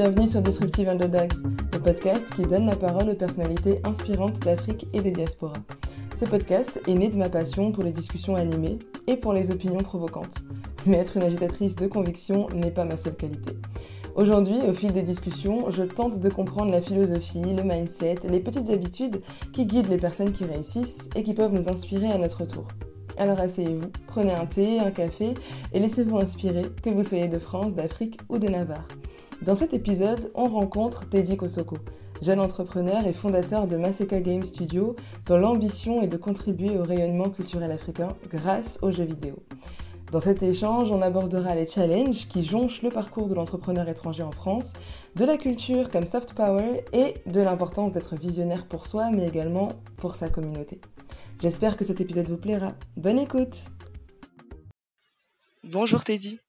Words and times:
Bienvenue 0.00 0.28
sur 0.28 0.42
Disruptive 0.42 0.88
Underdogs, 0.88 1.42
le 1.72 1.80
podcast 1.80 2.24
qui 2.36 2.42
donne 2.42 2.66
la 2.66 2.76
parole 2.76 3.10
aux 3.10 3.16
personnalités 3.16 3.80
inspirantes 3.82 4.38
d'Afrique 4.38 4.86
et 4.92 5.00
des 5.00 5.10
diasporas. 5.10 5.58
Ce 6.16 6.24
podcast 6.24 6.80
est 6.86 6.94
né 6.94 7.08
de 7.08 7.16
ma 7.16 7.28
passion 7.28 7.72
pour 7.72 7.82
les 7.82 7.90
discussions 7.90 8.36
animées 8.36 8.78
et 9.08 9.16
pour 9.16 9.32
les 9.32 9.50
opinions 9.50 9.82
provocantes. 9.82 10.36
Mais 10.86 10.98
être 10.98 11.16
une 11.16 11.24
agitatrice 11.24 11.74
de 11.74 11.88
conviction 11.88 12.46
n'est 12.54 12.70
pas 12.70 12.84
ma 12.84 12.96
seule 12.96 13.16
qualité. 13.16 13.56
Aujourd'hui, 14.14 14.58
au 14.68 14.72
fil 14.72 14.92
des 14.92 15.02
discussions, 15.02 15.68
je 15.72 15.82
tente 15.82 16.20
de 16.20 16.28
comprendre 16.28 16.70
la 16.70 16.80
philosophie, 16.80 17.42
le 17.42 17.64
mindset, 17.64 18.20
les 18.30 18.38
petites 18.38 18.70
habitudes 18.70 19.20
qui 19.52 19.66
guident 19.66 19.90
les 19.90 19.96
personnes 19.96 20.30
qui 20.30 20.44
réussissent 20.44 21.10
et 21.16 21.24
qui 21.24 21.34
peuvent 21.34 21.52
nous 21.52 21.68
inspirer 21.68 22.12
à 22.12 22.18
notre 22.18 22.44
tour. 22.44 22.68
Alors 23.16 23.40
asseyez-vous, 23.40 23.90
prenez 24.06 24.32
un 24.32 24.46
thé, 24.46 24.78
un 24.78 24.92
café 24.92 25.34
et 25.72 25.80
laissez-vous 25.80 26.18
inspirer, 26.18 26.66
que 26.84 26.90
vous 26.90 27.02
soyez 27.02 27.26
de 27.26 27.40
France, 27.40 27.74
d'Afrique 27.74 28.20
ou 28.28 28.38
de 28.38 28.46
Navarre. 28.46 28.86
Dans 29.42 29.54
cet 29.54 29.72
épisode, 29.72 30.32
on 30.34 30.48
rencontre 30.48 31.08
Teddy 31.08 31.36
Kosoko, 31.36 31.76
jeune 32.20 32.40
entrepreneur 32.40 33.06
et 33.06 33.12
fondateur 33.12 33.68
de 33.68 33.76
Maseka 33.76 34.20
Game 34.20 34.42
Studio, 34.42 34.96
dont 35.26 35.38
l'ambition 35.38 36.02
est 36.02 36.08
de 36.08 36.16
contribuer 36.16 36.76
au 36.76 36.82
rayonnement 36.82 37.30
culturel 37.30 37.70
africain 37.70 38.16
grâce 38.28 38.80
aux 38.82 38.90
jeux 38.90 39.04
vidéo. 39.04 39.36
Dans 40.10 40.18
cet 40.18 40.42
échange, 40.42 40.90
on 40.90 41.02
abordera 41.02 41.54
les 41.54 41.66
challenges 41.66 42.26
qui 42.28 42.42
jonchent 42.42 42.82
le 42.82 42.88
parcours 42.88 43.28
de 43.28 43.34
l'entrepreneur 43.34 43.88
étranger 43.88 44.24
en 44.24 44.32
France, 44.32 44.72
de 45.14 45.24
la 45.24 45.36
culture 45.36 45.88
comme 45.88 46.06
soft 46.06 46.32
power 46.32 46.84
et 46.92 47.14
de 47.26 47.40
l'importance 47.40 47.92
d'être 47.92 48.16
visionnaire 48.16 48.66
pour 48.66 48.86
soi 48.86 49.10
mais 49.10 49.28
également 49.28 49.68
pour 49.98 50.16
sa 50.16 50.30
communauté. 50.30 50.80
J'espère 51.40 51.76
que 51.76 51.84
cet 51.84 52.00
épisode 52.00 52.28
vous 52.28 52.38
plaira. 52.38 52.72
Bonne 52.96 53.18
écoute 53.18 53.64
Bonjour 55.62 56.02
Teddy. 56.02 56.40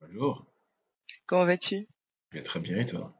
Bonjour. 0.00 0.44
Comment 1.26 1.44
vas-tu? 1.46 1.88
Très 2.42 2.60
bien 2.60 2.78
et 2.78 2.86
toi? 2.86 3.14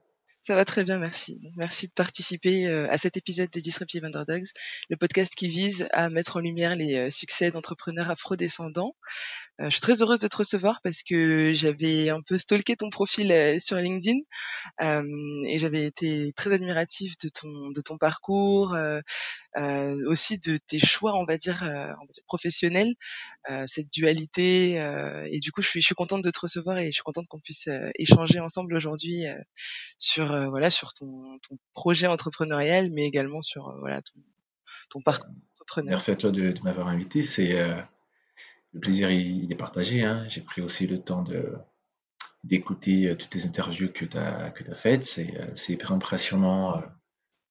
Ça 0.47 0.55
va 0.55 0.67
très 0.67 0.85
bien, 0.85 0.99
merci. 0.99 1.41
Merci 1.57 1.87
de 1.87 1.93
participer 1.93 2.67
euh, 2.67 2.87
à 2.91 2.99
cet 2.99 3.17
épisode 3.17 3.49
de 3.49 3.61
Disruptive 3.61 4.05
Underdogs, 4.05 4.49
le 4.91 4.97
podcast 4.99 5.35
qui 5.35 5.49
vise 5.49 5.89
à 5.91 6.11
mettre 6.11 6.37
en 6.37 6.41
lumière 6.41 6.77
les 6.77 6.97
euh, 6.97 7.09
succès 7.09 7.51
d'entrepreneurs 7.51 8.11
afrodescendants. 8.11 8.95
Euh, 9.63 9.67
je 9.67 9.71
suis 9.71 9.81
très 9.81 10.03
heureuse 10.03 10.19
de 10.19 10.29
te 10.29 10.37
recevoir 10.37 10.83
parce 10.83 11.03
que 11.03 11.55
j'avais 11.55 12.11
un 12.11 12.21
peu 12.21 12.37
stalké 12.37 12.77
ton 12.77 12.91
profil 12.91 13.33
sur 13.59 13.79
LinkedIn 13.79 14.19
et 14.83 15.59
j'avais 15.59 15.87
été 15.87 16.35
très 16.35 16.53
admirative 16.53 17.15
de 17.23 17.81
ton 17.81 17.97
parcours, 17.97 18.77
aussi 20.07 20.39
de 20.39 20.57
tes 20.57 20.79
choix, 20.79 21.15
on 21.17 21.25
va 21.25 21.37
dire, 21.37 21.61
on 21.63 22.07
va 22.07 22.13
dire 22.13 22.25
professionnels, 22.27 22.95
cette 23.67 23.93
dualité. 23.93 24.75
et 25.31 25.41
du 25.41 25.53
coup, 25.53 25.63
je 25.63 25.69
suis, 25.69 25.81
je 25.81 25.87
suis 25.87 25.95
contente 25.95 26.23
de 26.23 26.31
te 26.31 26.41
recevoir 26.41 26.79
et 26.79 26.87
je 26.87 26.93
suis 26.93 27.03
contente 27.03 27.27
qu'on 27.29 27.41
puisse 27.41 27.69
échanger 27.99 28.41
ensemble 28.41 28.75
aujourd'hui 28.75 29.25
sur 29.99 30.33
euh, 30.33 30.49
voilà 30.49 30.71
sur 30.71 30.93
ton, 30.93 31.39
projet 31.73 32.07
entrepreneurial, 32.07 32.91
mais 32.91 33.05
également 33.05 33.43
sur 33.43 33.69
euh, 33.69 33.79
voilà 33.81 34.01
ton, 34.91 35.01
parcours 35.03 35.31
entrepreneurial. 35.55 35.95
Merci 35.95 36.11
à 36.11 36.17
toi 36.17 36.31
de, 36.31 36.55
m'avoir 36.63 36.89
invité. 36.89 37.23
C'est 37.23 37.59
euh, 37.59 37.81
le 38.73 38.81
plaisir 38.81 39.11
il, 39.11 39.51
est 39.51 39.57
partagé. 39.57 40.03
Hein. 40.03 40.25
J'ai 40.29 40.41
pris 40.41 40.63
aussi 40.63 40.87
le 40.87 41.01
temps 41.01 41.23
de 41.23 41.55
d'écouter 42.43 43.17
toutes 43.19 43.35
les 43.35 43.47
interviews 43.47 43.91
que 43.91 44.05
tu 44.05 44.19
as 44.19 44.53
as 44.53 44.75
faites. 44.75 45.05
C'est 45.05 45.73
hyper 45.73 45.93
impressionnant 45.93 46.83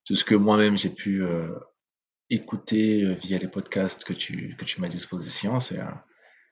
tout 0.05 0.15
ce 0.15 0.23
que 0.23 0.35
moi-même 0.35 0.77
j'ai 0.77 0.91
pu 0.91 1.23
écouter 2.33 3.13
via 3.15 3.37
les 3.37 3.47
podcasts 3.47 4.03
que 4.03 4.13
tu 4.13 4.55
que 4.57 4.65
tu 4.65 4.81
m'as 4.81 4.87
à 4.87 4.89
disposition. 4.89 5.59
C'est 5.59 5.79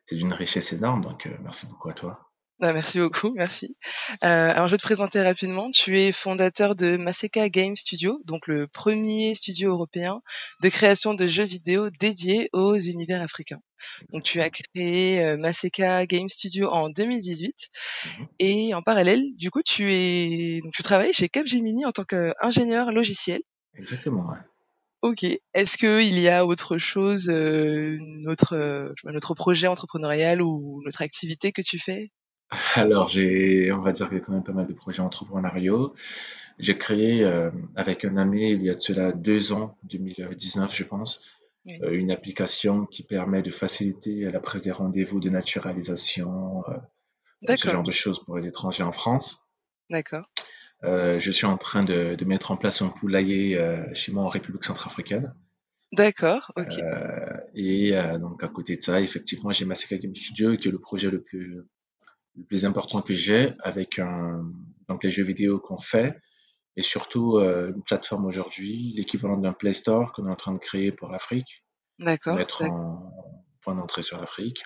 c'est 0.05 0.15
d'une 0.15 0.33
richesse 0.33 0.73
énorme. 0.73 1.03
Donc 1.03 1.29
merci 1.41 1.67
beaucoup 1.67 1.89
à 1.89 1.93
toi. 1.93 2.31
Bah, 2.61 2.73
merci 2.73 2.99
beaucoup, 2.99 3.33
merci. 3.33 3.75
Euh, 4.23 4.51
alors 4.51 4.67
je 4.67 4.73
vais 4.73 4.77
te 4.77 4.83
présenter 4.83 5.19
rapidement. 5.19 5.71
Tu 5.71 5.97
es 5.97 6.11
fondateur 6.11 6.75
de 6.75 6.95
Maseka 6.95 7.49
Game 7.49 7.75
Studio, 7.75 8.21
donc 8.25 8.45
le 8.45 8.67
premier 8.67 9.33
studio 9.33 9.71
européen 9.71 10.21
de 10.61 10.69
création 10.69 11.15
de 11.15 11.25
jeux 11.25 11.43
vidéo 11.43 11.89
dédiés 11.89 12.49
aux 12.53 12.77
univers 12.77 13.19
africains. 13.19 13.61
Donc 14.13 14.21
tu 14.21 14.41
as 14.41 14.51
créé 14.51 15.25
euh, 15.25 15.37
Maseka 15.37 16.05
Game 16.05 16.29
Studio 16.29 16.69
en 16.69 16.89
2018 16.89 17.69
mhm. 18.05 18.27
et 18.37 18.75
en 18.75 18.83
parallèle, 18.83 19.23
du 19.37 19.49
coup, 19.49 19.63
tu 19.63 19.91
es 19.91 20.61
donc 20.61 20.73
tu 20.73 20.83
travailles 20.83 21.13
chez 21.13 21.29
Capgemini 21.29 21.87
en 21.87 21.91
tant 21.91 22.03
qu'ingénieur 22.03 22.91
logiciel. 22.91 23.41
Exactement. 23.73 24.29
Ouais. 24.29 24.37
Ok. 25.01 25.23
Est-ce 25.23 25.77
qu'il 25.77 26.19
y 26.19 26.29
a 26.29 26.45
autre 26.45 26.77
chose, 26.77 27.29
euh, 27.29 27.97
notre 27.99 28.53
euh, 28.53 28.93
notre 29.05 29.33
projet 29.33 29.67
entrepreneurial 29.67 30.41
ou 30.41 30.81
notre 30.85 31.01
activité 31.01 31.51
que 31.51 31.61
tu 31.61 31.79
fais? 31.79 32.11
Alors, 32.75 33.07
j'ai, 33.07 33.71
on 33.71 33.81
va 33.81 33.91
dire 33.93 34.09
qu'il 34.09 34.17
y 34.17 34.21
a 34.21 34.23
quand 34.23 34.33
même 34.33 34.43
pas 34.43 34.51
mal 34.51 34.67
de 34.67 34.73
projets 34.73 35.01
entrepreneuriaux. 35.01 35.95
J'ai 36.59 36.77
créé 36.77 37.23
euh, 37.23 37.49
avec 37.75 38.05
un 38.05 38.17
ami 38.17 38.51
il 38.51 38.61
y 38.61 38.69
a 38.69 38.75
de 38.75 38.79
cela 38.79 39.11
deux 39.11 39.51
ans, 39.53 39.77
2019 39.83 40.75
je 40.75 40.83
pense, 40.83 41.23
euh, 41.67 41.91
une 41.91 42.11
application 42.11 42.85
qui 42.85 43.03
permet 43.03 43.41
de 43.41 43.49
faciliter 43.49 44.29
la 44.29 44.39
prise 44.39 44.63
des 44.63 44.71
rendez-vous 44.71 45.19
de 45.19 45.29
naturalisation, 45.29 46.63
euh, 46.67 47.55
ce 47.55 47.69
genre 47.69 47.83
de 47.83 47.91
choses 47.91 48.23
pour 48.23 48.37
les 48.37 48.47
étrangers 48.47 48.83
en 48.83 48.91
France. 48.91 49.49
D'accord. 49.89 50.29
Euh, 50.83 51.19
je 51.19 51.31
suis 51.31 51.45
en 51.45 51.57
train 51.57 51.83
de, 51.83 52.15
de, 52.15 52.25
mettre 52.25 52.51
en 52.51 52.57
place 52.57 52.81
un 52.81 52.89
poulailler 52.89 53.59
chez 53.93 54.11
moi 54.11 54.23
en 54.23 54.27
République 54.27 54.63
centrafricaine. 54.63 55.33
D'accord, 55.91 56.51
ok. 56.55 56.79
et 57.53 57.91
donc 58.19 58.43
à 58.43 58.47
côté 58.47 58.77
de 58.77 58.81
ça, 58.81 59.01
effectivement, 59.01 59.51
j'ai 59.51 59.65
Massacre 59.65 59.95
Game 59.95 60.15
Studio 60.15 60.55
qui 60.55 60.69
est 60.69 60.71
le 60.71 60.79
projet 60.79 61.11
le 61.11 61.21
plus 61.21 61.63
le 62.37 62.43
plus 62.45 62.65
important 62.65 63.01
que 63.01 63.13
j'ai 63.13 63.53
avec 63.59 63.99
un, 63.99 64.49
donc 64.87 65.03
les 65.03 65.11
jeux 65.11 65.23
vidéo 65.23 65.59
qu'on 65.59 65.77
fait 65.77 66.17
et 66.77 66.81
surtout 66.81 67.37
euh, 67.37 67.73
une 67.75 67.83
plateforme 67.83 68.25
aujourd'hui, 68.25 68.93
l'équivalent 68.95 69.37
d'un 69.37 69.53
Play 69.53 69.73
Store 69.73 70.13
qu'on 70.13 70.27
est 70.27 70.31
en 70.31 70.35
train 70.35 70.53
de 70.53 70.59
créer 70.59 70.91
pour 70.91 71.09
l'Afrique. 71.09 71.65
D'accord. 71.99 72.35
Mettre 72.35 72.63
en 72.63 73.13
point 73.61 73.75
d'entrée 73.75 74.01
sur 74.01 74.19
l'Afrique. 74.19 74.63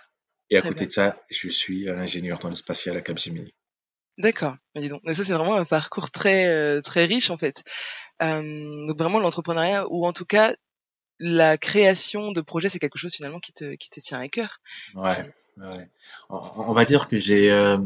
Et 0.52 0.58
à 0.58 0.62
côté 0.62 0.86
de 0.86 0.92
ça, 0.92 1.18
je 1.32 1.50
suis 1.50 1.90
ingénieur 1.90 2.38
dans 2.40 2.50
le 2.50 2.56
spatial 2.56 2.96
à 2.96 3.02
Capgemini. 3.02 3.56
D'accord. 4.18 4.56
Dis 4.76 4.90
donc. 4.90 5.02
Mais 5.04 5.14
ça, 5.14 5.24
c'est 5.24 5.34
vraiment 5.34 5.56
un 5.56 5.66
parcours 5.66 6.12
très 6.12 6.48
euh, 6.48 6.82
très 6.82 7.06
riche 7.06 7.30
en 7.30 7.38
fait. 7.38 7.64
Euh, 8.22 8.86
donc 8.88 8.98
vraiment 8.98 9.20
l'entrepreneuriat 9.20 9.86
ou 9.90 10.06
en 10.06 10.14
tout 10.14 10.26
cas 10.26 10.56
la 11.20 11.58
création 11.58 12.32
de 12.32 12.42
projets, 12.42 12.70
c'est 12.70 12.80
quelque 12.80 12.98
chose 12.98 13.14
finalement 13.14 13.40
qui 13.40 13.54
te 13.54 13.76
qui 13.76 13.90
te 13.90 14.00
tient 14.00 14.20
à 14.20 14.28
cœur. 14.28 14.60
Ouais. 14.96 15.26
On, 16.30 16.74
va 16.74 16.86
dire 16.86 17.08
que 17.08 17.18
j'ai 17.18 17.50
euh, 17.50 17.78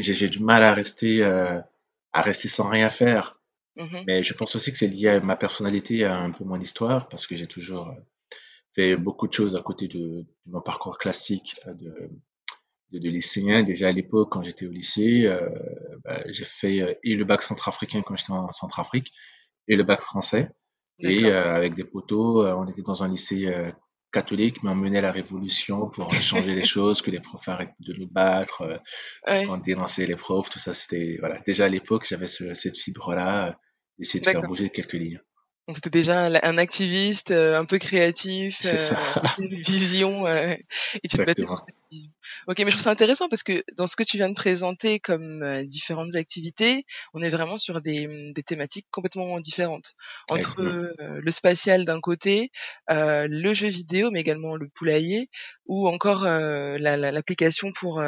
j'ai 0.00 0.28
du 0.28 0.40
mal 0.40 0.62
à 0.62 0.74
rester 0.74 1.22
euh, 1.22 1.58
à 2.12 2.20
rester 2.20 2.48
sans 2.48 2.68
rien 2.68 2.90
faire. 2.90 3.40
Mmh 3.76 3.98
Mais 4.06 4.22
je 4.22 4.34
pense 4.34 4.54
aussi 4.56 4.72
que 4.72 4.78
c'est 4.78 4.88
lié 4.88 5.08
à 5.08 5.20
ma 5.20 5.36
personnalité, 5.36 6.04
à 6.04 6.18
un 6.18 6.30
peu 6.30 6.44
mon 6.44 6.60
histoire, 6.60 7.08
parce 7.08 7.26
que 7.26 7.36
j'ai 7.36 7.46
toujours 7.46 7.88
euh, 7.88 7.94
fait 8.74 8.96
beaucoup 8.96 9.28
de 9.28 9.32
choses 9.32 9.56
à 9.56 9.62
côté 9.62 9.88
de, 9.88 10.26
mon 10.46 10.60
parcours 10.60 10.98
classique 10.98 11.56
de, 11.66 12.10
de, 12.92 13.08
lycéen. 13.08 13.62
Déjà 13.62 13.88
à 13.88 13.92
l'époque, 13.92 14.30
quand 14.30 14.42
j'étais 14.42 14.66
au 14.66 14.70
lycée, 14.70 15.28
bah, 16.04 16.22
j'ai 16.28 16.44
fait 16.44 16.98
et 17.02 17.16
le 17.16 17.24
bac 17.24 17.42
centrafricain 17.42 18.02
quand 18.02 18.16
j'étais 18.16 18.32
en 18.32 18.50
Centrafrique, 18.52 19.12
et 19.68 19.76
le 19.76 19.82
bac 19.82 20.00
français. 20.00 20.50
Et 20.98 21.26
avec 21.30 21.74
des 21.74 21.84
potos, 21.84 22.46
on 22.56 22.66
était 22.66 22.82
dans 22.82 23.02
un 23.02 23.08
lycée 23.08 23.52
catholique, 24.12 24.62
mais 24.62 24.70
on 24.70 24.74
menait 24.74 25.00
la 25.00 25.12
révolution 25.12 25.88
pour 25.90 26.12
changer 26.12 26.54
les 26.54 26.64
choses, 26.64 27.02
que 27.02 27.10
les 27.10 27.20
profs 27.20 27.48
arrêtent 27.48 27.74
de 27.80 27.94
nous 27.94 28.08
battre, 28.08 28.62
euh, 29.28 29.44
on 29.48 29.58
dénonçait 29.58 30.06
les 30.06 30.16
profs, 30.16 30.50
tout 30.50 30.58
ça, 30.58 30.74
c'était, 30.74 31.16
voilà. 31.20 31.36
Déjà 31.46 31.66
à 31.66 31.68
l'époque, 31.68 32.06
j'avais 32.08 32.26
ce, 32.26 32.54
cette 32.54 32.76
fibre-là, 32.76 33.48
euh, 33.48 33.52
d'essayer 33.98 34.20
de 34.24 34.30
faire 34.30 34.42
bouger 34.42 34.70
quelques 34.70 34.94
lignes. 34.94 35.20
Donc 35.70 35.76
c'était 35.76 35.90
déjà 35.90 36.24
un, 36.24 36.58
activiste 36.58 37.30
euh, 37.30 37.56
un 37.56 37.64
peu 37.64 37.78
créatif, 37.78 38.58
euh, 38.64 38.76
une 39.38 39.54
vision, 39.54 40.26
euh, 40.26 40.56
et 41.00 41.06
tu 41.08 41.16
te 41.16 41.22
battais 41.22 41.44
pour 41.44 41.60
cette 41.64 41.76
vision. 41.92 42.10
Ok, 42.48 42.58
mais 42.58 42.64
je 42.64 42.70
trouve 42.70 42.82
ça 42.82 42.90
intéressant 42.90 43.28
parce 43.28 43.44
que 43.44 43.62
dans 43.76 43.86
ce 43.86 43.94
que 43.94 44.02
tu 44.02 44.16
viens 44.16 44.28
de 44.28 44.34
présenter 44.34 44.98
comme 44.98 45.64
différentes 45.66 46.16
activités, 46.16 46.84
on 47.14 47.22
est 47.22 47.30
vraiment 47.30 47.56
sur 47.56 47.80
des, 47.80 48.32
des 48.32 48.42
thématiques 48.42 48.88
complètement 48.90 49.38
différentes. 49.38 49.94
Entre 50.28 50.60
le 50.98 51.30
spatial 51.30 51.84
d'un 51.84 52.00
côté, 52.00 52.50
le 52.88 53.54
jeu 53.54 53.68
vidéo, 53.68 54.10
mais 54.10 54.22
également 54.22 54.56
le 54.56 54.68
poulailler, 54.68 55.30
ou 55.66 55.86
encore 55.86 56.24
l'application 56.24 57.68
la, 57.68 57.74
pour 57.74 58.02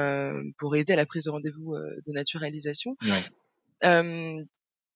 pour 0.59 0.75
aider 0.75 0.94
à 0.94 0.97
la 0.97 1.06
prise 1.06 1.26
de 1.26 1.31
rendez-vous 1.31 1.76
de 1.76 2.12
naturalisation. 2.12 2.97
Ouais 3.05 4.43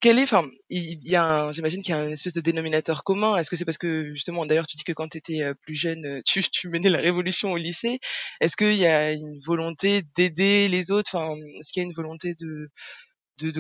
quel 0.01 0.19
est, 0.19 0.25
enfin, 0.25 0.49
il 0.69 1.09
y 1.09 1.17
a, 1.17 1.51
j'imagine 1.53 1.83
qu'il 1.83 1.95
y 1.95 1.99
a 1.99 2.01
un 2.01 2.11
espèce 2.11 2.35
de 2.35 2.41
dénominateur 2.41 3.03
commun. 3.03 3.37
Est-ce 3.37 3.51
que 3.51 3.57
c'est 3.57 3.65
parce 3.65 3.79
que 3.79 4.11
justement, 4.11 4.45
d'ailleurs, 4.45 4.67
tu 4.67 4.77
dis 4.77 4.85
que 4.85 4.93
quand 4.93 5.09
tu 5.09 5.19
étais 5.19 5.43
euh, 5.43 5.55
plus 5.55 5.75
jeune, 5.75 6.05
euh, 6.07 6.23
tu, 6.25 6.69
menais 6.69 6.91
la 6.91 6.99
révolution 6.99 7.53
au 7.53 7.57
lycée. 7.57 8.01
Est-ce 8.41 8.57
qu'il 8.57 8.75
y 8.75 8.87
a 8.87 9.13
une 9.13 9.39
volonté 9.41 10.03
d'aider 10.15 10.69
les 10.69 10.91
autres? 10.91 11.15
Enfin, 11.15 11.35
est-ce 11.59 11.73
qu'il 11.73 11.83
y 11.83 11.87
a 11.87 11.89
une 11.89 11.95
volonté 11.95 12.35
de, 12.35 12.71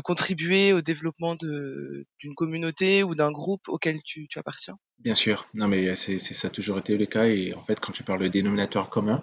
contribuer 0.00 0.72
au 0.72 0.82
développement 0.82 1.36
d'une 1.36 2.34
communauté 2.34 3.02
ou 3.02 3.14
d'un 3.14 3.32
groupe 3.32 3.68
auquel 3.68 4.00
tu, 4.04 4.28
appartiens? 4.36 4.78
Bien 4.98 5.14
sûr. 5.14 5.48
Non, 5.54 5.68
mais 5.68 5.96
c'est 5.96 6.18
ça 6.18 6.48
a 6.48 6.50
toujours 6.50 6.78
été 6.78 6.96
le 6.96 7.06
cas. 7.06 7.26
Et 7.26 7.54
en 7.54 7.62
fait, 7.62 7.80
quand 7.80 7.92
tu 7.92 8.02
parles 8.02 8.22
de 8.22 8.28
dénominateur 8.28 8.90
commun, 8.90 9.22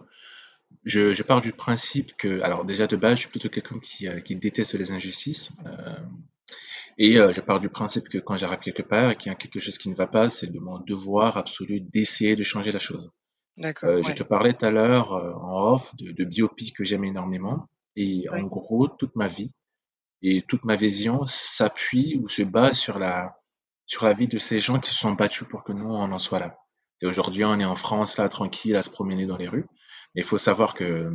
je, 0.85 1.23
pars 1.23 1.41
du 1.41 1.51
principe 1.51 2.15
que, 2.17 2.41
alors 2.41 2.65
déjà 2.65 2.87
de 2.87 2.95
base, 2.95 3.15
je 3.15 3.19
suis 3.21 3.29
plutôt 3.29 3.49
quelqu'un 3.49 3.79
qui, 3.79 4.07
euh, 4.07 4.19
déteste 4.29 4.73
les 4.73 4.91
injustices. 4.91 5.51
Euh, 5.65 5.95
et 6.97 7.19
euh, 7.19 7.31
je 7.31 7.41
pars 7.41 7.59
du 7.59 7.69
principe 7.69 8.09
que 8.09 8.17
quand 8.17 8.37
j'arrive 8.37 8.59
quelque 8.59 8.83
part 8.83 9.11
et 9.11 9.15
qu'il 9.15 9.31
y 9.31 9.35
a 9.35 9.35
quelque 9.35 9.59
chose 9.59 9.77
qui 9.77 9.89
ne 9.89 9.95
va 9.95 10.07
pas, 10.07 10.29
c'est 10.29 10.51
de 10.51 10.59
mon 10.59 10.79
devoir 10.79 11.37
absolu 11.37 11.81
d'essayer 11.81 12.35
de 12.35 12.43
changer 12.43 12.71
la 12.71 12.79
chose. 12.79 13.09
D'accord. 13.57 13.89
Euh, 13.89 14.01
Je 14.03 14.13
te 14.13 14.23
parlais 14.23 14.53
tout 14.53 14.65
à 14.65 14.71
l'heure 14.71 15.11
en 15.11 15.73
off 15.73 15.95
de, 15.95 16.11
de 16.11 16.71
que 16.71 16.83
j'aime 16.83 17.03
énormément. 17.03 17.67
Et 17.95 18.25
en 18.31 18.43
gros, 18.43 18.87
toute 18.87 19.15
ma 19.15 19.27
vie 19.27 19.51
et 20.21 20.41
toute 20.41 20.63
ma 20.63 20.75
vision 20.75 21.25
s'appuie 21.27 22.19
ou 22.21 22.29
se 22.29 22.41
base 22.41 22.77
sur 22.77 22.97
la, 22.97 23.37
sur 23.85 24.05
la 24.05 24.13
vie 24.13 24.27
de 24.27 24.39
ces 24.39 24.59
gens 24.59 24.79
qui 24.79 24.89
se 24.89 24.95
sont 24.95 25.13
battus 25.13 25.47
pour 25.47 25.63
que 25.63 25.73
nous, 25.73 25.89
on 25.89 26.11
en 26.11 26.19
soit 26.19 26.39
là. 26.39 26.57
Et 27.01 27.05
aujourd'hui, 27.05 27.43
on 27.43 27.59
est 27.59 27.65
en 27.65 27.75
France, 27.75 28.17
là, 28.17 28.29
tranquille, 28.29 28.75
à 28.75 28.81
se 28.81 28.89
promener 28.89 29.25
dans 29.25 29.37
les 29.37 29.49
rues. 29.49 29.65
Mais 30.15 30.21
il 30.21 30.25
faut 30.25 30.37
savoir 30.37 30.73
que 30.73 31.09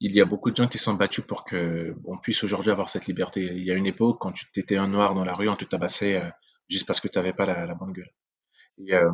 il 0.00 0.14
y 0.14 0.20
a 0.20 0.24
beaucoup 0.24 0.50
de 0.50 0.56
gens 0.56 0.68
qui 0.68 0.78
sont 0.78 0.94
battus 0.94 1.24
pour 1.24 1.44
que 1.44 1.94
on 2.04 2.18
puisse 2.18 2.44
aujourd'hui 2.44 2.70
avoir 2.70 2.90
cette 2.90 3.06
liberté. 3.06 3.44
Il 3.44 3.64
y 3.64 3.70
a 3.70 3.74
une 3.74 3.86
époque, 3.86 4.18
quand 4.20 4.32
tu 4.32 4.46
étais 4.56 4.76
un 4.76 4.88
noir 4.88 5.14
dans 5.14 5.24
la 5.24 5.34
rue, 5.34 5.48
on 5.48 5.56
te 5.56 5.64
tabassait 5.64 6.16
euh, 6.16 6.28
juste 6.68 6.86
parce 6.86 7.00
que 7.00 7.08
tu 7.08 7.18
n'avais 7.18 7.32
pas 7.32 7.46
la, 7.46 7.74
bonne 7.74 7.92
gueule. 7.92 8.12
Euh, 8.90 9.10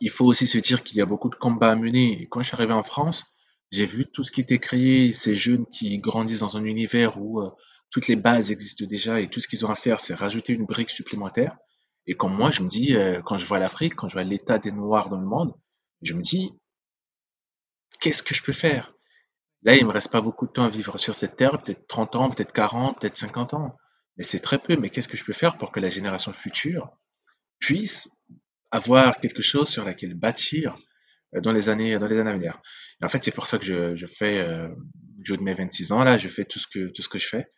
il 0.00 0.10
faut 0.10 0.24
aussi 0.26 0.46
se 0.46 0.58
dire 0.58 0.82
qu'il 0.84 0.96
y 0.96 1.00
a 1.02 1.06
beaucoup 1.06 1.28
de 1.28 1.34
combats 1.34 1.72
à 1.72 1.76
mener. 1.76 2.28
Quand 2.30 2.40
je 2.40 2.48
suis 2.48 2.54
arrivé 2.54 2.72
en 2.72 2.84
France, 2.84 3.26
j'ai 3.70 3.84
vu 3.84 4.06
tout 4.10 4.24
ce 4.24 4.32
qui 4.32 4.40
était 4.40 4.58
créé, 4.58 5.12
ces 5.12 5.36
jeunes 5.36 5.66
qui 5.66 5.98
grandissent 5.98 6.40
dans 6.40 6.56
un 6.56 6.64
univers 6.64 7.20
où 7.20 7.40
euh, 7.40 7.50
toutes 7.90 8.08
les 8.08 8.16
bases 8.16 8.50
existent 8.50 8.86
déjà 8.86 9.20
et 9.20 9.28
tout 9.28 9.40
ce 9.40 9.48
qu'ils 9.48 9.66
ont 9.66 9.70
à 9.70 9.76
faire, 9.76 10.00
c'est 10.00 10.14
rajouter 10.14 10.54
une 10.54 10.64
brique 10.64 10.90
supplémentaire. 10.90 11.56
Et 12.06 12.14
comme 12.14 12.34
moi, 12.34 12.50
je 12.50 12.62
me 12.62 12.68
dis, 12.68 12.96
quand 13.26 13.36
je 13.36 13.44
vois 13.44 13.58
l'Afrique, 13.58 13.94
quand 13.94 14.08
je 14.08 14.14
vois 14.14 14.24
l'état 14.24 14.58
des 14.58 14.72
Noirs 14.72 15.10
dans 15.10 15.20
le 15.20 15.26
monde, 15.26 15.52
je 16.00 16.14
me 16.14 16.22
dis, 16.22 16.52
qu'est-ce 18.00 18.22
que 18.22 18.34
je 18.34 18.42
peux 18.42 18.54
faire? 18.54 18.94
Là, 19.62 19.76
il 19.76 19.84
me 19.86 19.90
reste 19.92 20.12
pas 20.12 20.20
beaucoup 20.20 20.46
de 20.46 20.52
temps 20.52 20.64
à 20.64 20.68
vivre 20.68 20.98
sur 20.98 21.14
cette 21.14 21.36
terre, 21.36 21.60
peut-être 21.62 21.86
30 21.88 22.16
ans, 22.16 22.30
peut-être 22.30 22.52
40, 22.52 23.00
peut-être 23.00 23.16
50 23.16 23.54
ans. 23.54 23.76
Mais 24.16 24.24
c'est 24.24 24.40
très 24.40 24.58
peu. 24.58 24.76
Mais 24.76 24.90
qu'est-ce 24.90 25.08
que 25.08 25.16
je 25.16 25.24
peux 25.24 25.32
faire 25.32 25.56
pour 25.58 25.72
que 25.72 25.80
la 25.80 25.90
génération 25.90 26.32
future 26.32 26.90
puisse 27.58 28.10
avoir 28.70 29.18
quelque 29.20 29.42
chose 29.42 29.68
sur 29.68 29.84
laquelle 29.84 30.14
bâtir 30.14 30.76
euh, 31.34 31.40
dans 31.40 31.52
les 31.52 31.68
années, 31.68 31.98
dans 31.98 32.06
les 32.06 32.18
années 32.18 32.30
à 32.30 32.34
venir? 32.34 32.60
En 33.02 33.08
fait, 33.08 33.22
c'est 33.24 33.34
pour 33.34 33.46
ça 33.46 33.58
que 33.58 33.64
je, 33.64 34.06
fais, 34.06 34.38
euh, 34.38 34.68
je 35.22 35.34
de 35.34 35.42
mes 35.42 35.54
26 35.54 35.92
ans 35.92 36.04
là, 36.04 36.18
je 36.18 36.28
fais 36.28 36.44
tout 36.44 36.58
ce 36.58 36.66
que 36.66 36.88
tout 36.88 37.02
ce 37.02 37.08
que 37.08 37.18
je 37.18 37.28
fais 37.28 37.48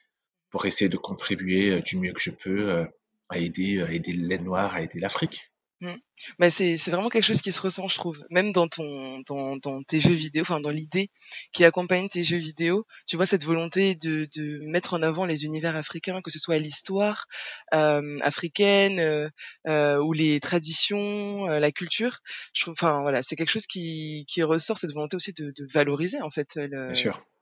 pour 0.51 0.67
essayer 0.67 0.89
de 0.89 0.97
contribuer 0.97 1.71
euh, 1.71 1.81
du 1.81 1.97
mieux 1.97 2.13
que 2.13 2.21
je 2.21 2.31
peux 2.31 2.71
euh, 2.71 2.87
à 3.29 3.39
aider, 3.39 3.81
à 3.81 3.91
aider 3.91 4.13
à 4.55 4.83
aider 4.83 5.01
l'Afrique. 5.01 5.50
Mmh. 5.83 5.95
Bah 6.39 6.51
c'est 6.51 6.77
vraiment 6.91 7.09
quelque 7.09 7.25
chose 7.25 7.41
qui 7.41 7.53
se 7.53 7.61
ressent, 7.61 7.89
je 7.89 7.95
trouve. 7.95 8.23
Même 8.29 8.53
dans 8.53 8.69
ton 8.69 9.21
dans, 9.21 9.57
dans 9.57 9.83
tes 9.83 9.99
jeux 9.99 10.13
vidéo, 10.13 10.43
enfin 10.43 10.61
dans 10.61 10.71
l'idée 10.71 11.09
qui 11.53 11.65
accompagne 11.65 12.07
tes 12.09 12.23
jeux 12.23 12.37
vidéo, 12.37 12.87
tu 13.07 13.17
vois 13.17 13.25
cette 13.25 13.45
volonté 13.45 13.95
de 13.95 14.29
de 14.37 14.59
mettre 14.67 14.93
en 14.93 15.03
avant 15.03 15.25
les 15.25 15.45
univers 15.45 15.77
africains, 15.77 16.21
que 16.21 16.31
ce 16.31 16.39
soit 16.39 16.59
l'histoire 16.59 17.27
euh, 17.73 18.19
africaine 18.21 18.99
euh, 19.01 19.31
euh, 19.69 19.97
ou 19.99 20.13
les 20.13 20.39
traditions, 20.39 21.49
euh, 21.49 21.59
la 21.59 21.73
culture. 21.73 22.19
Je 22.53 22.63
trouve, 22.63 22.73
enfin 22.73 23.01
voilà, 23.01 23.23
c'est 23.23 23.37
quelque 23.37 23.49
chose 23.49 23.67
qui 23.67 24.27
qui 24.29 24.43
ressort 24.43 24.77
cette 24.77 24.93
volonté 24.93 25.17
aussi 25.17 25.33
de, 25.33 25.51
de 25.57 25.67
valoriser 25.73 26.21
en 26.21 26.31
fait 26.31 26.57
le, 26.57 26.93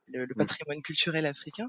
le, 0.07 0.27
mmh. 0.27 0.35
patrimoine 0.37 0.83
culturel 0.83 1.27
africain. 1.27 1.69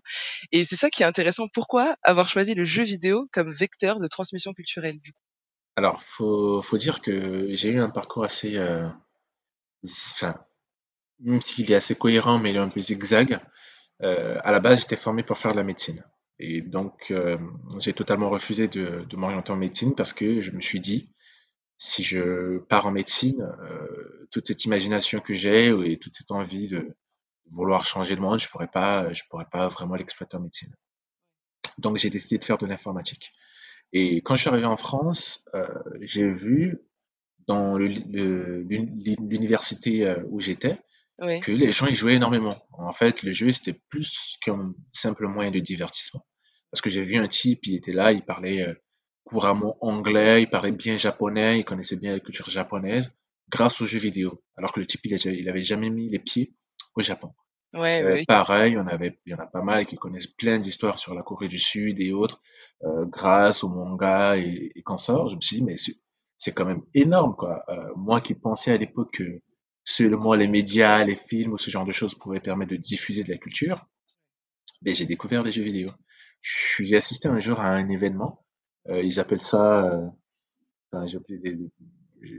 Et 0.51 0.63
c'est 0.65 0.75
ça 0.75 0.91
qui 0.91 1.01
est 1.01 1.07
intéressant. 1.07 1.47
Pourquoi 1.47 1.95
avoir 2.03 2.29
choisi 2.29 2.53
le 2.53 2.65
jeu 2.65 2.83
vidéo 2.83 3.27
comme 3.31 3.53
vecteur 3.53 3.99
de 3.99 4.07
transmission 4.07 4.53
culturelle 4.53 4.99
du 4.99 5.13
coup? 5.13 5.28
Alors, 5.75 6.03
faut, 6.03 6.61
faut 6.61 6.77
dire 6.77 7.01
que 7.01 7.47
j'ai 7.55 7.69
eu 7.69 7.79
un 7.79 7.89
parcours 7.89 8.25
assez, 8.25 8.57
euh, 8.57 8.85
enfin, 9.85 10.35
même 11.19 11.41
s'il 11.41 11.71
est 11.71 11.75
assez 11.75 11.95
cohérent, 11.95 12.37
mais 12.37 12.49
il 12.51 12.57
est 12.57 12.59
un 12.59 12.69
peu 12.69 12.81
zigzag. 12.81 13.39
Euh, 14.01 14.39
à 14.43 14.51
la 14.51 14.59
base, 14.59 14.81
j'étais 14.81 14.97
formé 14.97 15.23
pour 15.23 15.37
faire 15.37 15.51
de 15.51 15.57
la 15.57 15.63
médecine. 15.63 16.03
Et 16.37 16.61
donc, 16.61 17.11
euh, 17.11 17.37
j'ai 17.79 17.93
totalement 17.93 18.29
refusé 18.29 18.67
de, 18.67 19.05
m'orienter 19.13 19.51
en 19.51 19.57
médecine 19.57 19.95
parce 19.95 20.13
que 20.13 20.41
je 20.41 20.51
me 20.51 20.61
suis 20.61 20.79
dit, 20.81 21.13
si 21.77 22.03
je 22.03 22.57
pars 22.59 22.85
en 22.85 22.91
médecine, 22.91 23.49
toute 24.31 24.47
cette 24.47 24.65
imagination 24.65 25.21
que 25.21 25.33
j'ai 25.33 25.67
et 25.67 25.97
toute 25.97 26.15
cette 26.15 26.31
envie 26.31 26.67
de 26.67 26.93
vouloir 27.51 27.85
changer 27.85 28.15
le 28.15 28.21
monde, 28.21 28.39
je 28.39 28.49
pourrais 28.49 28.67
pas, 28.67 29.09
pourrais 29.29 29.47
pas 29.49 29.69
vraiment 29.69 29.95
l'exploiter 29.95 30.35
en 30.35 30.41
médecine. 30.41 30.75
Donc, 31.77 31.97
j'ai 31.97 32.09
décidé 32.09 32.37
de 32.37 32.43
faire 32.43 32.57
de 32.57 32.65
l'informatique. 32.65 33.33
Et 33.93 34.21
quand 34.21 34.35
je 34.35 34.41
suis 34.41 34.49
arrivé 34.49 34.65
en 34.65 34.77
France, 34.77 35.45
euh, 35.55 35.67
j'ai 36.01 36.31
vu 36.31 36.77
dans 37.47 37.77
l'université 37.77 40.05
euh, 40.05 40.23
où 40.29 40.39
j'étais 40.39 40.79
que 41.41 41.51
les 41.51 41.71
gens 41.71 41.87
y 41.87 41.95
jouaient 41.95 42.15
énormément. 42.15 42.55
En 42.71 42.93
fait, 42.93 43.23
le 43.23 43.33
jeu, 43.33 43.51
c'était 43.51 43.79
plus 43.89 44.37
qu'un 44.41 44.73
simple 44.93 45.27
moyen 45.27 45.51
de 45.51 45.59
divertissement. 45.59 46.25
Parce 46.71 46.81
que 46.81 46.89
j'ai 46.89 47.03
vu 47.03 47.17
un 47.17 47.27
type, 47.27 47.65
il 47.65 47.75
était 47.75 47.91
là, 47.91 48.13
il 48.13 48.23
parlait 48.23 48.61
euh, 48.61 48.73
couramment 49.25 49.75
anglais, 49.81 50.43
il 50.43 50.49
parlait 50.49 50.71
bien 50.71 50.97
japonais, 50.97 51.59
il 51.59 51.65
connaissait 51.65 51.97
bien 51.97 52.13
la 52.13 52.19
culture 52.19 52.49
japonaise, 52.49 53.11
grâce 53.49 53.81
aux 53.81 53.87
jeux 53.87 53.99
vidéo. 53.99 54.41
Alors 54.55 54.71
que 54.71 54.79
le 54.79 54.85
type, 54.85 55.01
il, 55.03 55.13
il 55.13 55.49
avait 55.49 55.61
jamais 55.61 55.89
mis 55.89 56.07
les 56.07 56.19
pieds 56.19 56.55
au 56.95 57.01
Japon. 57.01 57.33
Ouais, 57.73 58.01
euh, 58.03 58.23
pareil, 58.27 58.77
on 58.77 58.87
avait, 58.87 59.19
il 59.25 59.31
y 59.31 59.35
en 59.35 59.39
a 59.39 59.45
pas 59.45 59.61
mal 59.61 59.85
qui 59.85 59.95
connaissent 59.95 60.27
plein 60.27 60.57
d'histoires 60.59 60.97
sur 60.97 61.13
la 61.13 61.21
Corée 61.21 61.47
du 61.47 61.59
Sud 61.59 62.01
et 62.01 62.13
autres, 62.13 62.41
euh, 62.83 63.05
grâce 63.05 63.63
au 63.63 63.69
manga 63.69 64.37
et, 64.37 64.71
et 64.75 64.83
sort. 64.97 65.29
Je 65.29 65.35
me 65.35 65.41
suis 65.41 65.57
dit, 65.57 65.63
mais 65.63 65.75
c'est 66.37 66.51
quand 66.51 66.65
même 66.65 66.81
énorme, 66.95 67.35
quoi. 67.35 67.63
Euh, 67.69 67.89
moi 67.95 68.21
qui 68.21 68.33
pensais 68.33 68.71
à 68.71 68.77
l'époque 68.77 69.11
que 69.13 69.41
seulement 69.83 70.33
les 70.33 70.47
médias, 70.47 71.03
les 71.03 71.15
films 71.15 71.53
ou 71.53 71.57
ce 71.59 71.69
genre 71.69 71.85
de 71.85 71.91
choses 71.91 72.15
pouvaient 72.15 72.39
permettre 72.39 72.71
de 72.71 72.77
diffuser 72.77 73.23
de 73.23 73.29
la 73.29 73.37
culture, 73.37 73.85
mais 74.83 74.93
j'ai 74.93 75.05
découvert 75.05 75.43
les 75.43 75.51
jeux 75.51 75.63
vidéo. 75.63 75.91
J'ai 76.41 76.97
assisté 76.97 77.29
un 77.29 77.39
jour 77.39 77.59
à 77.59 77.69
un 77.69 77.89
événement, 77.89 78.45
euh, 78.89 79.03
ils 79.03 79.19
appellent 79.19 79.41
ça, 79.41 79.91
enfin, 80.91 81.07
j'ai 81.07 81.17
oublié, 81.17 81.57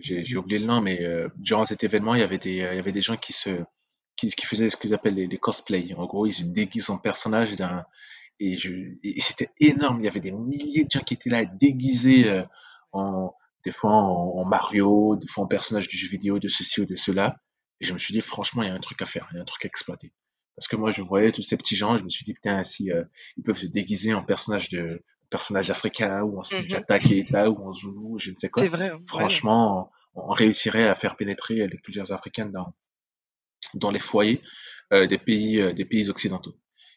j'ai 0.02 0.36
oublié 0.36 0.58
le 0.58 0.66
nom, 0.66 0.80
mais 0.80 1.00
durant 1.36 1.64
cet 1.64 1.84
événement, 1.84 2.14
il 2.14 2.20
y 2.20 2.24
avait 2.24 2.38
des, 2.38 2.50
il 2.52 2.56
y 2.58 2.62
avait 2.62 2.92
des 2.92 3.02
gens 3.02 3.16
qui 3.16 3.32
se 3.32 3.50
qui, 4.16 4.28
qui 4.28 4.46
faisaient 4.46 4.70
ce 4.70 4.76
qu'ils 4.76 4.94
appellent 4.94 5.14
les, 5.14 5.26
les 5.26 5.38
cosplays. 5.38 5.94
En 5.96 6.06
gros, 6.06 6.26
ils 6.26 6.32
se 6.32 6.42
déguisent 6.42 6.90
en 6.90 6.98
personnage 6.98 7.54
d'un 7.56 7.84
et, 8.40 8.56
c'était 9.20 9.50
énorme. 9.60 10.00
Il 10.00 10.04
y 10.04 10.08
avait 10.08 10.20
des 10.20 10.32
milliers 10.32 10.84
de 10.84 10.90
gens 10.90 11.00
qui 11.00 11.14
étaient 11.14 11.30
là 11.30 11.44
déguisés 11.44 12.28
euh, 12.28 12.42
en 12.92 13.34
des 13.64 13.72
fois 13.72 13.92
en, 13.92 14.42
Mario, 14.46 15.16
des 15.16 15.26
fois 15.26 15.44
en 15.44 15.46
personnage 15.46 15.86
du 15.86 15.94
jeu 15.94 16.08
vidéo, 16.08 16.38
de 16.38 16.48
ceci 16.48 16.80
ou 16.80 16.86
de 16.86 16.96
cela. 16.96 17.36
Et 17.82 17.84
je 17.84 17.92
me 17.92 17.98
suis 17.98 18.14
dit, 18.14 18.22
franchement, 18.22 18.62
il 18.62 18.68
y 18.68 18.70
a 18.70 18.74
un 18.74 18.80
truc 18.80 19.02
à 19.02 19.06
faire, 19.06 19.28
il 19.32 19.36
y 19.36 19.38
a 19.38 19.42
un 19.42 19.44
truc 19.44 19.66
à 19.66 19.68
exploiter. 19.68 20.14
Parce 20.56 20.66
que 20.66 20.76
moi, 20.76 20.92
je 20.92 21.02
voyais 21.02 21.30
tous 21.30 21.42
ces 21.42 21.58
petits 21.58 21.76
gens, 21.76 21.98
je 21.98 22.02
me 22.02 22.08
suis 22.08 22.24
dit, 22.24 22.32
putain, 22.32 22.64
si 22.64 22.90
euh, 22.90 23.04
ils 23.36 23.42
peuvent 23.42 23.58
se 23.58 23.66
déguiser 23.66 24.14
en 24.14 24.24
personnage 24.24 24.70
de 24.70 25.04
personnage 25.28 25.70
africain 25.70 26.22
ou 26.22 26.40
en 26.40 26.42
Sunjata 26.42 26.98
mm 26.98 27.48
ou 27.48 27.68
en 27.68 27.72
Zulu, 27.74 28.18
je 28.18 28.30
ne 28.30 28.36
sais 28.36 28.48
quoi. 28.48 28.66
Vrai, 28.66 28.88
hein, 28.88 28.98
Franchement, 29.06 29.92
on, 30.14 30.22
on, 30.22 30.32
réussirait 30.32 30.88
à 30.88 30.94
faire 30.94 31.16
pénétrer 31.16 31.68
les 31.68 31.76
cultures 31.76 32.10
africaines 32.12 32.52
dans, 32.52 32.72
dans 33.74 33.90
les 33.90 34.00
foyers 34.00 34.42
euh, 34.92 35.06
des 35.06 35.18
pays 35.18 35.60
euh, 35.60 35.72
des 35.72 35.84
pays 35.84 36.10
occidentaux. 36.10 36.56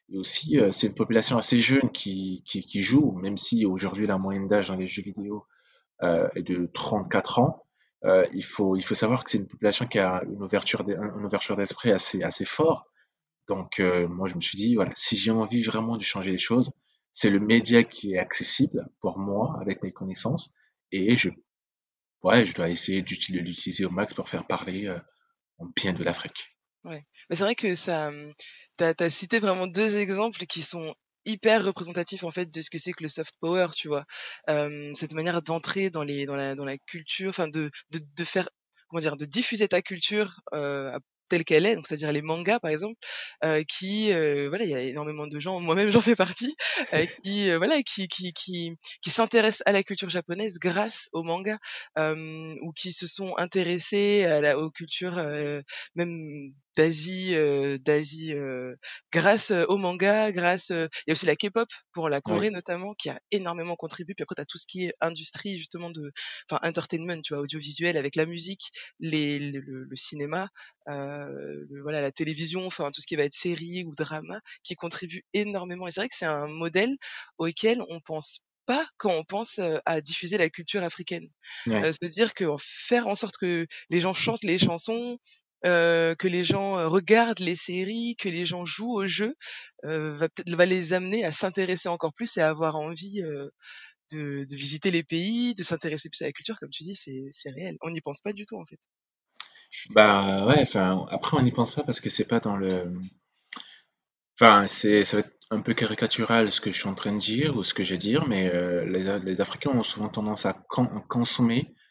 Et 0.09 0.17
aussi, 0.17 0.59
euh, 0.59 0.71
c'est 0.71 0.87
une 0.87 0.95
population 0.95 1.37
assez 1.37 1.59
jeune 1.59 1.91
qui, 1.91 2.43
qui, 2.47 2.61
qui 2.61 2.81
joue, 2.81 3.11
même 3.21 3.37
si 3.37 3.65
aujourd'hui 3.67 4.07
la 4.07 4.17
moyenne 4.17 4.47
d'âge 4.47 4.69
dans 4.69 4.75
les 4.75 4.87
jeux 4.87 5.03
vidéo 5.03 5.45
est 6.35 6.41
de 6.43 6.69
34 6.73 7.39
ans. 7.39 7.63
il 8.33 8.43
faut 8.43 8.75
il 8.75 8.83
faut 8.83 8.95
savoir 8.95 9.23
que 9.23 9.29
c'est 9.31 9.37
une 9.37 9.47
population 9.47 9.87
qui 9.87 9.99
a 9.99 10.21
une 10.25 10.43
ouverture 10.43 10.81
une 10.89 11.25
ouverture 11.25 11.55
d'esprit 11.55 11.91
assez 11.91 12.23
assez 12.23 12.45
fort. 12.45 12.91
Donc 13.47 13.79
moi 14.09 14.27
je 14.27 14.35
me 14.35 14.41
suis 14.41 14.57
dit 14.57 14.75
voilà 14.75 14.91
si 14.95 15.15
j'ai 15.15 15.31
envie 15.31 15.63
vraiment 15.63 15.95
de 15.95 16.03
changer 16.03 16.31
les 16.31 16.37
choses, 16.37 16.71
c'est 17.11 17.29
le 17.29 17.39
média 17.39 17.83
qui 17.83 18.15
est 18.15 18.17
accessible 18.17 18.89
pour 18.99 19.17
moi 19.17 19.57
avec 19.61 19.81
mes 19.83 19.93
connaissances 19.93 20.53
et 20.91 21.15
je 21.15 21.29
ouais 22.23 22.45
je 22.45 22.53
dois 22.53 22.69
essayer 22.69 23.01
de 23.01 23.09
l'utiliser 23.09 23.85
au 23.85 23.91
max 23.91 24.13
pour 24.13 24.27
faire 24.27 24.45
parler 24.45 24.93
en 25.59 25.67
bien 25.75 25.93
de 25.93 26.03
l'Afrique. 26.03 26.52
Ouais. 26.85 27.03
Mais 27.29 27.35
c'est 27.35 27.43
vrai 27.43 27.55
que 27.55 27.75
ça, 27.75 28.11
tu 28.77 28.83
as, 28.83 29.09
cité 29.09 29.39
vraiment 29.39 29.67
deux 29.67 29.97
exemples 29.97 30.45
qui 30.45 30.61
sont 30.61 30.95
hyper 31.25 31.63
représentatifs 31.63 32.25
en 32.25 32.31
fait 32.31 32.53
de 32.53 32.61
ce 32.61 32.69
que 32.69 32.77
c'est 32.77 32.91
que 32.91 33.03
le 33.03 33.09
soft 33.09 33.33
power, 33.39 33.67
tu 33.73 33.87
vois. 33.87 34.05
Euh, 34.49 34.91
cette 34.95 35.13
manière 35.13 35.41
d'entrer 35.41 35.89
dans 35.89 36.03
les 36.03 36.25
dans 36.25 36.35
la 36.35 36.55
dans 36.55 36.65
la 36.65 36.77
culture, 36.77 37.29
enfin 37.29 37.47
de, 37.47 37.71
de 37.91 37.99
de 38.17 38.23
faire 38.25 38.49
comment 38.89 39.01
dire, 39.01 39.17
de 39.17 39.25
diffuser 39.25 39.67
ta 39.67 39.81
culture 39.81 40.41
euh, 40.53 40.97
telle 41.29 41.45
qu'elle 41.45 41.65
est, 41.65 41.75
donc 41.75 41.87
c'est-à-dire 41.87 42.11
les 42.11 42.21
mangas 42.21 42.59
par 42.59 42.69
exemple, 42.69 42.95
euh, 43.43 43.63
qui 43.63 44.11
euh, 44.13 44.49
voilà, 44.49 44.65
il 44.65 44.69
y 44.69 44.75
a 44.75 44.81
énormément 44.81 45.25
de 45.27 45.39
gens, 45.39 45.59
moi-même 45.59 45.91
j'en 45.91 46.01
fais 46.01 46.15
partie, 46.15 46.55
euh, 46.93 47.05
qui 47.23 47.49
euh, 47.49 47.57
voilà, 47.57 47.81
qui 47.83 48.07
qui 48.07 48.33
qui, 48.33 48.77
qui 49.01 49.09
s'intéressent 49.09 49.63
à 49.65 49.71
la 49.71 49.83
culture 49.83 50.09
japonaise 50.09 50.59
grâce 50.59 51.09
aux 51.13 51.23
mangas, 51.23 51.57
ou 51.97 52.71
qui 52.73 52.91
se 52.91 53.07
sont 53.07 53.35
intéressés 53.37 54.25
à 54.25 54.41
la, 54.41 54.57
aux 54.59 54.69
cultures 54.69 55.15
même 55.95 56.53
d'Asie, 56.75 57.35
d'Asie, 57.79 58.33
grâce 59.11 59.51
au 59.51 59.77
manga, 59.77 60.31
grâce. 60.31 60.69
Il 60.69 60.89
y 61.07 61.11
a 61.11 61.13
aussi 61.13 61.25
la 61.25 61.35
K-pop 61.35 61.69
pour 61.93 62.09
la 62.09 62.21
Corée 62.21 62.49
notamment, 62.49 62.93
qui 62.95 63.09
a 63.09 63.19
énormément 63.31 63.75
contribué. 63.75 64.13
Puis 64.15 64.23
après, 64.23 64.35
t'as 64.35 64.45
tout 64.45 64.57
ce 64.57 64.65
qui 64.67 64.85
est 64.85 64.93
industrie 65.01 65.57
justement 65.57 65.89
de, 65.89 66.11
enfin 66.49 66.59
entertainment, 66.67 67.21
tu 67.21 67.33
vois, 67.33 67.43
audiovisuel 67.43 67.97
avec 67.97 68.15
la 68.15 68.25
musique, 68.25 68.71
les, 68.99 69.39
le, 69.39 69.61
le 69.61 69.95
cinéma, 69.95 70.49
le, 70.87 71.81
voilà, 71.81 72.01
la 72.01 72.11
télévision, 72.11 72.65
enfin 72.65 72.91
tout 72.91 73.01
ce 73.01 73.07
qui 73.07 73.15
va 73.15 73.23
être 73.23 73.33
série 73.33 73.83
ou 73.85 73.95
drama, 73.95 74.39
qui 74.63 74.75
contribue 74.75 75.23
énormément. 75.33 75.87
Et 75.87 75.91
c'est 75.91 76.01
vrai 76.01 76.09
que 76.09 76.15
c'est 76.15 76.25
un 76.25 76.47
modèle 76.47 76.95
auquel 77.37 77.81
on 77.89 77.99
pense 77.99 78.39
pas 78.65 78.85
quand 78.97 79.11
on 79.11 79.23
pense 79.23 79.59
à 79.85 80.01
diffuser 80.01 80.37
la 80.37 80.49
culture 80.49 80.83
africaine. 80.83 81.27
se 81.91 82.05
dire 82.07 82.33
que 82.33 82.45
faire 82.59 83.07
en 83.07 83.15
sorte 83.15 83.37
que 83.37 83.67
les 83.89 83.99
gens 83.99 84.13
chantent 84.13 84.43
les 84.43 84.57
chansons, 84.57 85.17
que 85.63 86.27
les 86.27 86.43
gens 86.43 86.89
regardent 86.89 87.39
les 87.39 87.55
séries, 87.55 88.15
que 88.17 88.29
les 88.29 88.45
gens 88.45 88.65
jouent 88.65 88.93
aux 88.93 89.07
jeux, 89.07 89.35
va 89.83 90.29
peut-être 90.29 90.49
va 90.55 90.65
les 90.65 90.93
amener 90.93 91.25
à 91.25 91.31
s'intéresser 91.31 91.89
encore 91.89 92.13
plus 92.13 92.37
et 92.37 92.41
à 92.41 92.49
avoir 92.49 92.75
envie 92.75 93.21
de, 94.11 94.45
de, 94.49 94.55
visiter 94.55 94.91
les 94.91 95.03
pays, 95.03 95.53
de 95.55 95.63
s'intéresser 95.63 96.09
plus 96.09 96.21
à 96.21 96.25
la 96.25 96.31
culture, 96.31 96.59
comme 96.59 96.69
tu 96.69 96.83
dis, 96.83 96.95
c'est 96.95 97.49
réel. 97.51 97.77
On 97.81 97.89
n'y 97.89 98.01
pense 98.01 98.21
pas 98.21 98.33
du 98.33 98.45
tout 98.45 98.57
en 98.57 98.65
fait. 98.65 98.79
Bah 99.89 100.45
ouais, 100.45 100.61
enfin 100.61 101.05
après 101.09 101.35
on 101.37 101.41
n'y 101.41 101.51
pense 101.51 101.71
pas 101.71 101.83
parce 101.83 101.99
que 101.99 102.09
c'est 102.09 102.27
pas 102.27 102.39
dans 102.39 102.55
le. 102.55 102.91
Enfin, 104.39 104.67
c'est 104.67 105.03
ça 105.03 105.17
va 105.17 105.21
être 105.21 105.33
un 105.49 105.61
peu 105.61 105.73
caricatural 105.73 106.51
ce 106.51 106.61
que 106.61 106.71
je 106.71 106.77
suis 106.77 106.87
en 106.87 106.95
train 106.95 107.13
de 107.13 107.19
dire 107.19 107.55
ou 107.55 107.63
ce 107.63 107.73
que 107.73 107.83
je 107.83 107.91
vais 107.91 107.97
dire, 107.97 108.27
mais 108.27 108.51
euh, 108.53 108.85
les, 108.85 109.41
Africains 109.41 109.71
ont 109.71 109.83
souvent 109.83 110.09
tendance 110.09 110.45
à 110.45 110.53
consommer 111.07 111.67
euh, 111.69 111.82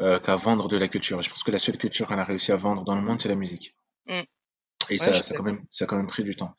qu'à 0.00 0.36
vendre 0.36 0.68
de 0.68 0.76
la 0.76 0.88
culture. 0.88 1.20
Je 1.22 1.28
pense 1.28 1.42
que 1.42 1.50
la 1.50 1.58
seule 1.58 1.76
culture 1.76 2.06
qu'on 2.06 2.18
a 2.18 2.24
réussi 2.24 2.52
à 2.52 2.56
vendre 2.56 2.84
dans 2.84 2.94
le 2.94 3.02
monde, 3.02 3.20
c'est 3.20 3.28
la 3.28 3.34
musique. 3.34 3.76
Mmh. 4.06 4.20
Et 4.90 4.98
ça, 4.98 5.12
ça, 5.12 5.34
a 5.34 5.36
quand 5.36 5.44
même, 5.44 5.64
ça 5.70 5.84
a 5.84 5.86
quand 5.86 5.96
même 5.96 6.06
pris 6.06 6.24
du 6.24 6.34
temps. 6.36 6.54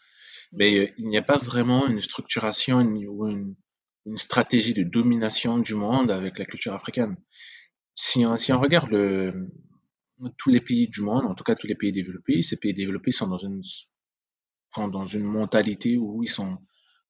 Mmh. 0.51 0.57
Mais 0.57 0.79
euh, 0.79 0.93
il 0.97 1.07
n'y 1.09 1.17
a 1.17 1.23
pas 1.23 1.37
vraiment 1.37 1.87
une 1.87 2.01
structuration 2.01 2.79
ou 2.79 3.27
une, 3.27 3.55
une, 4.05 4.15
stratégie 4.15 4.73
de 4.73 4.83
domination 4.83 5.57
du 5.57 5.73
monde 5.73 6.11
avec 6.11 6.37
la 6.39 6.45
culture 6.45 6.73
africaine. 6.73 7.15
Si 7.95 8.25
on, 8.25 8.37
si 8.37 8.53
on 8.53 8.59
regarde 8.59 8.89
le, 8.89 9.49
tous 10.37 10.49
les 10.49 10.61
pays 10.61 10.87
du 10.87 11.01
monde, 11.01 11.25
en 11.25 11.35
tout 11.35 11.43
cas 11.43 11.55
tous 11.55 11.67
les 11.67 11.75
pays 11.75 11.91
développés, 11.91 12.41
ces 12.41 12.57
pays 12.57 12.73
développés 12.73 13.11
sont 13.11 13.27
dans 13.27 13.37
une 13.37 13.61
dans 14.77 15.05
une 15.05 15.23
mentalité 15.23 15.97
où 15.97 16.23
ils 16.23 16.29
sont, 16.29 16.57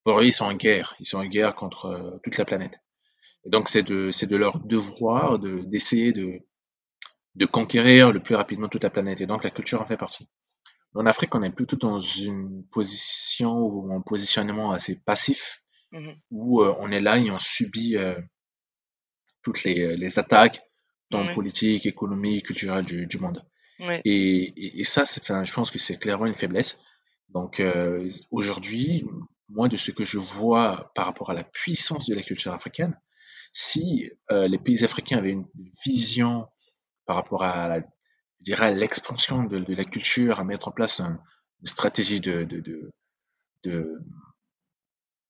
pour 0.04 0.20
eux, 0.20 0.26
ils 0.26 0.34
sont 0.34 0.46
en 0.46 0.56
guerre. 0.56 0.96
Ils 1.00 1.06
sont 1.06 1.20
en 1.20 1.26
guerre 1.26 1.56
contre 1.56 1.86
euh, 1.86 2.18
toute 2.24 2.38
la 2.38 2.46
planète. 2.46 2.80
Et 3.46 3.50
donc, 3.50 3.70
c'est 3.70 3.84
de, 3.84 4.12
c'est 4.12 4.28
de 4.28 4.36
leur 4.36 4.60
devoir 4.60 5.40
de, 5.40 5.60
d'essayer 5.66 6.14
de, 6.14 6.40
de 7.36 7.46
conquérir 7.46 8.12
le 8.12 8.22
plus 8.22 8.36
rapidement 8.36 8.68
toute 8.68 8.84
la 8.84 8.90
planète. 8.90 9.22
Et 9.22 9.26
donc, 9.26 9.44
la 9.44 9.50
culture 9.50 9.82
en 9.82 9.86
fait 9.86 9.98
partie. 9.98 10.30
En 10.94 11.06
Afrique, 11.06 11.34
on 11.36 11.44
est 11.44 11.52
plutôt 11.52 11.78
dans 11.78 12.00
une 12.00 12.66
position 12.72 13.58
ou 13.58 13.94
un 13.94 14.02
positionnement 14.02 14.74
assez 14.74 15.00
passif, 15.00 15.64
mmh 15.92 16.12
où 16.32 16.62
euh, 16.62 16.76
on 16.80 16.92
est 16.92 17.00
là 17.00 17.18
et 17.18 17.32
on 17.32 17.40
subit 17.40 17.98
euh, 17.98 18.16
toutes 19.42 19.64
les, 19.64 19.96
les 19.98 20.20
attaques 20.20 20.62
dans 21.10 21.24
le 21.24 21.34
politique, 21.34 21.86
économique, 21.86 22.46
culturel 22.46 22.86
du, 22.86 23.06
du 23.06 23.18
monde. 23.20 23.46
Et, 23.80 24.04
et, 24.06 24.80
et, 24.80 24.84
ça, 24.84 25.06
c'est, 25.06 25.22
enfin, 25.22 25.44
je 25.44 25.52
pense 25.54 25.72
que 25.72 25.80
c'est 25.80 25.98
clairement 25.98 26.28
une 26.28 26.36
faiblesse. 26.36 26.80
Donc 27.30 27.60
euh, 27.60 28.10
aujourd'hui, 28.30 29.06
moi, 29.50 29.68
de 29.68 29.78
ce 29.78 29.92
que 29.92 30.04
je 30.04 30.20
vois 30.20 30.92
par 30.96 31.06
rapport 31.06 31.30
à 31.30 31.34
la 31.34 31.44
puissance 31.44 32.08
de 32.08 32.16
la 32.16 32.22
culture 32.22 32.54
africaine, 32.54 32.98
si 33.52 34.10
euh, 34.32 34.48
les 34.48 34.58
pays 34.58 34.84
africains 34.84 35.18
avaient 35.18 35.32
une 35.32 35.48
vision 35.86 36.48
par 37.06 37.16
rapport 37.16 37.44
à, 37.44 37.68
la, 37.68 37.82
je 38.46 38.80
l'expansion 38.80 39.44
de, 39.44 39.74
la 39.74 39.84
culture, 39.84 40.40
à 40.40 40.44
mettre 40.44 40.68
en 40.68 40.72
place 40.72 41.00
une 41.00 41.20
stratégie 41.64 42.22
de, 42.22 42.48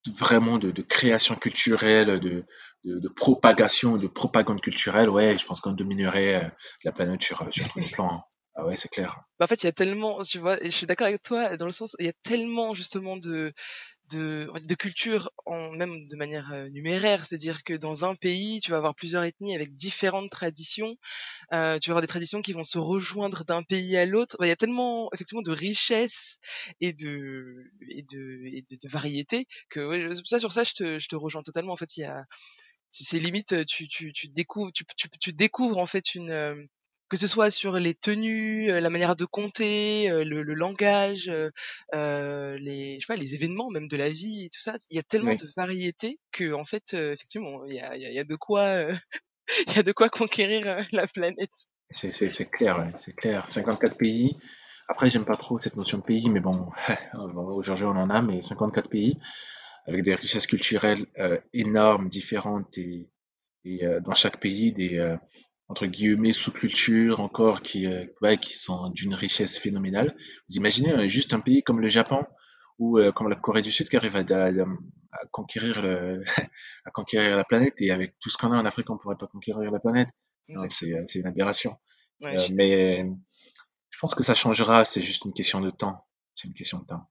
vraiment 0.07 0.57
de, 0.57 0.81
création 0.81 1.35
culturelle, 1.35 2.19
de, 2.19 3.07
propagation, 3.15 3.97
de 3.97 4.07
propagande 4.07 4.61
culturelle, 4.61 5.09
ouais, 5.09 5.37
je 5.37 5.45
pense 5.45 5.61
qu'on 5.61 5.73
dominerait 5.73 6.45
euh, 6.45 6.49
la 6.83 6.91
planète 6.91 7.21
sur, 7.21 7.39
tous 7.49 7.79
les 7.79 7.87
plans. 7.87 8.23
Ah 8.53 8.65
ouais, 8.65 8.75
c'est 8.75 8.89
clair. 8.89 9.21
Bah, 9.39 9.45
en 9.45 9.47
fait, 9.47 9.63
il 9.63 9.67
y 9.67 9.69
a 9.69 9.71
tellement, 9.71 10.21
tu 10.23 10.37
vois, 10.37 10.57
je 10.61 10.69
suis 10.69 10.85
d'accord 10.85 11.07
avec 11.07 11.21
toi 11.21 11.55
dans 11.55 11.65
le 11.65 11.71
sens, 11.71 11.95
il 11.99 12.05
y 12.05 12.09
a 12.09 12.13
tellement 12.23 12.73
justement 12.73 13.15
de 13.15 13.53
de, 14.11 14.75
culture 14.75 15.31
en 15.45 15.71
même 15.71 16.07
de 16.07 16.15
manière 16.15 16.51
euh, 16.53 16.69
numéraire, 16.69 17.25
c'est-à-dire 17.25 17.63
que 17.63 17.73
dans 17.73 18.05
un 18.05 18.15
pays, 18.15 18.59
tu 18.59 18.71
vas 18.71 18.77
avoir 18.77 18.95
plusieurs 18.95 19.23
ethnies 19.23 19.55
avec 19.55 19.75
différentes 19.75 20.29
traditions. 20.29 20.95
Euh, 21.53 21.79
tu 21.79 21.89
vas 21.89 21.93
avoir 21.93 22.01
des 22.01 22.07
traditions 22.07 22.41
qui 22.41 22.53
vont 22.53 22.63
se 22.63 22.77
rejoindre 22.77 23.43
d'un 23.45 23.63
pays 23.63 23.97
à 23.97 24.05
l'autre. 24.05 24.37
Il 24.41 24.47
y 24.47 24.51
a 24.51 24.55
tellement 24.55 25.09
effectivement 25.13 25.41
de 25.41 25.51
richesse 25.51 26.37
et 26.79 26.93
de 26.93 27.71
et 27.89 28.03
de 28.03 28.41
et 28.45 28.63
de, 28.69 28.77
de 28.81 28.89
variété 28.89 29.45
que 29.69 29.79
ouais, 29.79 30.15
ça 30.25 30.39
sur 30.39 30.51
ça 30.51 30.63
je 30.63 30.73
te 30.73 30.99
je 30.99 31.07
te 31.07 31.15
rejoins 31.15 31.43
totalement. 31.43 31.73
En 31.73 31.77
fait, 31.77 31.97
il 31.97 32.01
y 32.01 32.05
a 32.05 32.25
c'est 32.89 33.19
limite 33.19 33.65
tu 33.65 33.87
tu 33.87 34.13
tu 34.13 34.27
découvres 34.29 34.71
tu, 34.73 34.83
tu, 34.97 35.09
tu 35.09 35.33
découvres 35.33 35.77
en 35.77 35.87
fait 35.87 36.15
une 36.15 36.31
euh, 36.31 36.55
que 37.11 37.17
ce 37.17 37.27
soit 37.27 37.49
sur 37.49 37.73
les 37.73 37.93
tenues, 37.93 38.67
la 38.67 38.89
manière 38.89 39.17
de 39.17 39.25
compter, 39.25 40.07
le, 40.09 40.43
le 40.43 40.53
langage, 40.53 41.29
les, 41.91 42.95
je 42.95 42.99
sais 43.01 43.05
pas, 43.05 43.17
les 43.17 43.35
événements 43.35 43.69
même 43.69 43.89
de 43.89 43.97
la 43.97 44.09
vie 44.09 44.45
et 44.45 44.49
tout 44.49 44.61
ça. 44.61 44.77
Il 44.89 44.95
y 44.95 44.99
a 44.99 45.03
tellement 45.03 45.35
de 45.35 45.45
variété 45.57 46.21
que 46.31 46.53
en 46.53 46.63
fait, 46.63 46.93
effectivement, 46.93 47.65
il 47.65 47.73
y 47.73 47.81
a, 47.81 47.97
il 47.97 48.13
y 48.13 48.19
a 48.19 48.23
de 48.23 48.35
quoi, 48.35 48.85
il 49.67 49.75
y 49.75 49.79
a 49.79 49.83
de 49.83 49.91
quoi 49.91 50.07
conquérir 50.07 50.85
la 50.93 51.05
planète. 51.05 51.51
C'est 51.89 52.49
clair, 52.49 52.89
c'est 52.95 53.13
clair. 53.13 53.49
54 53.49 53.97
pays. 53.97 54.37
Après, 54.87 55.09
j'aime 55.09 55.25
pas 55.25 55.35
trop 55.35 55.59
cette 55.59 55.75
notion 55.75 55.97
de 55.97 56.03
pays, 56.03 56.29
mais 56.29 56.39
bon, 56.39 56.69
aujourd'hui 57.35 57.83
on 57.83 57.97
en 57.97 58.09
a, 58.09 58.21
mais 58.21 58.41
54 58.41 58.89
pays 58.89 59.19
avec 59.85 60.03
des 60.03 60.15
richesses 60.15 60.47
culturelles 60.47 61.07
énormes, 61.51 62.07
différentes 62.07 62.77
et, 62.77 63.09
et 63.65 63.81
dans 64.01 64.15
chaque 64.15 64.39
pays 64.39 64.71
des 64.71 65.17
entre 65.71 65.85
guillemets 65.85 66.33
sous-cultures 66.33 67.21
encore 67.21 67.61
qui, 67.61 67.87
euh, 67.87 68.05
ouais, 68.21 68.37
qui 68.37 68.57
sont 68.57 68.89
d'une 68.89 69.13
richesse 69.13 69.57
phénoménale. 69.57 70.13
Vous 70.49 70.57
imaginez 70.57 70.91
euh, 70.91 71.07
juste 71.07 71.33
un 71.33 71.39
pays 71.39 71.63
comme 71.63 71.79
le 71.79 71.87
Japon 71.87 72.25
ou 72.77 72.99
euh, 72.99 73.13
comme 73.13 73.29
la 73.29 73.37
Corée 73.37 73.61
du 73.61 73.71
Sud 73.71 73.87
qui 73.87 73.95
arrive 73.95 74.17
à, 74.17 74.19
à, 74.19 75.25
conquérir 75.31 75.81
le, 75.81 76.23
à 76.85 76.91
conquérir 76.91 77.37
la 77.37 77.45
planète 77.45 77.79
et 77.79 77.91
avec 77.91 78.19
tout 78.19 78.29
ce 78.29 78.37
qu'on 78.37 78.51
a 78.51 78.57
en 78.57 78.65
Afrique 78.65 78.89
on 78.89 78.97
pourrait 78.97 79.15
pas 79.15 79.27
conquérir 79.27 79.71
la 79.71 79.79
planète. 79.79 80.09
C'est 80.67 81.15
une 81.15 81.27
aberration. 81.27 81.77
mais 82.19 83.05
je 83.91 83.99
pense 84.01 84.13
que 84.13 84.23
ça 84.23 84.35
changera. 84.35 84.83
C'est 84.83 85.01
juste 85.01 85.23
une 85.23 85.33
question 85.33 85.61
de 85.61 85.69
temps. 85.69 86.05
C'est 86.35 86.49
une 86.49 86.53
question 86.53 86.79
de 86.79 86.85
temps. 86.85 87.09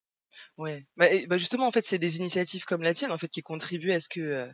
Ouais, 0.59 0.87
bah, 0.97 1.07
bah, 1.29 1.39
justement 1.39 1.67
en 1.67 1.71
fait 1.71 1.85
c'est 1.85 1.99
des 1.99 2.19
initiatives 2.19 2.65
comme 2.65 2.83
la 2.83 2.95
tienne 2.95 3.11
en 3.11 3.19
fait 3.19 3.29
qui 3.29 3.43
contribuent 3.43 3.93
à 3.93 4.01
ce 4.01 4.09
que 4.09 4.49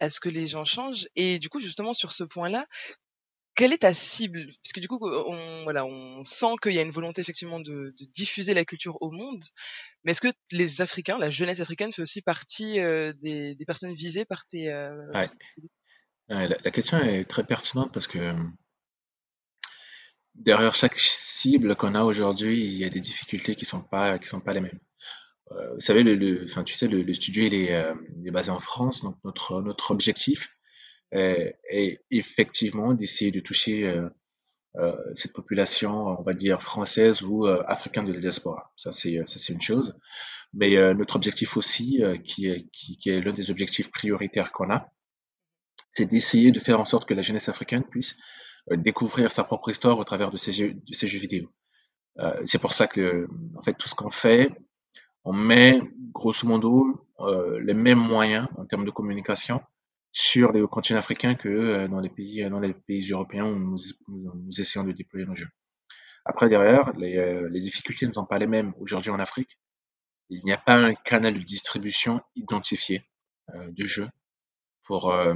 à 0.00 0.10
ce 0.10 0.20
que 0.20 0.28
les 0.28 0.46
gens 0.46 0.64
changent 0.64 1.08
et 1.16 1.38
du 1.38 1.48
coup 1.48 1.60
justement 1.60 1.94
sur 1.94 2.12
ce 2.12 2.24
point-là 2.24 2.66
quelle 3.54 3.72
est 3.72 3.78
ta 3.78 3.92
cible? 3.92 4.46
Parce 4.62 4.72
que 4.72 4.80
du 4.80 4.88
coup, 4.88 4.98
on, 5.02 5.62
voilà, 5.64 5.84
on 5.84 6.24
sent 6.24 6.54
qu'il 6.62 6.72
y 6.72 6.78
a 6.78 6.82
une 6.82 6.90
volonté 6.90 7.20
effectivement 7.20 7.60
de, 7.60 7.94
diffuser 8.12 8.54
la 8.54 8.64
culture 8.64 9.00
au 9.02 9.10
monde. 9.10 9.42
Mais 10.04 10.12
est-ce 10.12 10.20
que 10.20 10.32
les 10.52 10.80
Africains, 10.80 11.18
la 11.18 11.30
jeunesse 11.30 11.60
africaine, 11.60 11.92
fait 11.92 12.02
aussi 12.02 12.22
partie 12.22 12.80
euh, 12.80 13.12
des, 13.20 13.56
personnes 13.66 13.94
visées 13.94 14.24
par 14.24 14.46
tes... 14.46 14.72
Euh... 14.72 15.26
La, 16.28 16.70
question 16.70 16.98
est 17.00 17.24
très 17.24 17.44
pertinente 17.44 17.92
parce 17.92 18.06
que 18.06 18.34
derrière 20.34 20.74
chaque 20.74 20.98
cible 20.98 21.76
qu'on 21.76 21.94
a 21.94 22.04
aujourd'hui, 22.04 22.64
il 22.64 22.72
y 22.72 22.84
a 22.84 22.88
des 22.88 23.00
difficultés 23.00 23.54
qui 23.54 23.66
sont 23.66 23.82
pas 23.82 24.18
sont 24.22 24.40
pas 24.40 24.54
les 24.54 24.62
mêmes. 24.62 24.80
Euh, 25.50 25.74
vous 25.74 25.80
savez, 25.80 26.02
le, 26.02 26.46
tu 26.64 26.74
sais, 26.74 26.88
le, 26.88 27.12
studio 27.12 27.44
est, 27.44 27.74
euh, 27.74 27.94
est 28.24 28.30
basé 28.30 28.50
en 28.50 28.60
France, 28.60 29.02
donc 29.02 29.18
notre 29.24 29.60
notre 29.60 29.90
objectif 29.90 30.56
et 31.12 31.54
euh, 31.70 31.96
effectivement 32.10 32.94
d'essayer 32.94 33.30
de 33.30 33.40
toucher 33.40 33.84
euh, 33.84 34.08
euh, 34.76 34.96
cette 35.14 35.32
population, 35.32 36.06
on 36.18 36.22
va 36.22 36.32
dire 36.32 36.62
française 36.62 37.22
ou 37.22 37.46
africaine 37.46 38.06
de 38.06 38.12
la 38.12 38.20
diaspora. 38.20 38.72
Ça 38.76 38.92
c'est 38.92 39.20
ça 39.24 39.38
c'est 39.38 39.52
une 39.52 39.60
chose. 39.60 39.98
Mais 40.54 40.76
notre 40.94 41.16
objectif 41.16 41.56
aussi, 41.56 42.02
qui 42.24 42.46
est 42.46 42.68
qui 42.72 42.98
est 43.06 43.20
l'un 43.20 43.32
des 43.32 43.50
objectifs 43.50 43.90
prioritaires 43.90 44.52
qu'on 44.52 44.70
a, 44.70 44.90
c'est 45.90 46.06
d'essayer 46.06 46.52
de 46.52 46.60
faire 46.60 46.78
en 46.80 46.84
sorte 46.84 47.08
que 47.08 47.14
la 47.14 47.22
jeunesse 47.22 47.48
africaine 47.48 47.84
puisse 47.84 48.18
découvrir 48.70 49.32
sa 49.32 49.44
propre 49.44 49.70
histoire 49.70 49.98
au 49.98 50.04
travers 50.04 50.30
de 50.30 50.36
ces 50.36 50.52
jeux, 50.52 50.74
de 50.74 50.94
ces 50.94 51.08
jeux 51.08 51.18
vidéo. 51.18 51.48
Euh, 52.18 52.40
c'est 52.44 52.60
pour 52.60 52.72
ça 52.72 52.86
que, 52.86 53.26
en 53.56 53.62
fait, 53.62 53.74
tout 53.74 53.88
ce 53.88 53.94
qu'on 53.94 54.10
fait, 54.10 54.50
on 55.24 55.32
met 55.32 55.80
grosso 56.12 56.46
modo 56.46 57.06
euh, 57.20 57.60
les 57.60 57.74
mêmes 57.74 57.98
moyens 57.98 58.48
en 58.56 58.66
termes 58.66 58.84
de 58.84 58.90
communication 58.90 59.62
sur 60.12 60.52
les 60.52 60.62
continents 60.68 60.98
africains 60.98 61.34
que 61.34 61.48
euh, 61.48 61.88
dans 61.88 62.00
les 62.00 62.10
pays, 62.10 62.48
dans 62.48 62.60
les 62.60 62.74
pays 62.74 63.10
européens 63.10 63.46
où 63.46 63.58
nous, 63.58 63.76
nous 64.08 64.60
essayons 64.60 64.84
de 64.84 64.92
déployer 64.92 65.26
nos 65.26 65.34
jeux. 65.34 65.48
Après, 66.24 66.48
derrière, 66.48 66.92
les, 66.92 67.16
euh, 67.16 67.48
les 67.48 67.60
difficultés 67.60 68.06
ne 68.06 68.12
sont 68.12 68.26
pas 68.26 68.38
les 68.38 68.46
mêmes. 68.46 68.74
Aujourd'hui, 68.78 69.10
en 69.10 69.18
Afrique, 69.18 69.58
il 70.28 70.44
n'y 70.44 70.52
a 70.52 70.58
pas 70.58 70.76
un 70.76 70.94
canal 70.94 71.34
de 71.34 71.42
distribution 71.42 72.20
identifié 72.36 73.04
euh, 73.54 73.70
de 73.72 73.86
jeux 73.86 74.08
pour, 74.84 75.10
euh, 75.10 75.34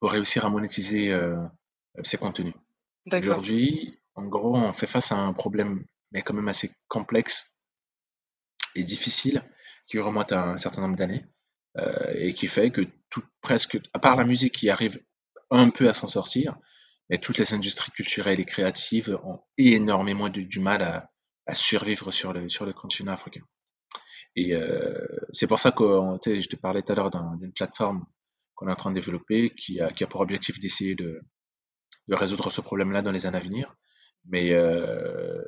pour 0.00 0.10
réussir 0.10 0.44
à 0.44 0.50
monétiser 0.50 1.16
ces 2.02 2.18
contenus. 2.18 2.54
Aujourd'hui, 3.12 3.98
en 4.14 4.26
gros, 4.26 4.56
on 4.56 4.72
fait 4.72 4.86
face 4.86 5.12
à 5.12 5.16
un 5.16 5.32
problème 5.32 5.84
mais 6.12 6.22
quand 6.22 6.34
même 6.34 6.48
assez 6.48 6.70
complexe 6.88 7.50
et 8.74 8.82
difficile, 8.82 9.42
qui 9.86 9.98
remonte 9.98 10.32
à 10.32 10.50
un 10.50 10.58
certain 10.58 10.82
nombre 10.82 10.96
d'années, 10.96 11.24
euh, 11.24 11.35
et 12.14 12.32
qui 12.32 12.46
fait 12.46 12.70
que 12.70 12.82
tout, 13.10 13.22
presque, 13.40 13.78
à 13.92 13.98
part 13.98 14.16
la 14.16 14.24
musique 14.24 14.54
qui 14.54 14.70
arrive 14.70 15.00
un 15.50 15.70
peu 15.70 15.88
à 15.88 15.94
s'en 15.94 16.08
sortir, 16.08 16.56
mais 17.08 17.18
toutes 17.18 17.38
les 17.38 17.54
industries 17.54 17.92
culturelles 17.92 18.40
et 18.40 18.44
créatives 18.44 19.18
ont 19.24 19.40
énormément 19.58 20.28
du 20.28 20.60
mal 20.60 20.82
à, 20.82 21.54
survivre 21.54 22.10
sur 22.10 22.32
le, 22.32 22.72
continent 22.72 23.12
africain. 23.12 23.42
Et 24.34 24.54
euh, 24.54 25.06
c'est 25.30 25.46
pour 25.46 25.58
ça 25.58 25.70
que 25.70 25.84
je 26.24 26.48
te 26.48 26.56
parlais 26.56 26.82
tout 26.82 26.92
à 26.92 26.96
l'heure 26.96 27.10
d'une 27.10 27.52
plateforme 27.52 28.04
qu'on 28.54 28.68
est 28.68 28.72
en 28.72 28.76
train 28.76 28.90
de 28.90 28.96
développer 28.96 29.50
qui 29.50 29.80
a, 29.80 29.90
pour 30.08 30.20
objectif 30.20 30.58
d'essayer 30.58 30.94
de, 30.94 31.20
résoudre 32.08 32.50
ce 32.50 32.60
problème-là 32.60 33.02
dans 33.02 33.12
les 33.12 33.26
années 33.26 33.38
à 33.38 33.40
venir. 33.40 33.74
Mais 34.24 34.50
euh, 34.52 35.40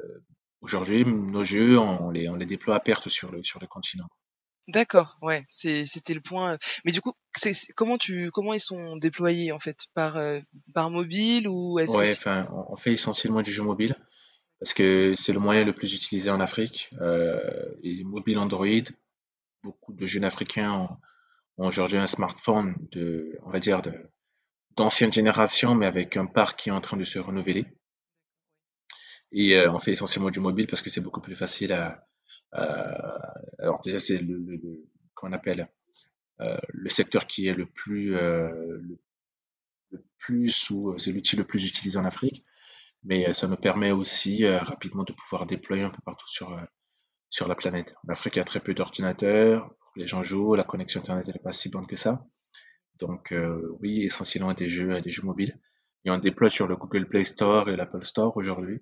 aujourd'hui, 0.61 1.05
nos 1.05 1.43
jeux, 1.43 1.79
on 1.79 2.11
les, 2.11 2.47
déploie 2.47 2.77
à 2.77 2.81
perte 2.81 3.09
sur 3.09 3.33
le 3.33 3.67
continent. 3.67 4.09
D'accord, 4.69 5.17
ouais, 5.23 5.47
c'était 5.49 6.13
le 6.13 6.21
point. 6.21 6.59
Mais 6.85 6.93
du 6.93 7.01
coup, 7.01 7.15
c'est 7.35 7.55
comment 7.75 7.97
tu 7.97 8.31
comment 8.31 8.53
ils 8.53 8.61
sont 8.61 8.97
déployés 8.97 9.51
en 9.51 9.59
fait? 9.59 9.87
Par 9.95 10.19
euh, 10.19 10.41
par 10.75 10.91
mobile 10.91 11.49
ou 11.49 11.79
est-ce 11.79 11.97
Ouais, 11.97 12.11
enfin, 12.11 12.47
on 12.69 12.77
fait 12.77 12.93
essentiellement 12.93 13.41
du 13.41 13.51
jeu 13.51 13.63
mobile 13.63 13.97
parce 14.61 14.75
que 14.75 15.15
c'est 15.17 15.33
le 15.33 15.41
moyen 15.41 15.65
le 15.65 15.73
plus 15.73 15.95
utilisé 15.95 16.31
en 16.31 16.39
Afrique. 16.39 16.91
Euh, 17.01 17.41
et 17.83 18.05
mobile 18.05 18.39
Android, 18.39 18.67
beaucoup 19.63 19.95
de 19.95 20.07
jeunes 20.07 20.25
africains 20.25 20.71
ont, 20.73 20.89
ont 21.57 21.69
aujourd'hui 21.69 21.97
un 21.97 22.07
smartphone 22.07 22.77
de, 22.93 23.39
on 23.45 23.51
va 23.51 23.61
dire 23.61 23.81
de 23.81 23.93
d'ancienne 24.77 25.13
génération, 25.13 25.75
mais 25.75 25.87
avec 25.87 26.17
un 26.19 26.27
parc 26.27 26.61
qui 26.61 26.69
est 26.69 26.73
en 26.73 26.81
train 26.83 26.99
de 26.99 27.05
se 27.05 27.19
renouveler. 27.19 27.65
Et 29.33 29.57
euh, 29.57 29.73
on 29.73 29.79
fait 29.79 29.93
essentiellement 29.93 30.31
du 30.31 30.41
mobile 30.41 30.67
parce 30.67 30.83
que 30.83 30.91
c'est 30.91 31.01
beaucoup 31.01 31.21
plus 31.23 31.37
facile 31.37 31.73
à, 31.73 31.89
euh, 31.89 31.97
alors 32.53 33.81
déjà, 33.83 33.99
c'est 33.99 34.19
le, 34.19 34.39
le, 34.39 34.89
qu'on 35.15 35.33
appelle 35.33 35.69
euh, 36.41 36.57
le 36.69 36.89
secteur 36.89 37.27
qui 37.27 37.49
est 37.49 37.55
le 37.55 37.67
plus, 37.67 38.17
euh, 38.17 38.79
le, 39.91 40.05
plus 40.19 40.71
ou 40.71 40.97
c'est 40.99 41.13
l'outil 41.13 41.37
le 41.37 41.45
plus 41.45 41.67
utilisé 41.67 41.99
en 41.99 42.05
Afrique, 42.05 42.45
mais 43.03 43.33
ça 43.33 43.49
nous 43.49 43.57
permet 43.57 43.91
aussi 43.91 44.47
rapidement 44.47 45.05
de 45.05 45.13
pouvoir 45.13 45.47
déployer 45.47 45.83
un 45.83 45.91
peu 45.91 46.03
partout 46.05 46.29
sur 46.29 46.59
sur 47.31 47.47
la 47.47 47.55
planète. 47.55 47.95
En 48.07 48.13
Afrique, 48.13 48.37
il 48.37 48.39
y 48.39 48.43
a 48.43 48.45
très 48.45 48.61
peu 48.61 48.73
d'ordinateurs, 48.73 49.71
les 49.97 50.07
gens 50.07 50.23
jouent, 50.23 50.55
la 50.55 50.65
connexion 50.65 51.01
Internet 51.01 51.29
n'est 51.29 51.39
pas 51.39 51.53
si 51.53 51.69
bonne 51.69 51.87
que 51.87 51.97
ça. 51.97 52.27
Donc 52.99 53.35
oui, 53.81 54.03
essentiellement 54.03 54.53
des 54.55 54.69
jeux, 54.69 55.01
des 55.01 55.11
jeux 55.11 55.23
mobiles. 55.23 55.59
Et 56.05 56.11
on 56.11 56.19
déploie 56.19 56.51
sur 56.51 56.67
le 56.67 56.77
Google 56.77 57.07
Play 57.07 57.25
Store 57.25 57.69
et 57.69 57.77
l'Apple 57.77 58.05
Store 58.05 58.37
aujourd'hui. 58.37 58.81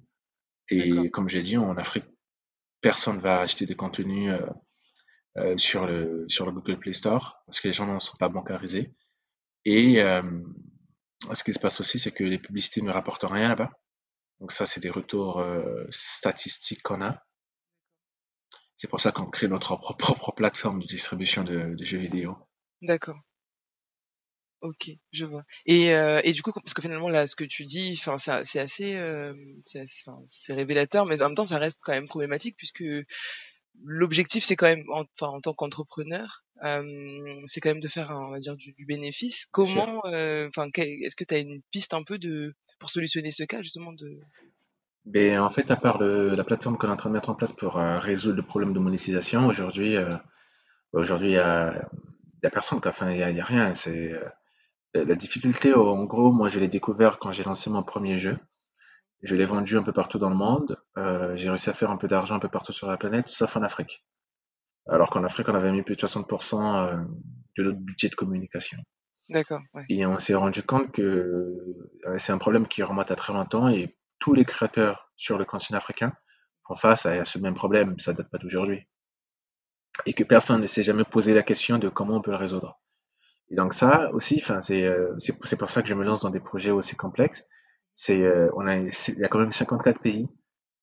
Et 0.70 1.10
comme 1.10 1.28
j'ai 1.28 1.42
dit, 1.42 1.56
en 1.56 1.76
Afrique, 1.76 2.04
personne 2.86 3.18
va 3.18 3.40
acheter 3.40 3.66
des 3.66 3.74
contenus 3.74 4.30
euh, 4.30 4.46
euh, 5.38 5.58
sur, 5.58 5.86
le, 5.86 6.24
sur 6.28 6.46
le 6.46 6.52
Google 6.52 6.78
Play 6.78 6.92
Store 6.92 7.42
parce 7.44 7.58
que 7.58 7.66
les 7.66 7.72
gens 7.72 7.92
ne 7.92 7.98
sont 7.98 8.16
pas 8.16 8.28
bancarisés. 8.28 8.94
Et 9.64 10.00
euh, 10.00 10.22
ce 11.32 11.42
qui 11.42 11.52
se 11.52 11.58
passe 11.58 11.80
aussi, 11.80 11.98
c'est 11.98 12.12
que 12.12 12.22
les 12.22 12.38
publicités 12.38 12.82
ne 12.82 12.92
rapportent 12.92 13.24
rien 13.28 13.48
là-bas. 13.48 13.72
Donc 14.38 14.52
ça, 14.52 14.66
c'est 14.66 14.78
des 14.78 14.90
retours 14.90 15.44
statistiques 15.90 16.82
qu'on 16.84 17.02
a. 17.02 17.24
C'est 18.76 18.86
pour 18.86 19.00
ça 19.00 19.10
qu'on 19.10 19.26
crée 19.26 19.48
notre 19.48 19.74
propre, 19.74 20.32
plateforme 20.32 20.80
de 20.80 20.86
distribution 20.86 21.42
de, 21.42 21.74
jeux 21.80 21.98
vidéo. 21.98 22.36
D'accord. 22.82 23.18
Ok, 24.62 24.90
je 25.12 25.24
vois. 25.24 25.44
Et, 25.66 25.88
et 26.24 26.32
du 26.32 26.42
coup, 26.42 26.52
parce 26.52 26.74
que 26.74 26.82
finalement 26.82 27.08
là, 27.08 27.26
ce 27.26 27.36
que 27.36 27.44
tu 27.44 27.64
dis, 27.64 27.94
enfin, 27.98 28.18
c'est 28.18 28.58
assez, 28.58 28.98
c'est 30.24 30.54
révélateur, 30.54 31.06
mais 31.06 31.22
en 31.22 31.28
même 31.28 31.34
temps, 31.34 31.44
ça 31.44 31.58
reste 31.58 31.80
quand 31.82 31.92
même 31.92 32.08
problématique 32.08 32.56
puisque 32.56 32.84
l'objectif, 33.84 34.44
c'est 34.44 34.56
quand 34.56 34.66
même, 34.66 34.84
enfin, 34.90 35.28
en 35.28 35.40
tant 35.40 35.54
qu'entrepreneur, 35.54 36.44
c'est 37.46 37.60
quand 37.60 37.70
même 37.70 37.80
de 37.80 37.88
faire, 37.88 38.10
on 38.10 38.30
va 38.30 38.38
dire, 38.38 38.56
du, 38.56 38.74
bénéfice. 38.86 39.46
Comment, 39.50 40.00
enfin, 40.04 40.68
est-ce 40.76 41.16
que 41.16 41.24
tu 41.24 41.34
as 41.34 41.38
une 41.38 41.62
piste 41.70 41.94
un 41.94 42.02
peu 42.02 42.18
de 42.18 42.54
pour 42.78 42.90
solutionner 42.90 43.30
ce 43.30 43.42
cas 43.44 43.62
justement 43.62 43.92
de 43.92 44.20
ben, 45.06 45.38
en 45.38 45.50
fait, 45.50 45.70
à 45.70 45.76
part 45.76 46.02
la 46.02 46.42
plateforme 46.42 46.76
qu'on 46.76 46.88
est 46.88 46.92
en 46.92 46.96
train 46.96 47.10
de 47.10 47.14
mettre 47.14 47.30
en 47.30 47.36
place 47.36 47.52
pour 47.52 47.74
résoudre 47.74 48.36
le 48.36 48.42
problème 48.42 48.72
de 48.72 48.80
monétisation, 48.80 49.46
aujourd'hui, 49.46 49.96
aujourd'hui, 50.92 51.28
il 51.28 51.34
y 51.34 51.38
a, 51.38 51.88
y 52.42 52.46
a 52.46 52.50
personne, 52.50 52.80
quoi. 52.80 52.90
Enfin, 52.90 53.12
il 53.12 53.18
y 53.18 53.22
a, 53.22 53.30
y 53.30 53.40
a 53.40 53.44
rien. 53.44 53.74
C'est 53.76 54.14
la 55.04 55.14
difficulté, 55.14 55.74
en 55.74 56.04
gros, 56.04 56.32
moi, 56.32 56.48
je 56.48 56.60
l'ai 56.60 56.68
découvert 56.68 57.18
quand 57.18 57.32
j'ai 57.32 57.44
lancé 57.44 57.70
mon 57.70 57.82
premier 57.82 58.18
jeu. 58.18 58.38
Je 59.22 59.34
l'ai 59.34 59.46
vendu 59.46 59.76
un 59.76 59.82
peu 59.82 59.92
partout 59.92 60.18
dans 60.18 60.28
le 60.28 60.36
monde. 60.36 60.80
Euh, 60.98 61.36
j'ai 61.36 61.48
réussi 61.48 61.70
à 61.70 61.72
faire 61.72 61.90
un 61.90 61.96
peu 61.96 62.06
d'argent 62.06 62.34
un 62.34 62.38
peu 62.38 62.48
partout 62.48 62.72
sur 62.72 62.88
la 62.88 62.96
planète, 62.96 63.28
sauf 63.28 63.56
en 63.56 63.62
Afrique. 63.62 64.04
Alors 64.88 65.10
qu'en 65.10 65.24
Afrique, 65.24 65.48
on 65.48 65.54
avait 65.54 65.72
mis 65.72 65.82
plus 65.82 65.96
de 65.96 66.00
60% 66.00 66.92
euh, 66.92 66.96
de 67.56 67.62
notre 67.64 67.78
budget 67.78 68.08
de 68.08 68.14
communication. 68.14 68.78
D'accord. 69.28 69.60
Et 69.88 70.06
on 70.06 70.18
s'est 70.18 70.34
rendu 70.34 70.62
compte 70.62 70.92
que 70.92 71.02
euh, 71.02 72.18
c'est 72.18 72.32
un 72.32 72.38
problème 72.38 72.68
qui 72.68 72.82
remonte 72.82 73.10
à 73.10 73.16
très 73.16 73.32
longtemps 73.32 73.68
et 73.68 73.96
tous 74.18 74.34
les 74.34 74.44
créateurs 74.44 75.10
sur 75.16 75.38
le 75.38 75.44
continent 75.44 75.78
africain 75.78 76.12
font 76.66 76.74
face 76.74 77.06
à 77.06 77.24
ce 77.24 77.38
même 77.38 77.54
problème. 77.54 77.98
Ça 77.98 78.12
date 78.12 78.30
pas 78.30 78.38
d'aujourd'hui. 78.38 78.86
Et 80.04 80.12
que 80.12 80.24
personne 80.24 80.60
ne 80.60 80.66
s'est 80.66 80.82
jamais 80.82 81.04
posé 81.04 81.34
la 81.34 81.42
question 81.42 81.78
de 81.78 81.88
comment 81.88 82.16
on 82.16 82.20
peut 82.20 82.30
le 82.30 82.36
résoudre. 82.36 82.78
Et 83.50 83.54
donc 83.56 83.72
ça 83.74 84.10
aussi, 84.12 84.40
enfin 84.42 84.60
c'est 84.60 84.88
c'est 85.18 85.58
pour 85.58 85.68
ça 85.68 85.82
que 85.82 85.88
je 85.88 85.94
me 85.94 86.04
lance 86.04 86.22
dans 86.22 86.30
des 86.30 86.40
projets 86.40 86.70
aussi 86.70 86.96
complexes 86.96 87.46
c'est, 87.94 88.22
euh, 88.22 88.50
on 88.56 88.66
a, 88.66 88.76
il 88.76 88.90
y 89.18 89.24
a 89.24 89.28
quand 89.28 89.38
même 89.40 89.52
54 89.52 90.00
pays. 90.00 90.28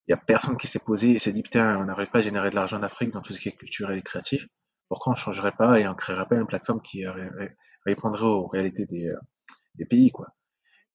Il 0.07 0.11
y 0.11 0.13
a 0.13 0.17
personne 0.17 0.57
qui 0.57 0.67
s'est 0.67 0.79
posé 0.79 1.11
et 1.11 1.19
s'est 1.19 1.31
dit, 1.33 1.43
putain, 1.43 1.79
on 1.79 1.85
n'arrive 1.85 2.09
pas 2.09 2.19
à 2.19 2.21
générer 2.23 2.49
de 2.49 2.55
l'argent 2.55 2.77
en 2.79 2.83
Afrique 2.83 3.11
dans 3.11 3.21
tout 3.21 3.33
ce 3.33 3.39
qui 3.39 3.49
est 3.49 3.53
culturel 3.53 3.99
et 3.99 4.01
créatif. 4.01 4.47
Pourquoi 4.89 5.13
on 5.13 5.15
changerait 5.15 5.53
pas 5.53 5.79
et 5.79 5.87
on 5.87 5.95
créerait 5.95 6.27
pas 6.27 6.35
une 6.35 6.47
plateforme 6.47 6.81
qui 6.81 7.05
répondrait 7.85 8.25
aux 8.25 8.47
réalités 8.47 8.85
des, 8.85 9.07
euh, 9.07 9.17
des 9.75 9.85
pays, 9.85 10.11
quoi. 10.11 10.27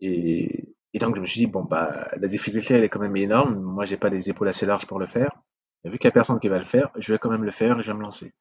Et, 0.01 0.75
et 0.95 0.99
donc, 0.99 1.17
je 1.17 1.21
me 1.21 1.27
suis 1.27 1.41
dit, 1.41 1.47
bon, 1.47 1.65
bah, 1.65 2.09
la 2.19 2.29
difficulté, 2.29 2.75
elle 2.75 2.85
est 2.85 2.89
quand 2.89 3.01
même 3.01 3.17
énorme. 3.17 3.61
Moi, 3.61 3.85
j'ai 3.85 3.97
pas 3.97 4.09
les 4.11 4.31
épaules 4.31 4.49
assez 4.49 4.67
larges 4.67 4.87
pour 4.87 4.99
le 4.99 5.07
faire. 5.07 5.33
Et 5.85 5.91
vu 5.91 5.99
qu'il 5.99 6.09
y 6.09 6.11
a 6.11 6.13
personne 6.13 6.41
qui 6.41 6.49
va 6.49 6.59
le 6.59 6.65
faire, 6.65 6.91
je 6.97 7.13
vais 7.13 7.19
quand 7.19 7.31
même 7.31 7.45
le 7.45 7.53
faire 7.53 7.79
et 7.79 7.83
je 7.83 7.93
vais 7.93 7.99
me 7.99 8.03
lancer. 8.03 8.35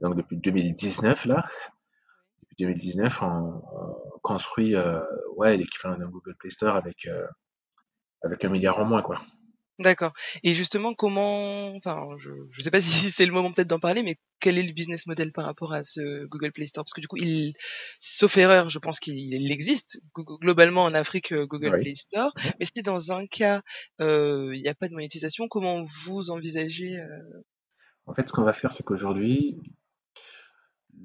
Donc, 0.00 0.16
depuis 0.16 0.38
2019, 0.38 1.26
là, 1.26 1.44
2019, 2.58 3.22
on, 3.22 3.62
construit 4.22 4.74
euh, 4.74 5.00
ouais, 5.36 5.56
l'équivalent 5.56 5.98
d'un 5.98 6.08
Google 6.08 6.34
Play 6.38 6.50
Store 6.50 6.76
avec, 6.76 7.06
euh, 7.06 7.26
avec 8.22 8.44
un 8.44 8.48
milliard 8.48 8.78
en 8.80 8.86
moins. 8.86 9.02
quoi. 9.02 9.16
D'accord. 9.80 10.12
Et 10.44 10.54
justement, 10.54 10.94
comment, 10.94 11.74
enfin, 11.74 12.08
je 12.16 12.30
ne 12.30 12.62
sais 12.62 12.70
pas 12.70 12.80
si 12.80 13.10
c'est 13.10 13.26
le 13.26 13.32
moment 13.32 13.52
peut-être 13.52 13.68
d'en 13.68 13.78
parler, 13.78 14.02
mais 14.02 14.16
quel 14.40 14.56
est 14.56 14.62
le 14.62 14.72
business 14.72 15.06
model 15.06 15.32
par 15.32 15.44
rapport 15.44 15.72
à 15.72 15.84
ce 15.84 16.24
Google 16.26 16.52
Play 16.52 16.66
Store? 16.66 16.84
Parce 16.84 16.94
que 16.94 17.00
du 17.00 17.08
coup, 17.08 17.16
il, 17.18 17.54
sauf 17.98 18.36
erreur, 18.38 18.70
je 18.70 18.78
pense 18.78 18.98
qu'il 18.98 19.52
existe 19.52 19.98
globalement 20.14 20.84
en 20.84 20.94
Afrique 20.94 21.32
euh, 21.32 21.46
Google 21.46 21.80
Play 21.80 21.94
Store. 21.94 22.32
Mhm. 22.36 22.52
Mais 22.60 22.66
si 22.66 22.82
dans 22.82 23.12
un 23.12 23.26
cas, 23.26 23.60
il 24.00 24.60
n'y 24.62 24.68
a 24.68 24.74
pas 24.74 24.88
de 24.88 24.94
monétisation, 24.94 25.48
comment 25.48 25.82
vous 25.82 26.30
envisagez 26.30 26.98
En 28.06 28.14
fait, 28.14 28.26
ce 28.28 28.32
qu'on 28.32 28.44
va 28.44 28.52
faire, 28.54 28.72
c'est 28.72 28.84
qu'aujourd'hui, 28.84 29.58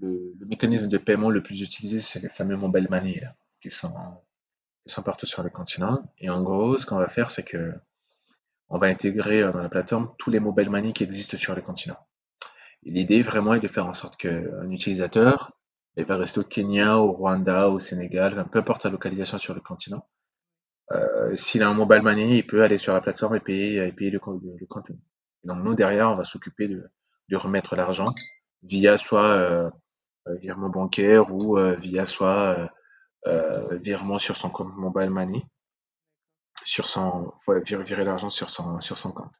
le, 0.01 0.33
mécanisme 0.45 0.87
de 0.87 0.97
paiement 0.97 1.29
le 1.29 1.41
plus 1.43 1.61
utilisé, 1.61 1.99
c'est 1.99 2.21
les 2.21 2.29
fameux 2.29 2.55
mobile 2.55 2.87
money 2.89 3.21
qui, 3.61 3.69
sont, 3.69 3.93
qui 4.85 4.93
sont 4.93 5.03
partout 5.03 5.25
sur 5.25 5.43
le 5.43 5.49
continent. 5.49 6.01
Et 6.17 6.29
en 6.29 6.41
gros, 6.41 6.77
ce 6.77 6.85
qu'on 6.85 6.97
va 6.97 7.09
faire, 7.09 7.31
c'est 7.31 7.43
que 7.43 7.73
on 8.69 8.77
va 8.77 8.87
intégrer 8.87 9.41
euh, 9.41 9.51
dans 9.51 9.61
la 9.61 9.69
plateforme 9.69 10.13
tous 10.17 10.29
les 10.29 10.39
mobile 10.39 10.69
money 10.69 10.93
qui 10.93 11.03
existent 11.03 11.37
sur 11.37 11.55
le 11.55 11.61
continent. 11.61 11.97
l'idée 12.83 13.21
vraiment 13.21 13.53
est 13.55 13.59
de 13.59 13.67
faire 13.67 13.87
en 13.87 13.93
sorte 13.93 14.17
qu'un 14.17 14.69
utilisateur 14.69 15.53
il 15.97 16.05
va 16.05 16.15
rester 16.15 16.39
au 16.39 16.43
Kenya, 16.43 16.97
au 16.97 17.11
Rwanda, 17.11 17.69
au 17.69 17.79
Sénégal, 17.79 18.45
peu 18.51 18.59
importe 18.59 18.83
sa 18.83 18.89
localisation 18.89 19.37
sur 19.37 19.53
le 19.53 19.59
continent. 19.59 20.07
Euh, 20.91 21.35
s'il 21.35 21.61
a 21.61 21.69
un 21.69 21.73
mobile 21.73 22.01
money, 22.01 22.37
il 22.37 22.47
peut 22.47 22.63
aller 22.63 22.77
sur 22.77 22.93
la 22.93 23.01
plateforme 23.01 23.35
et 23.35 23.39
payer, 23.39 23.91
payer 23.91 24.11
le, 24.11 24.19
le, 24.59 24.65
contenu. 24.65 24.97
donc 25.43 25.63
nous 25.63 25.75
derrière, 25.75 26.09
on 26.09 26.15
va 26.15 26.23
s'occuper 26.23 26.67
de, 26.67 26.89
de 27.29 27.35
remettre 27.35 27.75
l'argent 27.75 28.13
via 28.63 28.97
soit 28.97 29.27
euh, 29.27 29.69
virement 30.41 30.69
bancaire 30.69 31.31
ou 31.33 31.57
euh, 31.57 31.75
via 31.75 32.05
soit 32.05 32.69
virement 33.71 34.17
sur 34.17 34.37
son 34.37 34.49
compte 34.49 34.73
mobile 34.75 35.09
money, 35.09 35.43
sur 36.63 36.87
son 36.87 37.33
virer 37.65 38.03
l'argent 38.03 38.29
sur 38.29 38.49
son 38.49 38.79
sur 38.81 38.97
son 38.97 39.11
compte. 39.11 39.31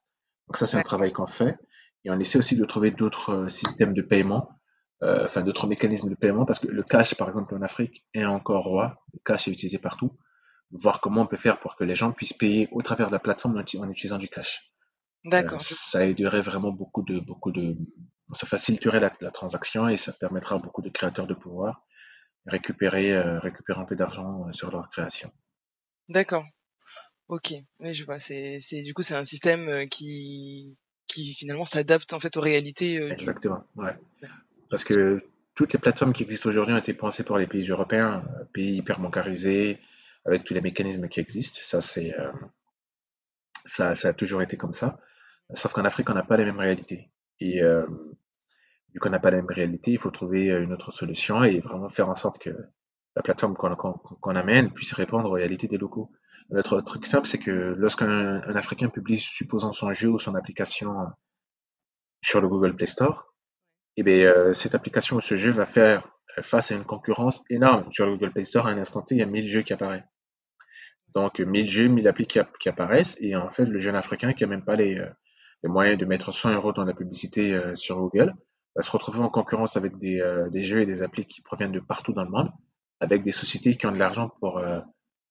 Donc 0.48 0.58
ça 0.58 0.66
c'est 0.66 0.78
un 0.78 0.82
travail 0.82 1.14
qu'on 1.14 1.28
fait 1.28 1.58
et 2.04 2.12
on 2.12 2.20
essaie 2.20 2.38
aussi 2.38 2.56
de 2.56 2.66
trouver 2.66 2.92
d'autres 2.92 3.48
systèmes 3.50 3.94
de 3.94 4.02
paiement, 4.02 4.50
enfin 5.02 5.42
d'autres 5.42 5.66
mécanismes 5.66 6.10
de 6.10 6.16
paiement 6.16 6.46
parce 6.46 6.60
que 6.60 6.68
le 6.68 6.84
cash 6.84 7.16
par 7.16 7.30
exemple 7.30 7.56
en 7.56 7.62
Afrique 7.62 8.06
est 8.14 8.26
encore 8.26 8.66
roi, 8.66 9.02
le 9.14 9.20
cash 9.24 9.48
est 9.48 9.52
utilisé 9.52 9.78
partout. 9.78 10.18
Voir 10.72 11.00
comment 11.00 11.22
on 11.22 11.26
peut 11.26 11.38
faire 11.38 11.60
pour 11.60 11.76
que 11.78 11.84
les 11.84 11.96
gens 11.96 12.12
puissent 12.12 12.34
payer 12.34 12.68
au 12.72 12.82
travers 12.82 13.08
de 13.08 13.14
la 13.14 13.20
plateforme 13.20 13.58
en 13.58 13.90
utilisant 13.90 14.18
du 14.20 14.28
cash. 14.28 14.70
D'accord. 15.26 15.60
ça 15.62 16.06
aiderait 16.06 16.42
vraiment 16.42 16.72
beaucoup 16.72 17.04
de 17.04 17.20
beaucoup 17.20 17.52
de 17.52 17.76
ça 18.32 18.46
faciliterait 18.48 19.00
la, 19.00 19.10
transaction 19.32 19.90
et 19.90 19.98
ça 19.98 20.14
permettra 20.14 20.56
à 20.56 20.60
beaucoup 20.60 20.82
de 20.82 20.90
créateurs 20.90 21.28
de 21.28 21.34
pouvoir 21.34 21.86
récupérer, 22.46 23.14
euh, 23.14 23.40
récupérer 23.40 23.80
un 23.80 23.86
peu 23.86 23.96
d'argent 23.96 24.48
euh, 24.48 24.52
sur 24.54 24.72
leur 24.72 24.88
création. 24.88 25.32
D'accord. 26.08 26.46
Ok, 27.28 27.54
oui, 27.80 27.94
je 27.94 28.06
vois. 28.06 28.18
C'est, 28.18 28.60
du 28.84 28.94
coup, 28.94 29.04
c'est 29.04 29.16
un 29.16 29.26
système 29.26 29.88
qui, 29.88 30.76
qui 31.08 31.34
finalement 31.36 31.66
s'adapte 31.66 32.14
en 32.14 32.20
fait 32.20 32.36
aux 32.38 32.42
réalités. 32.42 32.96
Exactement, 33.12 33.64
ouais. 33.76 33.96
Parce 34.72 34.84
que 34.84 35.20
toutes 35.54 35.74
les 35.74 35.80
plateformes 35.80 36.12
qui 36.12 36.24
existent 36.24 36.50
aujourd'hui 36.50 36.74
ont 36.74 36.80
été 36.80 36.96
pensées 36.96 37.24
pour 37.24 37.38
les 37.38 37.46
pays 37.46 37.70
européens, 37.70 38.24
pays 38.52 38.78
hyper 38.78 39.00
bancarisés, 39.00 39.80
avec 40.26 40.44
tous 40.44 40.56
les 40.56 40.62
mécanismes 40.62 41.08
qui 41.08 41.20
existent. 41.20 41.60
Ça, 41.62 41.82
c'est, 41.82 42.16
ça, 43.64 43.96
ça 43.96 44.08
a 44.08 44.14
toujours 44.14 44.42
été 44.42 44.58
comme 44.58 44.74
ça. 44.74 45.00
Sauf 45.54 45.74
qu'en 45.74 45.86
Afrique, 45.86 46.10
on 46.10 46.16
n'a 46.16 46.24
pas 46.24 46.38
les 46.38 46.46
mêmes 46.46 46.60
réalités. 46.60 47.12
Et 47.40 47.62
vu 48.94 49.00
qu'on 49.00 49.10
n'a 49.10 49.20
pas 49.20 49.32
la 49.32 49.38
même 49.38 49.48
réalité, 49.50 49.92
il 49.92 50.00
faut 50.00 50.12
trouver 50.12 50.48
une 50.48 50.74
autre 50.74 50.92
solution 50.92 51.44
et 51.44 51.60
vraiment 51.60 51.90
faire 51.90 52.10
en 52.10 52.16
sorte 52.16 52.40
que 52.40 52.50
la 53.16 53.22
plateforme 53.22 53.56
qu'on 53.56 54.36
amène 54.36 54.72
puisse 54.72 54.94
répondre 54.94 55.30
aux 55.30 55.34
réalités 55.34 55.68
des 55.68 55.78
locaux. 55.78 56.12
L'autre 56.50 56.82
truc 56.82 57.06
simple, 57.06 57.28
c'est 57.28 57.38
que 57.38 57.52
lorsqu'un 57.52 58.42
Africain 58.56 58.90
publie, 58.90 59.18
supposons 59.18 59.72
son 59.72 59.94
jeu 59.94 60.10
ou 60.10 60.18
son 60.18 60.36
application 60.36 60.96
sur 62.24 62.42
le 62.42 62.48
Google 62.48 62.76
Play 62.76 62.88
Store, 62.88 63.34
eh 63.98 64.04
bien, 64.04 64.16
euh, 64.16 64.54
cette 64.54 64.76
application 64.76 65.18
ou 65.18 65.22
ce 65.22 65.36
jeu 65.36 65.52
va 65.52 65.66
faire 65.66 66.08
face 66.42 66.72
à 66.72 66.76
une 66.76 66.86
concurrence 66.86 67.44
énorme. 67.50 67.92
Sur 67.92 68.06
le 68.06 68.14
Google 68.14 68.32
Play 68.32 68.46
Store, 68.46 68.68
à 68.68 68.72
un 68.72 68.78
instant 68.78 69.02
T, 69.02 69.16
il 69.16 69.18
y 69.20 69.22
a 69.22 69.26
1000 69.26 69.48
jeux 69.50 69.62
qui 69.62 69.74
apparaissent. 69.74 70.04
Donc, 71.16 71.40
1000 71.40 71.70
jeux, 71.70 71.88
1000 71.88 72.08
applis 72.08 72.28
qui, 72.28 72.70
apparaissent, 72.70 73.18
et 73.20 73.36
en 73.36 73.50
fait, 73.50 73.66
le 73.66 73.80
jeune 73.80 73.96
Africain 73.96 74.34
qui 74.34 74.44
n'a 74.44 74.50
même 74.50 74.64
pas 74.64 74.76
les, 74.76 74.98
euh, 74.98 75.10
moyens 75.64 75.98
de 75.98 76.06
mettre 76.06 76.32
100 76.32 76.54
euros 76.54 76.72
dans 76.72 76.86
la 76.86 76.94
publicité 76.94 77.54
euh, 77.54 77.76
sur 77.76 77.98
Google, 77.98 78.34
va 78.76 78.82
se 78.82 78.92
retrouver 78.92 79.20
en 79.20 79.30
concurrence 79.30 79.78
avec 79.78 79.98
des, 79.98 80.22
des, 80.52 80.64
jeux 80.64 80.82
et 80.82 80.86
des 80.86 81.02
applis 81.02 81.26
qui 81.26 81.42
proviennent 81.42 81.72
de 81.72 81.80
partout 81.80 82.14
dans 82.14 82.24
le 82.24 82.30
monde, 82.30 82.52
avec 83.00 83.24
des 83.24 83.32
sociétés 83.32 83.76
qui 83.76 83.88
ont 83.88 83.92
de 83.92 83.98
l'argent 83.98 84.30
pour, 84.40 84.62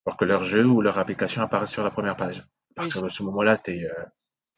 pour 0.05 0.16
que 0.16 0.24
leur 0.24 0.44
jeu 0.44 0.64
ou 0.64 0.81
leur 0.81 0.98
application 0.98 1.42
apparaisse 1.42 1.70
sur 1.70 1.85
la 1.85 1.90
première 1.90 2.16
page. 2.16 2.40
À 2.70 2.83
partir 2.83 3.03
de 3.03 3.09
ce 3.09 3.22
moment-là, 3.24 3.59
tu 3.59 3.72
es, 3.72 3.88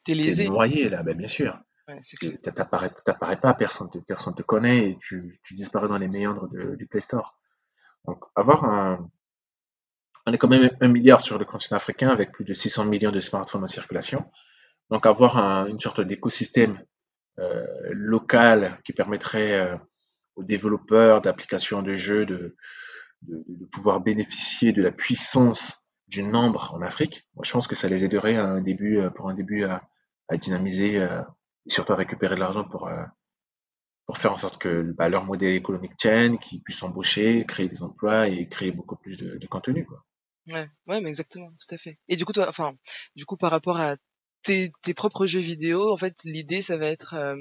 es, 0.07 0.47
noyé, 0.47 0.89
là, 0.89 1.03
ben, 1.03 1.15
bien 1.17 1.27
sûr. 1.27 1.59
Ouais, 1.87 1.99
tu 2.01 2.39
n'apparais 2.55 3.39
pas, 3.39 3.53
personne 3.53 3.89
ne 3.93 3.99
personne 4.01 4.35
te 4.35 4.43
connaît 4.43 4.91
et 4.91 4.97
tu, 4.99 5.39
tu 5.43 5.53
disparais 5.53 5.87
dans 5.87 5.97
les 5.97 6.07
méandres 6.07 6.47
du 6.77 6.87
Play 6.87 7.01
Store. 7.01 7.37
Donc, 8.05 8.23
avoir 8.35 8.63
un. 8.65 9.09
On 10.25 10.33
est 10.33 10.37
quand 10.37 10.47
même 10.47 10.69
un 10.79 10.87
milliard 10.87 11.21
sur 11.21 11.39
le 11.39 11.45
continent 11.45 11.77
africain 11.77 12.09
avec 12.09 12.31
plus 12.31 12.45
de 12.45 12.53
600 12.53 12.85
millions 12.85 13.11
de 13.11 13.19
smartphones 13.19 13.63
en 13.63 13.67
circulation. 13.67 14.29
Donc, 14.89 15.05
avoir 15.05 15.67
une 15.67 15.79
sorte 15.79 16.01
d'écosystème 16.01 16.83
euh, 17.41 17.65
local 17.91 18.79
qui 18.85 18.93
permettrait 18.93 19.53
euh, 19.53 19.75
aux 20.35 20.43
développeurs 20.43 21.21
d'applications 21.21 21.81
de 21.81 21.95
jeux 21.95 22.25
de, 22.25 22.55
pouvoir 23.71 24.01
bénéficier 24.01 24.73
de 24.73 24.81
la 24.81 24.91
puissance 24.91 25.87
du 26.07 26.23
nombre 26.23 26.73
en 26.73 26.81
Afrique, 26.81 27.27
moi, 27.35 27.43
je 27.45 27.51
pense 27.51 27.67
que 27.67 27.75
ça 27.75 27.87
les 27.87 28.03
aiderait 28.03 28.35
à 28.37 28.45
un 28.45 28.61
début, 28.61 28.97
euh, 28.97 29.09
pour 29.09 29.29
un 29.29 29.33
début 29.33 29.63
à, 29.63 29.81
dynamiser 30.33 30.95
et 30.95 31.09
surtout 31.67 31.91
à 31.91 31.97
récupérer 31.97 32.35
de 32.35 32.39
l'argent 32.39 32.63
pour, 32.63 32.89
pour 34.05 34.17
faire 34.17 34.31
en 34.31 34.37
sorte 34.37 34.61
que 34.61 34.93
bah, 34.93 35.09
leur 35.09 35.25
modèle 35.25 35.55
économique 35.55 35.97
tienne, 35.97 36.39
qu'ils 36.39 36.61
puissent 36.61 36.83
embaucher, 36.83 37.43
créer 37.45 37.67
des 37.67 37.83
emplois 37.83 38.29
et 38.29 38.47
créer 38.47 38.71
beaucoup 38.71 38.95
plus 38.95 39.17
de, 39.17 39.37
de 39.37 39.47
contenu. 39.47 39.85
Quoi. 39.85 40.05
Ouais, 40.47 40.69
ouais, 40.87 41.01
mais 41.01 41.09
exactement, 41.09 41.51
tout 41.51 41.75
à 41.75 41.77
fait. 41.77 41.99
Et 42.07 42.15
du 42.15 42.25
coup, 42.25 42.33
toi, 42.33 42.47
enfin, 42.47 42.75
du 43.15 43.25
coup, 43.25 43.37
par 43.37 43.51
rapport 43.51 43.77
à 43.77 43.95
tes, 44.43 44.71
tes 44.81 44.93
propres 44.93 45.27
jeux 45.27 45.39
vidéo, 45.39 45.91
en 45.91 45.97
fait, 45.97 46.15
l'idée, 46.23 46.61
ça 46.61 46.77
va 46.77 46.87
être 46.87 47.15
euh, 47.15 47.35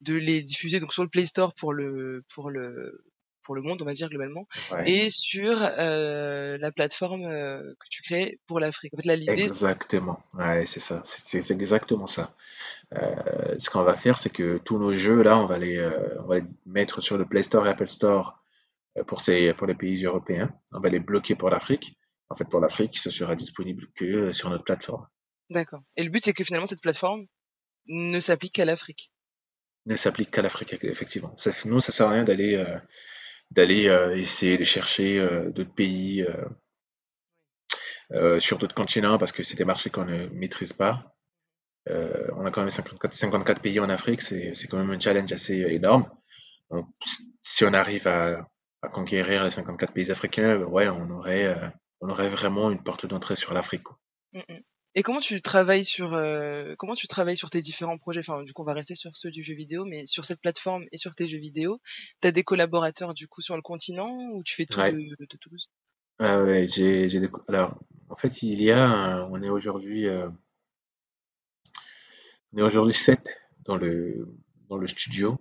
de 0.00 0.14
les 0.14 0.42
diffuser 0.42 0.80
donc 0.80 0.92
sur 0.92 1.02
le 1.02 1.08
Play 1.08 1.26
Store 1.26 1.54
pour 1.54 1.72
le 1.72 2.24
pour 2.34 2.50
le 2.50 3.04
pour 3.42 3.54
le 3.54 3.60
monde, 3.60 3.82
on 3.82 3.84
va 3.84 3.92
dire 3.92 4.08
globalement, 4.08 4.48
et 4.86 5.08
sur 5.10 5.58
euh, 5.60 6.56
la 6.56 6.72
plateforme 6.72 7.26
euh, 7.26 7.74
que 7.78 7.88
tu 7.90 8.00
crées 8.02 8.38
pour 8.46 8.58
l'Afrique. 8.58 8.94
En 8.94 8.96
fait, 8.96 9.16
l'idée. 9.16 9.32
Exactement. 9.32 10.18
Ouais, 10.32 10.64
c'est 10.64 10.80
ça. 10.80 11.02
C'est 11.04 11.50
exactement 11.50 12.06
ça. 12.06 12.34
Ce 13.58 13.68
qu'on 13.68 13.82
va 13.82 13.98
faire, 13.98 14.16
c'est 14.16 14.30
que 14.30 14.56
tous 14.64 14.78
nos 14.78 14.94
jeux 14.94 15.22
là, 15.22 15.36
on 15.38 15.44
va 15.44 15.58
les, 15.58 15.86
on 16.20 16.26
va 16.26 16.38
les 16.38 16.46
mettre 16.64 17.02
sur 17.02 17.18
le 17.18 17.26
Play 17.26 17.42
Store 17.42 17.66
et 17.66 17.70
Apple 17.70 17.88
Store 17.88 18.42
pour 19.06 19.20
ces, 19.20 19.52
pour 19.52 19.66
les 19.66 19.74
pays 19.74 20.02
européens. 20.04 20.50
On 20.72 20.80
va 20.80 20.88
les 20.88 21.00
bloquer 21.00 21.34
pour 21.34 21.50
l'Afrique. 21.50 21.98
En 22.30 22.36
fait, 22.36 22.48
pour 22.48 22.60
l'Afrique, 22.60 22.96
ce 22.96 23.10
sera 23.10 23.36
disponible 23.36 23.88
que 23.94 24.32
sur 24.32 24.48
notre 24.48 24.64
plateforme. 24.64 25.06
D'accord. 25.54 25.82
Et 25.96 26.04
le 26.04 26.10
but, 26.10 26.22
c'est 26.22 26.34
que 26.34 26.44
finalement, 26.44 26.66
cette 26.66 26.82
plateforme 26.82 27.26
ne 27.86 28.20
s'applique 28.20 28.52
qu'à 28.52 28.66
l'Afrique. 28.66 29.10
Ne 29.86 29.96
s'applique 29.96 30.30
qu'à 30.30 30.42
l'Afrique, 30.42 30.74
effectivement. 30.82 31.34
Ça, 31.38 31.50
nous, 31.64 31.80
ça 31.80 31.92
sert 31.92 32.08
à 32.08 32.10
rien 32.10 32.24
d'aller 32.24 32.62
d'aller 33.50 33.88
euh, 33.88 34.16
essayer 34.16 34.58
de 34.58 34.64
chercher 34.64 35.18
euh, 35.18 35.50
d'autres 35.50 35.74
pays 35.74 36.26
euh, 38.12 38.40
sur 38.40 38.58
d'autres 38.58 38.74
continents 38.74 39.18
parce 39.18 39.32
que 39.32 39.42
c'est 39.42 39.56
des 39.56 39.64
marchés 39.64 39.90
qu'on 39.90 40.04
ne 40.04 40.26
maîtrise 40.26 40.72
pas. 40.72 41.14
on 41.86 42.46
a 42.46 42.50
quand 42.50 42.60
même 42.60 42.70
54, 42.70 43.14
54 43.14 43.60
pays 43.60 43.80
en 43.80 43.88
Afrique, 43.88 44.20
c'est 44.20 44.68
quand 44.68 44.78
même 44.78 44.90
un 44.90 45.00
challenge 45.00 45.32
assez 45.32 45.58
énorme. 45.60 46.08
Donc, 46.70 46.86
si 47.40 47.64
on 47.64 47.72
arrive 47.72 48.06
à, 48.08 48.48
à, 48.82 48.88
conquérir 48.88 49.44
les 49.44 49.50
54 49.50 49.92
pays 49.92 50.10
africains, 50.10 50.58
ouais, 50.58 50.88
on 50.88 51.10
aurait, 51.10 51.54
on 52.00 52.08
aurait 52.08 52.30
vraiment 52.30 52.70
une 52.70 52.82
porte 52.82 53.06
d'entrée 53.06 53.36
sur 53.36 53.52
l'Afrique. 53.52 53.84
Et 54.94 55.02
comment 55.02 55.20
tu 55.20 55.42
travailles 55.42 55.84
sur 55.84 56.14
euh, 56.14 56.74
comment 56.78 56.94
tu 56.94 57.08
travailles 57.08 57.36
sur 57.36 57.50
tes 57.50 57.60
différents 57.60 57.98
projets? 57.98 58.20
Enfin, 58.20 58.42
du 58.42 58.52
coup, 58.52 58.62
on 58.62 58.64
va 58.64 58.74
rester 58.74 58.94
sur 58.94 59.16
ceux 59.16 59.30
du 59.30 59.42
jeu 59.42 59.54
vidéo, 59.54 59.84
mais 59.84 60.06
sur 60.06 60.24
cette 60.24 60.40
plateforme 60.40 60.84
et 60.92 60.98
sur 60.98 61.14
tes 61.14 61.26
jeux 61.26 61.38
vidéo, 61.38 61.80
tu 62.20 62.28
as 62.28 62.32
des 62.32 62.44
collaborateurs 62.44 63.14
du 63.14 63.26
coup 63.26 63.40
sur 63.40 63.56
le 63.56 63.62
continent 63.62 64.16
ou 64.32 64.42
tu 64.44 64.54
fais 64.54 64.66
tout 64.66 64.80
de, 64.80 65.16
de, 65.18 65.36
Toulouse? 65.36 65.68
Ah 66.20 66.42
ouais, 66.42 66.66
j'ai 66.68 67.08
des 67.08 67.28
alors 67.48 67.76
en 68.08 68.16
fait, 68.16 68.42
il 68.42 68.62
y 68.62 68.70
a 68.70 69.26
on 69.30 69.42
est 69.42 69.48
aujourd'hui 69.48 70.06
euh, 70.06 70.28
on 72.52 72.58
est 72.58 72.62
aujourd'hui 72.62 72.94
7 72.94 73.36
dans 73.64 73.76
le 73.76 74.28
dans 74.68 74.76
le 74.76 74.86
studio 74.86 75.38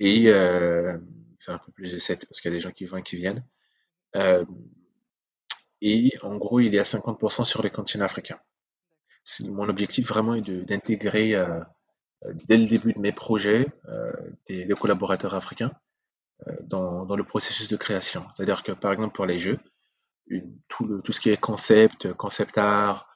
et 0.00 0.28
euh, 0.28 0.98
enfin 1.40 1.54
un 1.54 1.58
peu 1.58 1.72
plus 1.72 1.92
de 1.92 1.98
7 1.98 2.26
parce 2.26 2.40
qu'il 2.40 2.50
y 2.50 2.54
a 2.54 2.56
des 2.56 2.60
gens 2.60 2.72
qui 2.72 2.84
vont 2.84 2.98
et 2.98 3.02
qui 3.02 3.16
viennent. 3.16 3.44
Euh, 4.16 4.44
et 5.80 6.12
en 6.22 6.36
gros, 6.36 6.60
il 6.60 6.74
est 6.74 6.78
à 6.78 6.84
50% 6.84 7.44
sur 7.44 7.62
les 7.62 7.70
continents 7.70 8.04
africains. 8.04 8.40
Mon 9.44 9.68
objectif 9.68 10.08
vraiment 10.08 10.34
est 10.34 10.42
d'intégrer 10.42 11.34
euh, 11.34 11.60
euh, 12.24 12.32
dès 12.46 12.56
le 12.56 12.66
début 12.66 12.94
de 12.94 12.98
mes 12.98 13.12
projets 13.12 13.66
euh, 13.88 14.12
des, 14.46 14.66
collaborateurs 14.68 15.34
africains 15.34 15.72
dans, 16.62 17.16
le 17.16 17.24
processus 17.24 17.68
de 17.68 17.76
création. 17.76 18.24
C'est-à-dire 18.34 18.62
que 18.62 18.72
par 18.72 18.92
exemple 18.92 19.14
pour 19.14 19.26
les 19.26 19.38
jeux, 19.38 19.58
tout, 20.68 21.02
ce 21.10 21.20
qui 21.20 21.30
est 21.30 21.36
concept, 21.36 22.12
concept 22.12 22.58
art, 22.58 23.08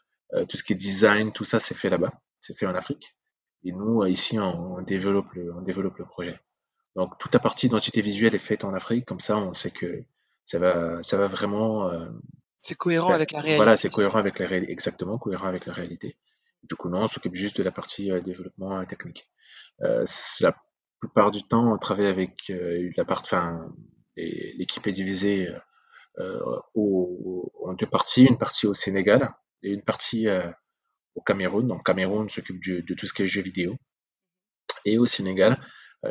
tout 0.48 0.56
ce 0.56 0.64
qui 0.64 0.72
est 0.72 0.76
design, 0.76 1.30
tout 1.32 1.44
ça 1.44 1.60
c'est 1.60 1.76
fait 1.76 1.88
là-bas, 1.88 2.12
c'est 2.34 2.56
fait 2.56 2.66
en 2.66 2.74
Afrique. 2.74 3.16
Et 3.64 3.70
nous 3.70 4.04
ici 4.06 4.40
on, 4.40 4.82
développe 4.82 5.32
le, 5.34 6.04
projet. 6.04 6.40
Donc 6.96 7.16
toute 7.18 7.32
la 7.32 7.38
partie 7.38 7.66
identité 7.66 8.02
visuelle 8.02 8.34
est 8.34 8.40
faite 8.40 8.64
en 8.64 8.74
Afrique, 8.74 9.06
comme 9.06 9.20
ça 9.20 9.36
on 9.36 9.52
sait 9.52 9.70
que 9.70 10.02
ça 10.44 10.58
va 10.58 11.26
vraiment 11.28 11.92
c'est 12.62 12.76
cohérent 12.76 13.08
ben, 13.08 13.14
avec 13.16 13.32
la 13.32 13.40
réalité. 13.40 13.56
Voilà, 13.56 13.76
c'est 13.76 13.90
cohérent 13.90 14.18
avec 14.18 14.38
la 14.38 14.46
réalité, 14.46 14.72
exactement, 14.72 15.18
cohérent 15.18 15.48
avec 15.48 15.66
la 15.66 15.72
réalité. 15.72 16.16
Du 16.62 16.76
coup, 16.76 16.88
non, 16.88 17.02
on 17.02 17.08
s'occupe 17.08 17.34
juste 17.34 17.56
de 17.56 17.64
la 17.64 17.72
partie 17.72 18.12
euh, 18.12 18.20
développement 18.20 18.78
euh, 18.78 18.84
technique. 18.84 19.28
Euh, 19.82 20.04
la 20.40 20.56
plupart 21.00 21.32
du 21.32 21.42
temps, 21.42 21.72
on 21.72 21.78
travaille 21.78 22.06
avec 22.06 22.52
la 22.96 23.04
part, 23.04 23.22
enfin, 23.22 23.74
l'équipe 24.16 24.86
est 24.86 24.92
divisée 24.92 25.48
au, 26.74 27.50
en 27.66 27.72
deux 27.72 27.88
parties, 27.88 28.22
une 28.22 28.38
partie 28.38 28.68
au 28.68 28.74
Sénégal 28.74 29.34
et 29.64 29.72
une 29.72 29.82
partie 29.82 30.28
au 31.16 31.20
Cameroun. 31.22 31.66
Donc, 31.66 31.84
Cameroun 31.84 32.28
s'occupe 32.28 32.62
de 32.62 32.94
tout 32.94 33.08
ce 33.08 33.12
qui 33.12 33.22
est 33.22 33.26
jeux 33.26 33.42
vidéo. 33.42 33.74
Et 34.84 34.96
au 34.96 35.06
Sénégal, 35.06 35.60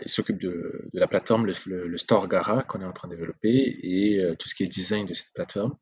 il 0.02 0.10
s'occupe 0.10 0.42
de, 0.42 0.90
de, 0.94 1.00
la 1.00 1.08
plateforme, 1.08 1.46
le, 1.46 1.54
le, 1.68 1.88
le, 1.88 1.98
Store 1.98 2.28
Gara 2.28 2.64
qu'on 2.64 2.82
est 2.82 2.86
en 2.86 2.92
train 2.92 3.08
de 3.08 3.16
développer 3.16 3.80
et 3.84 4.36
tout 4.38 4.50
ce 4.50 4.56
qui 4.56 4.64
est 4.64 4.68
design 4.68 5.06
de 5.06 5.14
cette 5.14 5.32
plateforme. 5.34 5.78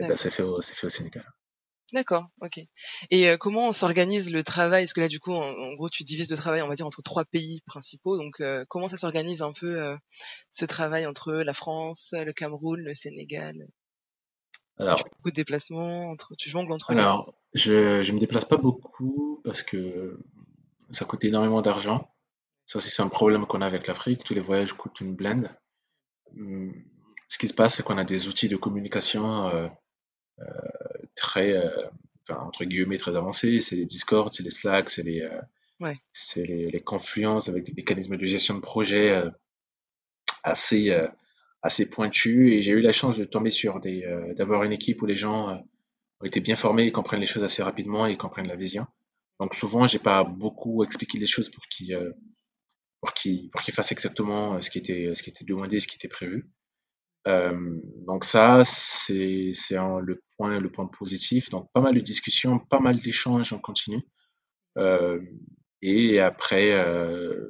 Eh 0.00 0.06
ben, 0.06 0.16
c'est 0.16 0.30
fait, 0.30 0.42
au, 0.42 0.60
fait 0.60 0.86
au 0.86 0.90
Sénégal. 0.90 1.24
D'accord, 1.92 2.26
ok. 2.42 2.60
Et 3.10 3.30
euh, 3.30 3.36
comment 3.38 3.68
on 3.68 3.72
s'organise 3.72 4.30
le 4.30 4.42
travail? 4.42 4.84
Parce 4.84 4.92
que 4.92 5.00
là, 5.00 5.08
du 5.08 5.20
coup, 5.20 5.32
en, 5.32 5.72
gros, 5.74 5.88
tu 5.88 6.04
divises 6.04 6.30
le 6.30 6.36
travail, 6.36 6.60
on 6.60 6.68
va 6.68 6.74
dire, 6.74 6.86
entre 6.86 7.00
trois 7.02 7.24
pays 7.24 7.62
principaux. 7.66 8.18
Donc, 8.18 8.40
euh, 8.40 8.64
comment 8.68 8.88
ça 8.88 8.98
s'organise 8.98 9.40
un 9.40 9.52
peu 9.52 9.80
euh, 9.80 9.96
ce 10.50 10.66
travail 10.66 11.06
entre 11.06 11.32
la 11.32 11.54
France, 11.54 12.14
le 12.14 12.32
Cameroun, 12.32 12.80
le 12.80 12.92
Sénégal? 12.92 13.68
Alors, 14.78 14.96
tu 14.96 15.04
fais 15.04 15.10
beaucoup 15.16 15.30
de 15.30 15.34
déplacements, 15.34 16.10
entre, 16.10 16.34
tu 16.36 16.50
jongles 16.50 16.72
entre. 16.72 16.90
Alors, 16.90 17.34
je 17.54 18.02
je 18.02 18.12
me 18.12 18.20
déplace 18.20 18.44
pas 18.44 18.58
beaucoup 18.58 19.40
parce 19.42 19.62
que 19.62 20.20
ça 20.90 21.04
coûte 21.04 21.24
énormément 21.24 21.62
d'argent. 21.62 22.14
Ça 22.66 22.78
aussi, 22.78 22.90
c'est 22.90 23.02
un 23.02 23.08
problème 23.08 23.46
qu'on 23.46 23.62
a 23.62 23.66
avec 23.66 23.86
l'Afrique. 23.86 24.24
Tous 24.24 24.34
les 24.34 24.40
voyages 24.40 24.74
coûtent 24.74 25.00
une 25.00 25.14
blende. 25.14 25.50
Hum, 26.36 26.74
ce 27.28 27.38
qui 27.38 27.48
se 27.48 27.54
passe, 27.54 27.76
c'est 27.76 27.82
qu'on 27.82 27.98
a 27.98 28.04
des 28.04 28.28
outils 28.28 28.48
de 28.48 28.56
communication 28.56 29.48
euh, 29.48 29.68
très, 31.14 31.52
euh, 31.52 31.86
enfin, 32.22 32.40
entre 32.40 32.64
guillemets, 32.64 32.98
très 32.98 33.16
avancé 33.16 33.60
C'est 33.60 33.76
les 33.76 33.86
Discord, 33.86 34.32
c'est 34.32 34.42
les 34.42 34.50
Slack, 34.50 34.90
c'est 34.90 35.02
les, 35.02 35.22
euh, 35.22 35.40
ouais. 35.80 35.96
c'est 36.12 36.44
les, 36.46 36.70
les 36.70 36.80
confluences 36.80 37.48
avec 37.48 37.64
des 37.64 37.72
mécanismes 37.72 38.16
de 38.16 38.26
gestion 38.26 38.54
de 38.54 38.60
projet 38.60 39.22
assez, 40.42 40.96
assez 41.62 41.90
pointus. 41.90 42.52
Et 42.52 42.62
j'ai 42.62 42.72
eu 42.72 42.80
la 42.80 42.92
chance 42.92 43.18
de 43.18 43.24
tomber 43.24 43.50
sur 43.50 43.80
des, 43.80 44.04
d'avoir 44.36 44.64
une 44.64 44.72
équipe 44.72 45.02
où 45.02 45.06
les 45.06 45.16
gens 45.16 45.62
ont 46.20 46.26
été 46.26 46.40
bien 46.40 46.56
formés, 46.56 46.84
ils 46.84 46.92
comprennent 46.92 47.20
les 47.20 47.26
choses 47.26 47.44
assez 47.44 47.62
rapidement 47.62 48.06
et 48.06 48.12
ils 48.12 48.18
comprennent 48.18 48.48
la 48.48 48.56
vision. 48.56 48.86
Donc 49.40 49.54
souvent, 49.54 49.86
j'ai 49.86 49.98
pas 49.98 50.24
beaucoup 50.24 50.82
expliqué 50.82 51.18
les 51.18 51.26
choses 51.26 51.48
pour 51.48 51.66
qu'ils 51.68 51.94
euh, 51.94 52.12
pour 53.00 53.14
qu'ils 53.14 53.50
pour 53.50 53.62
qu'ils 53.62 53.74
fassent 53.74 53.92
exactement 53.92 54.54
euh, 54.54 54.60
ce 54.60 54.70
qui 54.70 54.78
était 54.78 55.14
ce 55.14 55.22
qui 55.22 55.30
était 55.30 55.44
demandé, 55.44 55.78
ce 55.80 55.86
qui 55.86 55.96
était 55.96 56.08
prévu. 56.08 56.50
Euh, 57.26 57.80
donc 58.06 58.24
ça, 58.24 58.62
c'est 58.64 59.52
c'est 59.52 59.76
le 59.76 60.22
le 60.46 60.70
point 60.70 60.86
positif. 60.86 61.50
Donc 61.50 61.70
pas 61.72 61.80
mal 61.80 61.94
de 61.94 62.00
discussions, 62.00 62.58
pas 62.58 62.80
mal 62.80 62.98
d'échanges 62.98 63.52
en 63.52 63.58
continu. 63.58 64.02
Euh, 64.76 65.20
et 65.82 66.20
après, 66.20 66.72
euh, 66.72 67.48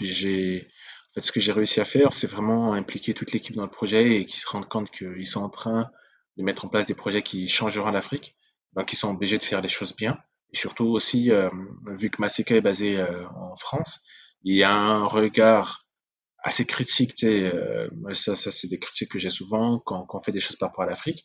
ce 0.00 1.32
que 1.32 1.40
j'ai 1.40 1.52
réussi 1.52 1.80
à 1.80 1.84
faire, 1.84 2.12
c'est 2.12 2.26
vraiment 2.26 2.72
impliquer 2.72 3.14
toute 3.14 3.32
l'équipe 3.32 3.54
dans 3.54 3.64
le 3.64 3.70
projet 3.70 4.20
et 4.20 4.24
qu'ils 4.24 4.40
se 4.40 4.48
rendent 4.48 4.68
compte 4.68 4.90
qu'ils 4.90 5.26
sont 5.26 5.42
en 5.42 5.50
train 5.50 5.90
de 6.36 6.42
mettre 6.42 6.64
en 6.64 6.68
place 6.68 6.86
des 6.86 6.94
projets 6.94 7.22
qui 7.22 7.48
changeront 7.48 7.90
l'Afrique. 7.90 8.36
Donc 8.74 8.92
ils 8.92 8.96
sont 8.96 9.10
obligés 9.10 9.38
de 9.38 9.44
faire 9.44 9.60
les 9.60 9.68
choses 9.68 9.94
bien. 9.94 10.18
Et 10.52 10.56
surtout 10.56 10.86
aussi, 10.86 11.30
euh, 11.30 11.50
vu 11.90 12.10
que 12.10 12.20
Massika 12.20 12.54
est 12.54 12.60
basé 12.60 13.02
en 13.34 13.56
France, 13.56 14.00
il 14.42 14.54
y 14.54 14.62
a 14.62 14.72
un 14.72 15.04
regard 15.06 15.86
assez 16.46 16.64
critique. 16.64 17.22
Euh, 17.24 17.88
ça, 18.12 18.36
c'est 18.36 18.68
des 18.68 18.78
critiques 18.78 19.10
que 19.10 19.18
j'ai 19.18 19.30
souvent 19.30 19.78
quand 19.78 20.06
on 20.12 20.20
fait 20.20 20.32
des 20.32 20.40
choses 20.40 20.56
par 20.56 20.70
rapport 20.70 20.84
à 20.84 20.86
l'Afrique. 20.86 21.24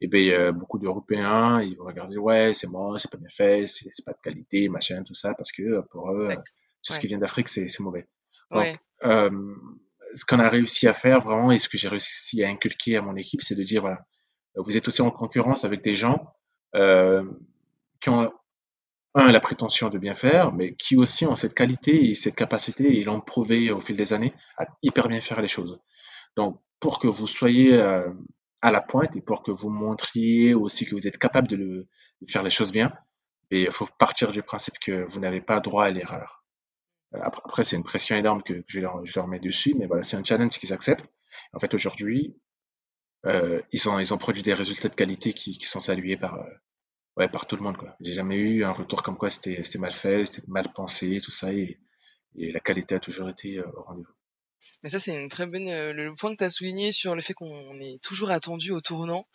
Et 0.00 0.08
bien, 0.08 0.52
beaucoup 0.52 0.78
d'Européens, 0.78 1.60
ils 1.60 1.76
vont 1.76 1.84
regarder, 1.84 2.16
ouais, 2.16 2.54
c'est 2.54 2.68
moi, 2.68 2.98
c'est 2.98 3.10
pas 3.10 3.18
bien 3.18 3.28
fait, 3.28 3.66
c'est 3.66 4.04
pas 4.04 4.12
de 4.12 4.20
qualité, 4.22 4.68
machin, 4.68 5.02
tout 5.02 5.14
ça, 5.14 5.34
parce 5.34 5.52
que 5.52 5.80
pour 5.90 6.10
eux, 6.12 6.28
tout 6.82 6.92
ce 6.92 7.00
qui 7.00 7.06
vient 7.06 7.18
d'Afrique, 7.18 7.48
c'est 7.48 7.68
mauvais. 7.80 8.08
Donc, 8.50 8.66
euh, 9.04 9.30
ce 10.14 10.24
qu'on 10.24 10.40
a 10.40 10.48
réussi 10.48 10.88
à 10.88 10.94
faire 10.94 11.20
vraiment, 11.20 11.52
et 11.52 11.58
ce 11.58 11.68
que 11.68 11.78
j'ai 11.78 11.88
réussi 11.88 12.42
à 12.42 12.48
inculquer 12.48 12.96
à 12.96 13.02
mon 13.02 13.16
équipe, 13.16 13.42
c'est 13.42 13.54
de 13.54 13.62
dire, 13.62 13.82
voilà, 13.82 14.06
vous 14.56 14.76
êtes 14.76 14.88
aussi 14.88 15.02
en 15.02 15.10
concurrence 15.10 15.64
avec 15.64 15.82
des 15.82 15.94
gens 15.94 16.32
euh, 16.74 17.24
qui 18.00 18.08
ont 18.08 18.32
un, 19.14 19.32
la 19.32 19.40
prétention 19.40 19.88
de 19.88 19.98
bien 19.98 20.14
faire, 20.14 20.52
mais 20.52 20.74
qui 20.74 20.96
aussi 20.96 21.26
ont 21.26 21.36
cette 21.36 21.54
qualité 21.54 22.10
et 22.10 22.14
cette 22.14 22.36
capacité, 22.36 22.84
et 22.84 23.00
ils 23.00 23.04
l'ont 23.04 23.20
prouvé 23.20 23.70
au 23.70 23.80
fil 23.80 23.96
des 23.96 24.12
années, 24.12 24.34
à 24.58 24.66
hyper 24.82 25.08
bien 25.08 25.20
faire 25.20 25.40
les 25.40 25.48
choses. 25.48 25.80
Donc, 26.36 26.60
pour 26.80 26.98
que 26.98 27.08
vous 27.08 27.26
soyez 27.26 27.74
euh, 27.74 28.08
à 28.62 28.70
la 28.70 28.80
pointe 28.80 29.16
et 29.16 29.20
pour 29.20 29.42
que 29.42 29.50
vous 29.50 29.70
montriez 29.70 30.54
aussi 30.54 30.84
que 30.86 30.94
vous 30.94 31.06
êtes 31.06 31.18
capable 31.18 31.48
de, 31.48 31.56
le, 31.56 31.88
de 32.20 32.30
faire 32.30 32.42
les 32.42 32.50
choses 32.50 32.72
bien, 32.72 32.92
et 33.50 33.62
il 33.62 33.70
faut 33.70 33.88
partir 33.98 34.30
du 34.30 34.42
principe 34.42 34.78
que 34.78 35.04
vous 35.04 35.20
n'avez 35.20 35.40
pas 35.40 35.60
droit 35.60 35.84
à 35.84 35.90
l'erreur. 35.90 36.44
Euh, 37.14 37.20
après, 37.22 37.64
c'est 37.64 37.76
une 37.76 37.84
pression 37.84 38.16
énorme 38.16 38.42
que, 38.42 38.62
je, 38.66 38.80
leur, 38.80 39.04
je, 39.04 39.12
leur, 39.16 39.26
mets 39.26 39.40
dessus, 39.40 39.74
mais 39.78 39.86
voilà, 39.86 40.02
c'est 40.02 40.16
un 40.16 40.24
challenge 40.24 40.58
qu'ils 40.58 40.72
acceptent. 40.72 41.10
En 41.52 41.58
fait, 41.58 41.74
aujourd'hui, 41.74 42.36
euh, 43.26 43.60
ils, 43.72 43.88
ont, 43.88 43.98
ils 43.98 44.14
ont 44.14 44.18
produit 44.18 44.42
des 44.42 44.54
résultats 44.54 44.88
de 44.88 44.94
qualité 44.94 45.32
qui, 45.32 45.58
qui 45.58 45.66
sont 45.66 45.80
salués 45.80 46.16
par, 46.16 46.34
euh, 46.34 46.48
ouais, 47.16 47.28
par 47.28 47.46
tout 47.46 47.56
le 47.56 47.62
monde. 47.62 47.76
Quoi. 47.76 47.96
J'ai 48.00 48.12
jamais 48.12 48.36
eu 48.36 48.64
un 48.64 48.72
retour 48.72 49.02
comme 49.02 49.16
quoi 49.16 49.30
c'était, 49.30 49.62
c'était 49.62 49.78
mal 49.78 49.92
fait, 49.92 50.26
c'était 50.26 50.46
mal 50.48 50.72
pensé, 50.72 51.20
tout 51.20 51.30
ça, 51.30 51.52
et, 51.52 51.80
et 52.36 52.52
la 52.52 52.60
qualité 52.60 52.94
a 52.94 53.00
toujours 53.00 53.28
été 53.28 53.58
euh, 53.58 53.66
au 53.76 53.82
rendez-vous. 53.82 54.12
Mais 54.82 54.88
ça, 54.88 54.98
c'est 54.98 55.20
une 55.20 55.28
très 55.28 55.46
bonne 55.46 55.68
euh, 55.68 55.92
le 55.92 56.14
point 56.14 56.32
que 56.32 56.38
tu 56.38 56.44
as 56.44 56.50
souligné 56.50 56.92
sur 56.92 57.14
le 57.14 57.20
fait 57.20 57.34
qu'on 57.34 57.78
est 57.80 58.02
toujours 58.02 58.30
attendu 58.30 58.70
au 58.70 58.80
tournant, 58.80 59.26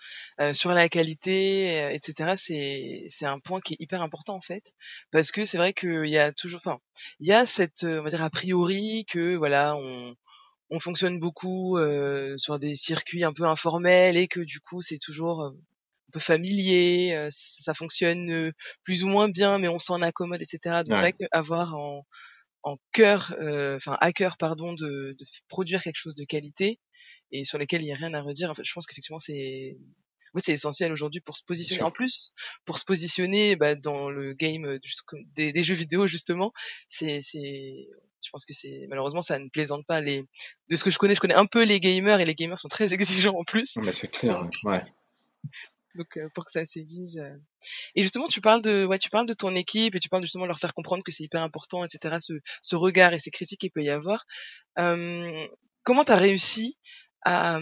euh, 0.42 0.54
sur 0.54 0.72
la 0.72 0.90
qualité, 0.90 1.82
euh, 1.82 1.90
etc. 1.92 2.34
C'est 2.38 3.06
c'est 3.10 3.26
un 3.26 3.40
point 3.40 3.62
qui 3.62 3.74
est 3.74 3.82
hyper 3.82 4.02
important 4.02 4.36
en 4.36 4.42
fait, 4.42 4.74
parce 5.12 5.32
que 5.32 5.46
c'est 5.46 5.58
vrai 5.58 5.74
qu'il 5.74 6.08
y 6.08 6.18
a 6.18 6.32
toujours, 6.32 6.62
enfin, 6.64 6.80
il 7.20 7.28
y 7.28 7.34
a 7.34 7.46
cette, 7.46 7.84
on 7.84 8.02
va 8.04 8.10
dire 8.10 8.24
a 8.24 8.30
priori 8.30 9.06
que 9.08 9.36
voilà, 9.36 9.76
on 9.76 10.16
on 10.72 10.80
fonctionne 10.80 11.20
beaucoup 11.20 11.78
sur 12.38 12.60
des 12.60 12.76
circuits 12.76 13.24
un 13.24 13.34
peu 13.34 13.46
informels 13.46 14.18
et 14.18 14.28
que 14.28 14.40
du 14.40 14.60
coup 14.60 14.82
c'est 14.82 14.98
toujours 14.98 15.44
un 15.44 15.54
peu 16.12 16.20
familier, 16.20 17.16
ça, 17.30 17.62
ça, 17.62 17.74
fonctionne 17.76 18.52
plus 18.84 19.04
ou 19.04 19.08
moins 19.08 19.30
bien, 19.30 19.60
mais 19.60 19.68
on 19.68 19.80
s'en 19.80 20.02
accommode, 20.02 20.42
etc. 20.42 20.84
Donc 20.84 20.96
c'est 20.96 21.02
vrai 21.02 21.14
qu'avoir 21.14 21.76
en 21.76 22.04
en 22.66 22.78
cœur, 22.92 23.34
enfin 23.76 23.98
à 24.02 24.12
cœur 24.12 24.38
pardon, 24.38 24.74
de, 24.74 25.16
de, 25.18 25.26
produire 25.48 25.82
quelque 25.82 25.98
chose 25.98 26.16
de 26.16 26.26
qualité 26.26 26.80
et 27.32 27.46
sur 27.46 27.58
lequel 27.58 27.82
il 27.82 27.88
y 27.88 27.94
a 27.94 27.96
rien 27.96 28.14
à 28.14 28.22
redire. 28.22 28.52
En 28.52 28.56
fait, 28.56 28.66
je 28.66 28.74
pense 28.74 28.86
qu'effectivement 28.86 29.20
c'est 29.20 29.78
ouais, 30.36 30.42
c'est 30.44 30.54
essentiel 30.54 30.92
aujourd'hui 30.92 31.22
pour 31.22 31.38
se 31.38 31.44
positionner. 31.44 31.84
En 31.84 31.92
plus, 31.92 32.34
pour 32.66 32.78
se 32.78 32.86
positionner 32.86 33.56
bah, 33.56 33.76
dans 33.76 34.10
le 34.10 34.34
game 34.34 34.78
des, 35.36 35.54
des, 35.54 35.64
jeux 35.64 35.76
vidéo 35.76 36.08
justement, 36.08 36.52
c'est 36.90 37.22
c'est 37.22 37.88
je 38.24 38.30
pense 38.32 38.46
que 38.46 38.54
c'est 38.54 38.88
malheureusement 38.90 39.22
ça 39.22 39.40
ne 39.40 39.50
plaisante 39.50 39.86
pas 39.86 40.02
les 40.02 40.24
de 40.70 40.76
ce 40.76 40.84
que 40.84 40.92
je 40.92 40.98
connais 40.98 41.16
je 41.16 41.20
connais 41.20 41.36
un 41.36 41.46
peu 41.46 41.64
les 41.64 41.80
gamers 41.80 42.20
et 42.20 42.26
les 42.26 42.36
gamers 42.36 42.58
sont 42.58 42.68
très 42.68 42.94
exigeants 42.94 43.38
en 43.38 43.44
plus 43.44 43.78
mais 43.78 43.94
c'est 43.94 44.08
clair 44.08 44.50
ouais 44.64 44.84
donc 45.96 46.18
euh, 46.18 46.30
pour 46.34 46.46
que 46.46 46.52
ça 46.52 46.66
séduise. 46.66 47.18
Euh. 47.18 47.36
Et 47.96 48.02
justement, 48.02 48.28
tu 48.28 48.42
parles 48.42 48.62
de, 48.62 48.86
ouais, 48.86 48.98
tu 48.98 49.10
parles 49.10 49.26
de 49.26 49.34
ton 49.34 49.56
équipe 49.56 49.96
et 49.96 50.00
tu 50.00 50.10
parles 50.10 50.24
justement 50.24 50.46
de 50.46 50.50
leur 50.50 50.60
faire 50.60 50.74
comprendre 50.74 51.04
que 51.04 51.12
c'est 51.12 51.24
hyper 51.24 51.42
important, 51.42 51.84
etc. 51.84 52.18
Ce, 52.20 52.34
ce 52.62 52.76
regard 52.76 53.14
et 53.14 53.20
ces 53.20 53.32
critiques 53.32 53.62
qu'il 53.62 53.72
peut 53.72 53.84
y 53.84 53.90
avoir. 53.90 54.26
Euh, 54.80 55.48
comment 55.84 56.04
t'as 56.04 56.18
réussi 56.18 56.78
à, 57.24 57.60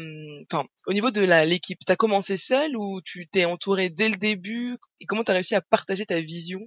enfin, 0.52 0.66
au 0.88 0.94
niveau 0.94 1.10
de 1.12 1.22
l'équipe, 1.46 1.80
t'as 1.86 1.96
commencé 1.96 2.36
seul 2.36 2.76
ou 2.76 3.02
tu 3.02 3.28
t'es 3.28 3.46
entouré 3.46 3.90
dès 3.90 4.10
le 4.10 4.18
début? 4.18 4.78
Et 5.00 5.06
comment 5.06 5.24
t'as 5.24 5.34
réussi 5.34 5.56
à 5.56 5.62
partager 5.62 6.06
ta 6.06 6.20
vision? 6.20 6.60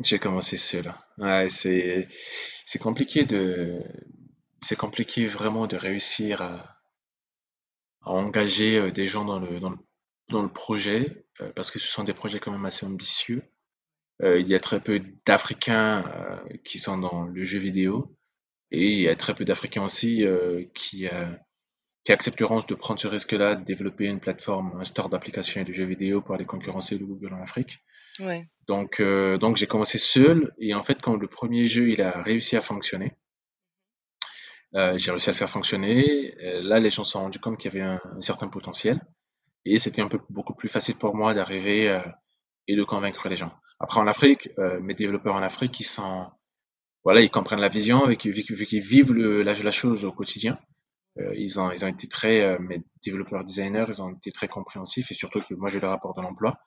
J'ai 0.00 0.18
commencé 0.18 0.56
seul. 0.56 0.92
C'est 1.48 2.08
c'est 2.66 2.78
compliqué 2.80 3.24
de, 3.24 3.80
c'est 4.60 4.76
compliqué 4.76 5.26
vraiment 5.26 5.66
de 5.66 5.76
réussir 5.76 6.42
à, 6.42 6.74
engager 8.04 8.92
des 8.92 9.06
gens 9.06 9.24
dans 9.24 9.38
le 9.38 9.58
dans 10.28 10.42
le 10.42 10.48
projet, 10.48 11.26
euh, 11.40 11.50
parce 11.54 11.70
que 11.70 11.78
ce 11.78 11.88
sont 11.88 12.04
des 12.04 12.14
projets 12.14 12.38
quand 12.38 12.52
même 12.52 12.64
assez 12.64 12.86
ambitieux. 12.86 13.42
Euh, 14.22 14.38
il 14.38 14.48
y 14.48 14.54
a 14.54 14.60
très 14.60 14.80
peu 14.80 15.00
d'Africains 15.26 16.04
euh, 16.06 16.56
qui 16.64 16.78
sont 16.78 16.98
dans 16.98 17.24
le 17.24 17.44
jeu 17.44 17.58
vidéo 17.58 18.16
et 18.70 18.92
il 18.92 19.00
y 19.00 19.08
a 19.08 19.16
très 19.16 19.34
peu 19.34 19.44
d'Africains 19.44 19.84
aussi 19.84 20.24
qui, 20.74 21.06
qui 22.04 22.12
accepteront 22.12 22.60
de 22.66 22.74
prendre 22.74 22.98
ce 22.98 23.06
risque-là, 23.06 23.54
de 23.54 23.64
développer 23.64 24.06
une 24.06 24.18
plateforme, 24.18 24.80
un 24.80 24.84
store 24.84 25.08
d'applications 25.08 25.60
et 25.60 25.64
de 25.64 25.72
jeux 25.72 25.84
vidéo 25.84 26.20
pour 26.20 26.34
aller 26.34 26.46
concurrencer 26.46 26.98
le 26.98 27.06
Google 27.06 27.34
en 27.34 27.42
Afrique. 27.42 27.84
Ouais. 28.18 28.42
Donc, 28.66 29.00
donc 29.00 29.58
j'ai 29.58 29.68
commencé 29.68 29.98
seul 29.98 30.52
et 30.58 30.74
en 30.74 30.82
fait 30.82 31.00
quand 31.00 31.14
le 31.14 31.28
premier 31.28 31.66
jeu 31.66 31.90
il 31.90 32.02
a 32.02 32.20
réussi 32.22 32.56
à 32.56 32.60
fonctionner, 32.60 33.12
j'ai 34.72 35.10
réussi 35.10 35.28
à 35.28 35.32
le 35.32 35.38
faire 35.38 35.50
fonctionner. 35.50 36.34
là, 36.40 36.80
les 36.80 36.90
gens 36.90 37.04
se 37.04 37.12
sont 37.12 37.20
rendus 37.20 37.38
compte 37.38 37.58
qu'il 37.58 37.72
y 37.72 37.76
avait 37.76 37.86
un, 37.86 38.00
un 38.16 38.20
certain 38.22 38.48
potentiel. 38.48 39.00
Et 39.64 39.78
c'était 39.78 40.02
un 40.02 40.08
peu 40.08 40.20
beaucoup 40.28 40.54
plus 40.54 40.68
facile 40.68 40.96
pour 40.96 41.14
moi 41.14 41.34
d'arriver 41.34 41.88
euh, 41.88 42.00
et 42.68 42.76
de 42.76 42.84
convaincre 42.84 43.28
les 43.28 43.36
gens. 43.36 43.52
Après, 43.80 44.00
en 44.00 44.06
Afrique, 44.06 44.50
euh, 44.58 44.80
mes 44.80 44.94
développeurs 44.94 45.34
en 45.34 45.42
Afrique, 45.42 45.78
ils 45.80 45.84
sont, 45.84 46.30
voilà, 47.04 47.20
ils 47.20 47.30
comprennent 47.30 47.60
la 47.60 47.68
vision, 47.68 48.06
vu 48.06 48.16
qu'ils 48.16 48.80
vivent 48.80 49.12
le, 49.12 49.42
la, 49.42 49.54
la, 49.54 49.70
chose 49.70 50.04
au 50.04 50.12
quotidien. 50.12 50.58
Euh, 51.18 51.32
ils 51.36 51.60
ont, 51.60 51.70
ils 51.70 51.84
ont 51.84 51.88
été 51.88 52.08
très, 52.08 52.42
euh, 52.42 52.58
mes 52.58 52.82
développeurs 53.04 53.44
designers, 53.44 53.86
ils 53.88 54.02
ont 54.02 54.10
été 54.10 54.32
très 54.32 54.48
compréhensifs 54.48 55.10
et 55.10 55.14
surtout 55.14 55.40
que 55.40 55.54
moi, 55.54 55.68
je 55.68 55.78
leur 55.78 55.92
apporte 55.92 56.16
de 56.16 56.22
l'emploi. 56.22 56.58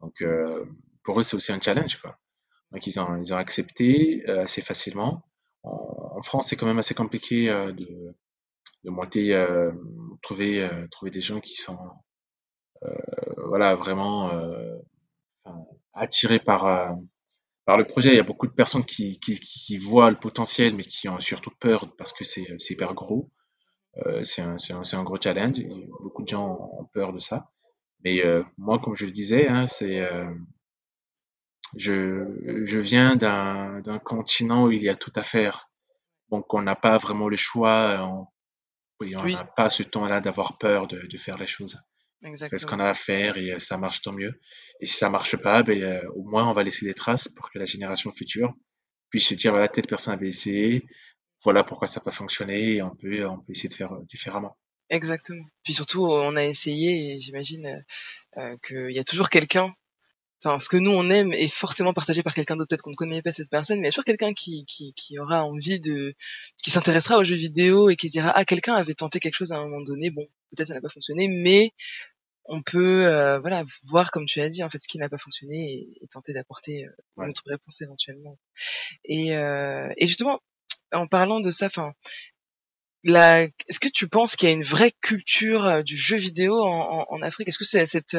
Donc, 0.00 0.22
euh, 0.22 0.64
pour 1.02 1.18
eux, 1.18 1.22
c'est 1.22 1.36
aussi 1.36 1.52
un 1.52 1.60
challenge, 1.60 2.00
quoi. 2.00 2.18
Donc, 2.70 2.86
ils 2.86 3.00
ont, 3.00 3.16
ils 3.16 3.32
ont 3.32 3.38
accepté 3.38 4.24
euh, 4.28 4.42
assez 4.42 4.62
facilement. 4.62 5.24
En, 5.62 6.22
France, 6.22 6.48
c'est 6.48 6.56
quand 6.56 6.66
même 6.66 6.78
assez 6.78 6.94
compliqué 6.94 7.46
de, 7.46 8.14
de 8.84 8.90
monter, 8.90 9.46
trouver, 10.22 10.68
trouver 10.90 11.10
des 11.10 11.20
gens 11.20 11.40
qui 11.40 11.54
sont 11.54 11.78
euh, 11.78 11.88
voilà, 13.46 13.74
vraiment 13.74 14.30
euh, 14.32 14.76
attiré 15.92 16.38
par 16.38 16.66
euh, 16.66 16.94
par 17.68 17.76
le 17.76 17.84
projet. 17.84 18.10
Il 18.10 18.16
y 18.16 18.20
a 18.20 18.24
beaucoup 18.24 18.46
de 18.46 18.52
personnes 18.52 18.84
qui, 18.84 19.20
qui, 19.20 19.38
qui, 19.38 19.76
voient 19.76 20.10
le 20.10 20.18
potentiel, 20.18 20.74
mais 20.74 20.84
qui 20.84 21.06
ont 21.08 21.20
surtout 21.20 21.52
peur 21.60 21.94
parce 21.98 22.14
que 22.14 22.24
c'est 22.24 22.46
hyper 22.70 22.94
gros. 22.94 23.30
Euh, 24.06 24.22
c'est 24.24 24.42
un, 24.42 24.56
un, 24.70 24.98
un, 24.98 25.02
gros 25.02 25.20
challenge. 25.20 25.58
Et 25.58 25.88
beaucoup 26.00 26.22
de 26.22 26.28
gens 26.28 26.70
ont 26.72 26.86
peur 26.86 27.12
de 27.12 27.18
ça. 27.18 27.50
Mais 28.04 28.24
euh, 28.24 28.42
moi, 28.56 28.78
comme 28.78 28.94
je 28.94 29.04
le 29.04 29.10
disais, 29.10 29.48
hein, 29.48 29.66
c'est 29.66 30.00
euh, 30.00 30.32
je, 31.76 32.24
je 32.64 32.78
viens 32.78 33.16
d'un 33.16 33.98
continent 34.04 34.64
où 34.64 34.70
il 34.70 34.82
y 34.82 34.88
a 34.88 34.96
tout 34.96 35.12
à 35.14 35.22
faire. 35.22 35.68
Donc, 36.30 36.54
on 36.54 36.62
n'a 36.62 36.76
pas 36.76 36.96
vraiment 36.96 37.28
le 37.28 37.36
choix. 37.36 37.98
On, 38.00 38.26
oui, 39.00 39.14
on 39.16 39.24
n'a 39.24 39.44
pas 39.44 39.68
ce 39.68 39.82
temps-là 39.82 40.22
d'avoir 40.22 40.58
peur 40.58 40.86
de, 40.86 41.00
de, 41.00 41.18
faire 41.18 41.36
les 41.36 41.46
choses. 41.46 41.78
Exactement. 42.24 42.58
ce 42.58 42.66
qu'on 42.66 42.80
a 42.80 42.88
à 42.88 42.94
faire 42.94 43.36
et 43.36 43.52
euh, 43.52 43.58
ça 43.58 43.76
marche 43.76 44.02
tant 44.02 44.12
mieux. 44.12 44.40
Et 44.80 44.86
si 44.86 44.96
ça 44.96 45.08
marche 45.08 45.36
pas, 45.36 45.62
ben, 45.62 45.80
euh, 45.80 46.02
au 46.14 46.24
moins 46.24 46.48
on 46.48 46.54
va 46.54 46.62
laisser 46.62 46.84
des 46.84 46.94
traces 46.94 47.28
pour 47.28 47.50
que 47.50 47.58
la 47.58 47.66
génération 47.66 48.10
future 48.10 48.52
puisse 49.10 49.28
se 49.28 49.34
dire 49.34 49.52
voilà 49.52 49.68
telle 49.68 49.86
personne 49.86 50.14
avait 50.14 50.28
essayé, 50.28 50.86
voilà 51.44 51.64
pourquoi 51.64 51.88
ça 51.88 52.00
n'a 52.00 52.04
pas 52.04 52.10
fonctionné 52.10 52.74
et 52.74 52.82
on 52.82 52.94
peut 52.94 53.26
on 53.26 53.38
peut 53.38 53.52
essayer 53.52 53.68
de 53.68 53.74
faire 53.74 53.92
euh, 53.92 54.04
différemment. 54.08 54.56
Exactement. 54.90 55.44
Puis 55.64 55.74
surtout 55.74 56.06
on 56.06 56.36
a 56.36 56.44
essayé 56.44 57.14
et 57.14 57.20
j'imagine 57.20 57.84
euh, 58.36 58.56
qu'il 58.66 58.90
y 58.90 58.98
a 58.98 59.04
toujours 59.04 59.30
quelqu'un. 59.30 59.72
Enfin, 60.44 60.58
ce 60.60 60.68
que 60.68 60.76
nous 60.76 60.92
on 60.92 61.10
aime 61.10 61.32
est 61.32 61.48
forcément 61.48 61.92
partagé 61.92 62.22
par 62.22 62.32
quelqu'un 62.32 62.56
d'autre. 62.56 62.68
Peut-être 62.68 62.82
qu'on 62.82 62.90
ne 62.90 62.96
connaît 62.96 63.22
pas 63.22 63.32
cette 63.32 63.50
personne, 63.50 63.78
mais 63.80 63.84
il 63.84 63.86
y 63.86 63.88
a 63.88 63.90
toujours 63.90 64.04
quelqu'un 64.04 64.32
qui, 64.34 64.64
qui, 64.66 64.92
qui 64.94 65.18
aura 65.18 65.44
envie 65.44 65.80
de, 65.80 66.14
qui 66.62 66.70
s'intéressera 66.70 67.18
aux 67.18 67.24
jeux 67.24 67.36
vidéo 67.36 67.90
et 67.90 67.96
qui 67.96 68.08
dira 68.08 68.30
ah 68.34 68.44
quelqu'un 68.44 68.74
avait 68.74 68.94
tenté 68.94 69.18
quelque 69.18 69.34
chose 69.34 69.50
à 69.50 69.56
un 69.56 69.64
moment 69.64 69.80
donné. 69.80 70.10
Bon, 70.10 70.26
peut-être 70.50 70.68
ça 70.68 70.74
n'a 70.74 70.80
pas 70.80 70.88
fonctionné, 70.88 71.28
mais 71.28 71.72
on 72.44 72.62
peut 72.62 73.06
euh, 73.06 73.40
voilà 73.40 73.64
voir 73.84 74.12
comme 74.12 74.26
tu 74.26 74.40
as 74.40 74.48
dit 74.48 74.62
en 74.62 74.70
fait 74.70 74.80
ce 74.80 74.88
qui 74.88 74.98
n'a 74.98 75.08
pas 75.08 75.18
fonctionné 75.18 75.86
et, 76.00 76.06
tenter 76.08 76.32
d'apporter 76.32 76.86
euh, 76.86 77.22
une 77.24 77.30
autre 77.30 77.42
réponse 77.46 77.80
éventuellement. 77.82 78.38
Et, 79.04 79.36
euh, 79.36 79.92
et 79.96 80.06
justement, 80.06 80.40
en 80.92 81.08
parlant 81.08 81.40
de 81.40 81.50
ça, 81.50 81.66
enfin, 81.66 81.92
est-ce 83.04 83.80
que 83.80 83.88
tu 83.88 84.08
penses 84.08 84.36
qu'il 84.36 84.48
y 84.48 84.52
a 84.52 84.54
une 84.54 84.62
vraie 84.62 84.92
culture 85.00 85.82
du 85.82 85.96
jeu 85.96 86.16
vidéo 86.16 86.62
en, 86.62 87.06
en, 87.08 87.22
Afrique? 87.22 87.48
Est-ce 87.48 87.58
que 87.58 87.64
c'est 87.64 87.86
cette 87.86 88.16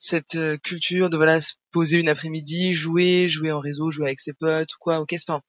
cette 0.00 0.36
culture 0.62 1.10
de 1.10 1.16
voilà 1.16 1.40
se 1.40 1.54
poser 1.70 2.00
une 2.00 2.08
après-midi, 2.08 2.74
jouer, 2.74 3.28
jouer 3.28 3.52
en 3.52 3.60
réseau, 3.60 3.92
jouer 3.92 4.06
avec 4.06 4.18
ses 4.18 4.32
potes 4.32 4.74
ou 4.74 4.78
quoi 4.80 4.98
Ok, 4.98 5.14
enfin, 5.14 5.42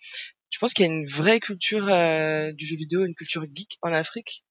tu 0.51 0.59
penses 0.59 0.75
qu'il 0.75 0.85
y 0.85 0.89
a 0.89 0.91
une 0.91 1.07
vraie 1.07 1.39
culture 1.39 1.85
du 2.53 2.65
jeu 2.65 2.75
vidéo, 2.75 3.05
une 3.05 3.15
culture 3.15 3.43
geek 3.43 3.79
en 3.81 3.91
Afrique? 3.91 4.45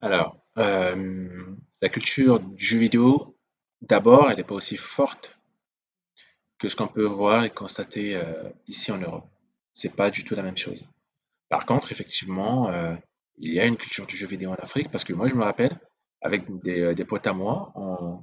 Alors, 0.00 0.38
la 0.56 1.88
culture 1.90 2.40
du 2.40 2.64
jeu 2.64 2.78
vidéo, 2.78 3.36
d'abord, 3.82 4.30
elle 4.30 4.36
n'est 4.36 4.44
pas 4.44 4.54
aussi 4.54 4.76
forte 4.76 5.36
que 6.60 6.68
ce 6.68 6.76
qu'on 6.76 6.86
peut 6.86 7.06
voir 7.06 7.44
et 7.44 7.50
constater 7.50 8.16
euh, 8.16 8.48
ici 8.68 8.92
en 8.92 8.98
Europe. 8.98 9.26
C'est 9.72 9.96
pas 9.96 10.10
du 10.10 10.24
tout 10.24 10.34
la 10.34 10.42
même 10.42 10.58
chose. 10.58 10.84
Par 11.48 11.64
contre, 11.64 11.90
effectivement, 11.90 12.68
euh, 12.68 12.94
il 13.38 13.54
y 13.54 13.58
a 13.58 13.64
une 13.64 13.78
culture 13.78 14.06
du 14.06 14.16
jeu 14.16 14.26
vidéo 14.26 14.50
en 14.50 14.56
Afrique 14.56 14.90
parce 14.90 15.02
que 15.02 15.14
moi, 15.14 15.26
je 15.26 15.34
me 15.34 15.42
rappelle, 15.42 15.80
avec 16.20 16.44
des, 16.62 16.80
euh, 16.80 16.94
des 16.94 17.04
potes 17.06 17.26
à 17.26 17.32
moi, 17.32 17.72
on, 17.74 18.22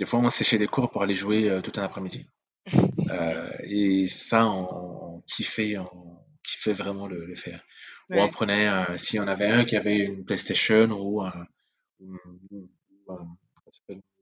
des 0.00 0.04
fois, 0.04 0.18
on 0.18 0.30
séchait 0.30 0.58
des 0.58 0.66
cours 0.66 0.90
pour 0.90 1.02
aller 1.02 1.14
jouer 1.14 1.60
tout 1.62 1.72
un 1.76 1.84
après-midi. 1.84 2.26
et 3.62 4.06
ça, 4.08 4.48
on, 4.48 5.22
kiffait, 5.28 5.78
on 5.78 6.18
kiffait 6.42 6.72
vraiment 6.72 7.06
le, 7.06 7.24
le 7.24 7.36
faire. 7.36 7.62
Ou 8.10 8.14
on 8.18 8.28
prenait, 8.28 8.68
si 8.98 9.20
on 9.20 9.28
avait 9.28 9.46
un 9.46 9.64
qui 9.64 9.76
avait 9.76 9.98
une 9.98 10.24
PlayStation 10.24 10.90
ou 10.90 11.22
un, 11.22 11.46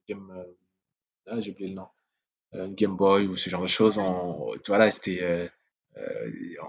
Game, 0.08 0.30
euh, 0.30 0.44
ah, 1.26 1.40
j'ai 1.40 1.50
oublié 1.50 1.68
le 1.68 1.74
nom, 1.74 1.88
euh, 2.54 2.68
Game 2.70 2.96
Boy 2.96 3.26
ou 3.26 3.36
ce 3.36 3.50
genre 3.50 3.62
de 3.62 3.66
choses. 3.66 3.98
On, 3.98 4.54
voilà, 4.66 4.90
c'était, 4.90 5.22
euh, 5.22 5.48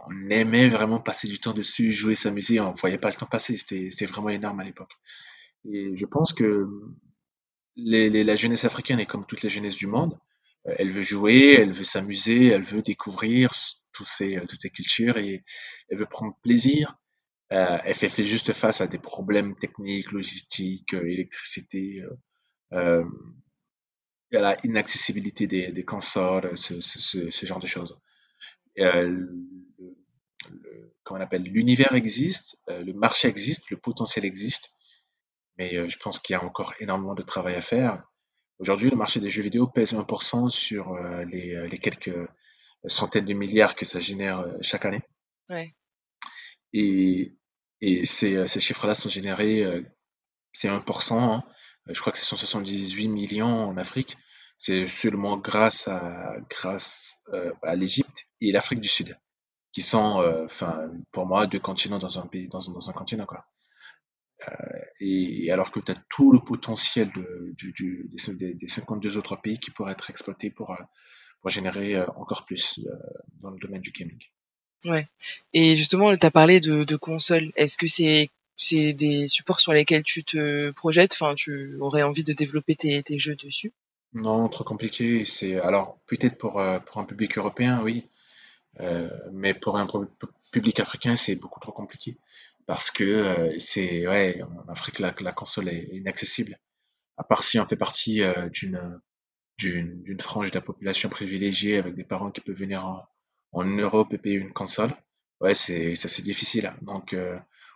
on 0.08 0.30
aimait 0.30 0.70
vraiment 0.70 1.00
passer 1.00 1.28
du 1.28 1.40
temps 1.40 1.54
dessus, 1.54 1.92
jouer, 1.92 2.16
s'amuser. 2.16 2.60
On 2.60 2.72
voyait 2.72 2.98
pas 2.98 3.10
le 3.10 3.16
temps 3.16 3.26
passer. 3.26 3.58
C'était, 3.58 3.90
c'était 3.90 4.06
vraiment 4.06 4.30
énorme 4.30 4.60
à 4.60 4.64
l'époque. 4.64 4.92
Et 5.72 5.96
je 5.96 6.06
pense 6.06 6.34
que 6.34 6.68
la 7.86 8.36
jeunesse 8.36 8.66
africaine 8.66 9.00
est 9.00 9.06
comme 9.06 9.26
toutes 9.26 9.42
les 9.42 9.50
jeunesses 9.50 9.78
du 9.78 9.88
monde. 9.88 10.18
Elle 10.66 10.92
veut 10.92 11.02
jouer, 11.02 11.56
elle 11.60 11.72
veut 11.72 11.84
s'amuser, 11.84 12.48
elle 12.48 12.62
veut 12.62 12.82
découvrir 12.82 13.54
tous 13.94 14.06
ces, 14.06 14.40
toutes 14.48 14.62
ces 14.62 14.70
cultures 14.70 15.18
et 15.18 15.44
elle 15.90 15.98
veut 15.98 16.06
prendre 16.06 16.36
plaisir. 16.44 16.98
elle 17.50 17.96
fait, 17.96 18.24
juste 18.24 18.54
face 18.54 18.82
à 18.82 18.88
des 18.88 19.00
problèmes 19.00 19.56
techniques, 19.56 20.12
logistiques, 20.12 20.94
électricité, 20.94 22.04
euh, 22.74 23.04
a 24.38 24.42
la 24.42 24.58
inaccessibilité 24.64 25.48
des, 25.48 25.72
des 25.72 25.84
consoles, 25.84 26.56
ce, 26.56 27.46
genre 27.46 27.60
de 27.60 27.68
choses. 27.68 28.00
Euh, 28.78 29.26
comment 31.04 31.20
on 31.20 31.24
appelle 31.24 31.44
L'univers 31.44 31.94
existe, 31.94 32.62
euh, 32.70 32.84
le 32.84 32.94
marché 32.94 33.28
existe, 33.28 33.70
le 33.72 33.78
potentiel 33.78 34.26
existe, 34.26 34.72
mais 35.60 35.76
euh, 35.76 35.88
je 35.88 35.98
pense 35.98 36.20
qu'il 36.20 36.34
y 36.34 36.38
a 36.38 36.44
encore 36.44 36.74
énormément 36.80 37.14
de 37.14 37.22
travail 37.22 37.54
à 37.54 37.62
faire. 37.62 38.04
Aujourd'hui, 38.58 38.90
le 38.90 38.98
marché 38.98 39.20
des 39.20 39.30
jeux 39.30 39.44
vidéo 39.44 39.68
pèse 39.68 39.94
1% 39.94 40.50
sur 40.50 40.98
les, 41.28 41.70
les, 41.70 41.78
quelques 41.78 42.12
centaines 42.88 43.24
de 43.24 43.34
milliards 43.34 43.74
que 43.74 43.86
ça 43.86 44.02
génère 44.02 44.46
chaque 44.62 44.84
année. 44.84 45.02
Ouais. 45.50 45.74
Et, 46.74 47.38
et 47.80 48.06
ces, 48.06 48.48
ces 48.48 48.60
chiffres-là 48.60 48.96
sont 48.96 49.08
générés, 49.08 49.64
c'est 50.52 50.68
1%, 50.68 51.14
hein, 51.14 51.44
euh, 51.88 51.94
je 51.94 52.02
crois 52.02 52.12
que 52.12 52.20
c'est 52.20 52.26
178 52.26 53.08
millions 53.08 53.70
en 53.70 53.78
Afrique. 53.78 54.18
C'est 54.58 54.88
seulement 54.88 55.38
grâce 55.38 55.88
à, 55.88 56.36
grâce, 56.50 57.22
euh, 57.34 57.54
à 57.64 57.76
l'Égypte 57.76 58.26
et 58.42 58.52
l'Afrique 58.52 58.82
du 58.82 58.90
Sud, 58.90 59.18
qui 59.72 59.82
sont, 59.82 60.22
euh, 60.22 60.46
enfin, 60.46 60.92
pour 61.14 61.26
moi, 61.26 61.48
deux 61.48 61.60
continents 61.60 62.00
dans 62.00 62.20
un 62.20 62.28
pays, 62.28 62.50
dans, 62.50 62.70
un, 62.70 62.74
dans 62.74 62.90
un 62.90 62.94
continent, 62.94 63.26
quoi. 63.26 63.46
Et, 65.00 65.52
alors 65.52 65.72
que 65.72 65.80
tu 65.80 65.92
as 65.92 65.98
tout 66.10 66.32
le 66.32 66.40
potentiel 66.40 67.12
de, 67.16 67.54
du, 67.58 67.72
du, 67.72 68.10
des, 68.38 68.54
des, 68.54 68.68
52 68.68 69.18
autres 69.18 69.36
pays 69.36 69.60
qui 69.60 69.72
pourraient 69.72 69.94
être 69.94 70.10
exploités 70.10 70.50
pour, 70.50 70.76
pour 71.42 71.50
générer 71.50 72.02
encore 72.16 72.46
plus 72.46 72.80
dans 73.42 73.52
le 73.52 73.60
domaine 73.60 73.82
du 73.82 73.92
gaming. 73.92 74.20
Ouais. 74.86 75.08
Et 75.54 75.76
justement, 75.76 76.16
tu 76.16 76.26
as 76.26 76.32
parlé 76.32 76.60
de, 76.60 76.84
de 76.84 76.96
consoles. 76.96 77.52
Est-ce 77.56 77.78
que 77.78 77.88
c'est 77.88 78.30
c'est 78.56 78.92
des 78.92 79.30
supports 79.30 79.62
sur 79.62 79.72
lesquels 79.72 80.04
tu 80.04 80.24
te 80.24 80.72
projettes? 80.72 81.14
Enfin, 81.14 81.34
tu 81.34 81.78
aurais 81.80 82.04
envie 82.04 82.26
de 82.26 82.34
développer 82.34 82.76
tes, 82.76 83.02
tes 83.02 83.18
jeux 83.18 83.36
dessus? 83.36 83.72
Non, 84.14 84.50
trop 84.50 84.66
compliqué. 84.66 85.24
C'est 85.24 85.60
alors 85.60 85.98
peut-être 86.08 86.38
pour 86.38 86.60
euh, 86.60 86.80
pour 86.80 86.98
un 86.98 87.06
public 87.06 87.38
européen, 87.38 87.82
oui, 87.84 88.10
euh, 88.82 89.10
mais 89.32 89.54
pour 89.54 89.78
un 89.78 89.88
public 90.52 90.80
africain, 90.80 91.16
c'est 91.16 91.36
beaucoup 91.36 91.60
trop 91.60 91.72
compliqué 91.72 92.18
parce 92.70 92.92
que 92.92 93.04
euh, 93.04 93.60
c'est 93.60 94.08
ouais, 94.08 94.42
en 94.44 94.72
Afrique 94.72 95.00
la, 95.00 95.14
la 95.20 95.34
console 95.34 95.70
est 95.70 95.90
inaccessible. 95.92 96.58
À 97.18 97.24
part 97.24 97.44
si 97.44 97.60
on 97.60 97.66
fait 97.66 97.76
partie 97.88 98.22
d'une 98.54 99.02
d'une 99.58 100.22
frange 100.22 100.52
de 100.52 100.56
la 100.56 100.62
population 100.62 101.10
privilégiée 101.10 101.78
avec 101.78 101.96
des 101.96 102.06
parents 102.06 102.32
qui 102.32 102.42
peuvent 102.42 102.56
venir 102.56 102.86
en, 102.86 103.04
en 103.52 103.66
Europe 103.66 104.14
et 104.14 104.18
payer 104.18 104.38
une 104.38 104.54
console. 104.54 104.92
Ouais, 105.42 105.54
c'est 105.54 105.96
c'est 105.96 106.22
difficile. 106.22 106.74
Donc 106.82 107.14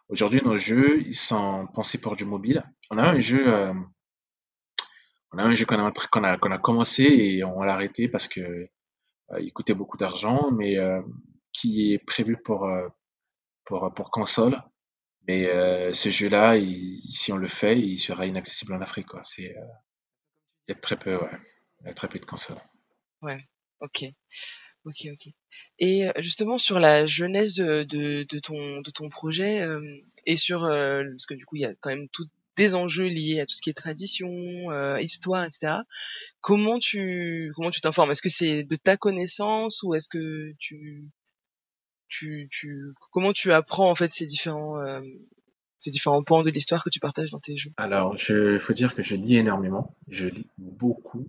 Aujourd'hui, 0.10 0.42
nos 0.44 0.58
jeux, 0.58 1.02
ils 1.02 1.16
sont 1.16 1.68
pensés 1.74 1.98
pour 1.98 2.16
du 2.16 2.26
mobile. 2.26 2.64
On 2.92 2.98
a 2.98 3.10
un 3.10 3.20
jeu, 3.20 3.48
euh, 3.48 3.74
on 5.32 5.38
a 5.38 5.44
un 5.44 5.56
jeu 5.56 5.66
qu'on 5.66 5.84
a, 5.84 5.92
qu'on 5.92 6.24
a, 6.24 6.38
qu'on 6.38 6.52
a 6.52 6.58
commencé 6.58 7.04
et 7.04 7.44
on 7.44 7.64
l'a 7.64 7.74
arrêté 7.74 8.08
parce 8.08 8.28
que 8.28 8.42
euh, 8.42 9.40
il 9.40 9.52
coûtait 9.54 9.74
beaucoup 9.74 9.98
d'argent, 9.98 10.52
mais 10.52 10.78
euh, 10.78 11.02
qui 11.54 11.94
est 11.94 12.00
prévu 12.00 12.38
pour, 12.38 12.70
pour, 13.66 13.94
pour 13.94 14.12
console. 14.12 14.62
Mais 15.28 15.46
ce 15.94 16.10
jeu-là, 16.10 16.56
si 17.10 17.32
on 17.32 17.38
le 17.38 17.48
fait, 17.48 17.80
il 17.80 17.98
sera 17.98 18.26
inaccessible 18.26 18.74
en 18.74 18.82
Afrique. 18.82 19.08
Quoi. 19.08 19.22
C'est, 19.24 19.56
il 20.68 20.74
y 20.74 20.76
a 20.76 20.76
très 20.76 20.98
peu, 20.98 21.16
ouais. 21.16 21.38
Il 21.82 21.88
y 21.88 21.90
a 21.90 21.94
très 21.94 22.08
peu 22.08 22.20
de 22.20 22.26
consoles. 22.26 22.62
Ouais, 23.22 23.48
ok. 23.80 24.06
Ok, 24.86 25.08
ok. 25.12 25.34
Et 25.80 26.08
justement 26.20 26.58
sur 26.58 26.80
la 26.80 27.06
jeunesse 27.06 27.54
de, 27.54 28.40
ton 28.40 28.82
de 28.82 28.92
ton 28.92 29.10
projet 29.10 29.62
euh, 29.62 29.82
et 30.26 30.36
sur 30.36 30.66
euh, 30.66 31.04
parce 31.12 31.26
que 31.26 31.36
du 31.36 31.46
coup 31.46 31.56
il 31.56 31.62
y 31.62 31.66
a 31.66 31.74
quand 31.76 31.90
même 31.90 32.10
tout 32.10 32.28
des 32.58 32.76
enjeux 32.76 33.08
liés 33.08 33.40
à 33.40 33.46
tout 33.46 33.56
ce 33.56 33.62
qui 33.62 33.70
est 33.70 33.74
tradition, 33.74 34.30
euh, 34.72 35.00
histoire, 35.00 35.46
etc. 35.46 35.78
Comment 36.42 36.80
tu 36.80 37.54
comment 37.56 37.72
tu 37.72 37.80
t'informes? 37.80 38.12
Est-ce 38.12 38.22
que 38.22 38.30
c'est 38.30 38.64
de 38.66 38.76
ta 38.76 38.98
connaissance 38.98 39.84
ou 39.84 39.96
est-ce 39.96 40.10
que 40.10 40.54
tu 40.60 41.06
tu 42.08 42.48
tu 42.52 42.94
comment 43.12 43.34
tu 43.34 43.52
apprends 43.52 43.90
en 43.90 43.96
fait 43.96 44.12
ces 44.12 44.26
différents 44.26 44.78
ces 45.84 45.92
différents 45.92 46.24
pans 46.24 46.44
de 46.44 46.50
l'histoire 46.50 46.84
que 46.84 46.90
tu 46.90 47.00
partages 47.02 47.32
dans 47.32 47.40
tes 47.40 47.58
jeux? 47.58 47.72
Alors, 47.76 48.16
il 48.30 48.60
faut 48.60 48.74
dire 48.74 48.96
que 48.96 49.04
je 49.04 49.16
lis 49.16 49.36
énormément. 49.36 49.94
Je 50.08 50.28
lis 50.28 50.48
beaucoup. 50.58 51.28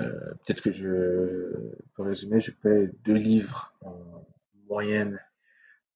Euh, 0.00 0.34
peut-être 0.44 0.60
que 0.60 0.72
je, 0.72 1.52
pour 1.94 2.04
résumer, 2.04 2.40
je 2.40 2.50
paie 2.50 2.90
deux 3.04 3.14
livres 3.14 3.72
en 3.80 4.26
moyenne 4.68 5.18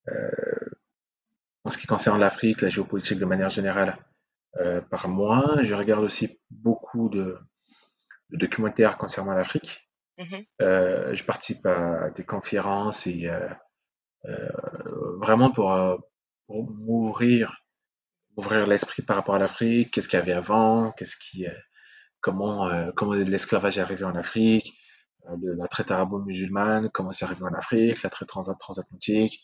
euh, 0.07 0.31
en 1.63 1.69
ce 1.69 1.77
qui 1.77 1.85
concerne 1.85 2.19
l'Afrique, 2.19 2.61
la 2.61 2.69
géopolitique 2.69 3.19
de 3.19 3.25
manière 3.25 3.51
générale 3.51 3.97
euh, 4.57 4.81
par 4.81 5.07
mois. 5.07 5.61
Je 5.61 5.75
regarde 5.75 6.03
aussi 6.03 6.39
beaucoup 6.49 7.09
de, 7.09 7.37
documentaires 8.31 8.97
concernant 8.97 9.33
l'Afrique. 9.33 9.83
Mm-hmm. 10.17 11.13
je 11.13 11.23
participe 11.25 11.63
à 11.67 12.09
des 12.09 12.23
conférences 12.23 13.05
et 13.05 13.29
vraiment 15.21 15.49
pour, 15.51 15.73
pour 16.47 16.71
m'ouvrir 16.71 17.55
ouvrir 18.35 18.67
l'esprit 18.67 19.01
par 19.01 19.15
rapport 19.15 19.35
à 19.35 19.39
l'Afrique, 19.39 19.91
qu'est-ce 19.91 20.07
qu'il 20.07 20.19
y 20.19 20.21
avait 20.21 20.33
avant, 20.33 20.91
qu'est-ce 20.91 21.17
qui 21.17 21.45
comment, 22.21 22.67
euh, 22.67 22.91
comment 22.95 23.13
l'esclavage 23.13 23.77
est 23.77 23.81
arrivé 23.81 24.03
en 24.03 24.15
Afrique, 24.15 24.73
euh, 25.29 25.55
la 25.57 25.67
traite 25.67 25.91
arabo-musulmane, 25.91 26.89
comment 26.89 27.11
c'est 27.11 27.25
arrivé 27.25 27.43
en 27.43 27.53
Afrique, 27.53 28.03
la 28.03 28.09
traite 28.09 28.27
transatlantique, 28.27 29.41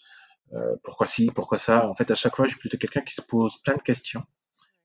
euh, 0.54 0.76
pourquoi 0.84 1.08
ci, 1.08 1.32
pourquoi 1.34 1.58
ça? 1.58 1.88
En 1.88 1.94
fait, 1.94 2.12
à 2.12 2.16
chaque 2.16 2.36
fois, 2.36 2.46
je 2.46 2.52
suis 2.52 2.60
plutôt 2.60 2.78
quelqu'un 2.78 3.02
qui 3.02 3.14
se 3.14 3.22
pose 3.22 3.58
plein 3.64 3.76
de 3.76 3.82
questions. 3.82 4.24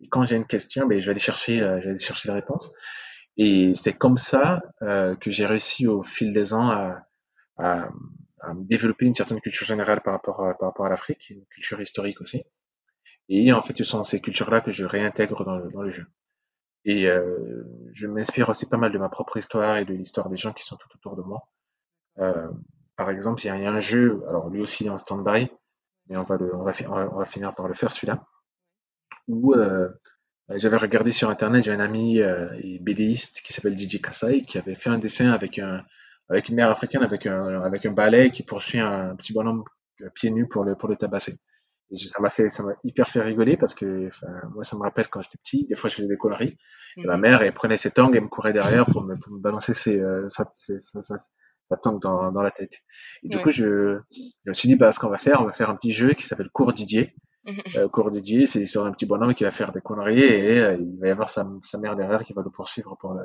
Et 0.00 0.08
quand 0.08 0.24
j'ai 0.24 0.36
une 0.36 0.46
question, 0.46 0.86
ben, 0.86 1.00
je 1.00 1.06
vais 1.06 1.10
aller 1.10 1.20
chercher, 1.20 1.58
je 1.58 1.64
vais 1.64 1.88
aller 1.90 1.98
chercher 1.98 2.28
la 2.28 2.34
réponse. 2.34 2.72
Et 3.36 3.74
c'est 3.74 3.94
comme 3.94 4.16
ça 4.16 4.60
que 4.80 5.30
j'ai 5.30 5.44
réussi 5.44 5.88
au 5.88 6.04
fil 6.04 6.32
des 6.32 6.54
ans 6.54 6.70
à, 6.70 7.02
à, 7.58 7.88
développer 8.54 9.06
une 9.06 9.14
certaine 9.14 9.40
culture 9.40 9.66
générale 9.66 10.00
par 10.02 10.14
rapport 10.14 10.44
à, 10.44 10.54
par 10.54 10.68
rapport 10.68 10.86
à 10.86 10.88
l'Afrique, 10.88 11.30
une 11.30 11.44
culture 11.46 11.80
historique 11.80 12.20
aussi. 12.20 12.42
Et 13.28 13.52
en 13.52 13.62
fait, 13.62 13.76
ce 13.76 13.84
sont 13.84 14.04
ces 14.04 14.20
cultures-là 14.20 14.60
que 14.60 14.72
je 14.72 14.84
réintègre 14.84 15.44
dans 15.44 15.56
le, 15.56 15.70
dans 15.70 15.82
le 15.82 15.90
jeu. 15.90 16.06
Et 16.84 17.06
euh, 17.08 17.64
je 17.92 18.06
m'inspire 18.06 18.48
aussi 18.48 18.66
pas 18.66 18.76
mal 18.76 18.92
de 18.92 18.98
ma 18.98 19.08
propre 19.08 19.36
histoire 19.36 19.76
et 19.76 19.84
de 19.84 19.92
l'histoire 19.92 20.30
des 20.30 20.36
gens 20.36 20.52
qui 20.52 20.64
sont 20.64 20.76
tout 20.76 20.88
autour 20.94 21.16
de 21.16 21.22
moi. 21.22 21.48
Euh, 22.18 22.48
par 22.96 23.10
exemple, 23.10 23.44
il 23.44 23.46
y, 23.46 23.50
a 23.50 23.54
un 23.54 23.80
jeu, 23.80 24.22
alors 24.28 24.48
lui 24.48 24.60
aussi 24.60 24.84
il 24.84 24.86
est 24.88 24.90
en 24.90 24.98
stand-by, 24.98 25.48
mais 26.08 26.16
on 26.16 26.24
va, 26.24 26.36
le, 26.36 26.54
on, 26.54 26.64
va, 26.64 26.72
on 27.12 27.18
va 27.18 27.26
finir 27.26 27.52
par 27.54 27.68
le 27.68 27.74
faire 27.74 27.92
celui-là, 27.92 28.24
où 29.28 29.54
euh, 29.54 29.88
j'avais 30.50 30.78
regardé 30.78 31.12
sur 31.12 31.28
internet, 31.28 31.64
j'ai 31.64 31.72
un 31.72 31.80
ami 31.80 32.20
euh, 32.20 32.48
BDiste 32.80 33.42
qui 33.42 33.52
s'appelle 33.52 33.78
DJ 33.78 34.00
Kasai 34.00 34.40
qui 34.40 34.58
avait 34.58 34.74
fait 34.74 34.90
un 34.90 34.98
dessin 34.98 35.30
avec 35.30 35.58
un 35.58 35.84
avec 36.28 36.48
une 36.48 36.56
mère 36.56 36.70
africaine 36.70 37.02
avec 37.02 37.26
un 37.26 37.60
avec 37.62 37.86
un 37.86 37.92
balai 37.92 38.30
qui 38.30 38.42
poursuit 38.42 38.80
un 38.80 39.16
petit 39.16 39.32
bonhomme 39.32 39.64
pieds 40.14 40.30
nus 40.30 40.48
pour 40.48 40.64
le 40.64 40.76
pour 40.76 40.88
le 40.88 40.96
tabasser. 40.96 41.38
Et 41.90 41.96
ça 41.96 42.20
m'a 42.20 42.30
fait 42.30 42.50
ça 42.50 42.62
m'a 42.62 42.72
hyper 42.84 43.08
fait 43.08 43.20
rigoler 43.20 43.56
parce 43.56 43.74
que 43.74 44.10
moi 44.52 44.62
ça 44.62 44.76
me 44.76 44.82
rappelle 44.82 45.08
quand 45.08 45.22
j'étais 45.22 45.38
petit, 45.38 45.66
des 45.66 45.74
fois 45.74 45.88
je 45.88 45.96
faisais 45.96 46.08
des 46.08 46.18
conneries. 46.18 46.56
Et 46.96 47.06
ma 47.06 47.16
mhm. 47.16 47.22
mère 47.22 47.42
elle 47.42 47.52
prenait 47.52 47.78
ses 47.78 47.90
tongs 47.90 48.12
et 48.12 48.20
me 48.20 48.28
courait 48.28 48.52
derrière 48.52 48.84
pour 48.86 49.04
me, 49.04 49.14
pour 49.16 49.32
me 49.32 49.40
balancer 49.40 49.72
ses, 49.72 50.00
euh, 50.00 50.28
sa, 50.28 50.48
sa, 50.52 50.78
sa, 50.78 51.18
sa 51.18 51.76
tangue 51.76 52.02
dans, 52.02 52.30
dans 52.30 52.42
la 52.42 52.50
tête. 52.50 52.74
Et 53.22 53.28
du 53.28 53.38
coup 53.38 53.50
je, 53.50 53.98
je 54.10 54.50
me 54.50 54.54
suis 54.54 54.68
dit 54.68 54.76
bah 54.76 54.92
ce 54.92 55.00
qu'on 55.00 55.08
va 55.08 55.18
faire, 55.18 55.40
on 55.40 55.46
va 55.46 55.52
faire 55.52 55.70
un 55.70 55.76
petit 55.76 55.92
jeu 55.92 56.12
qui 56.12 56.24
s'appelle 56.24 56.50
Cours 56.50 56.72
Didier. 56.72 57.14
Mhm. 57.46 57.62
Euh, 57.76 57.88
cours 57.88 58.10
Didier, 58.10 58.44
c'est 58.44 58.66
sur 58.66 58.84
un 58.84 58.92
petit 58.92 59.06
bonhomme 59.06 59.34
qui 59.34 59.44
va 59.44 59.50
faire 59.50 59.72
des 59.72 59.80
conneries 59.80 60.20
et 60.20 60.58
euh, 60.60 60.76
il 60.78 60.98
va 61.00 61.06
y 61.06 61.10
avoir 61.10 61.30
sa, 61.30 61.48
sa 61.62 61.78
mère 61.78 61.96
derrière 61.96 62.22
qui 62.22 62.34
va 62.34 62.42
le 62.42 62.50
poursuivre 62.50 62.96
pour 63.00 63.14
le 63.14 63.22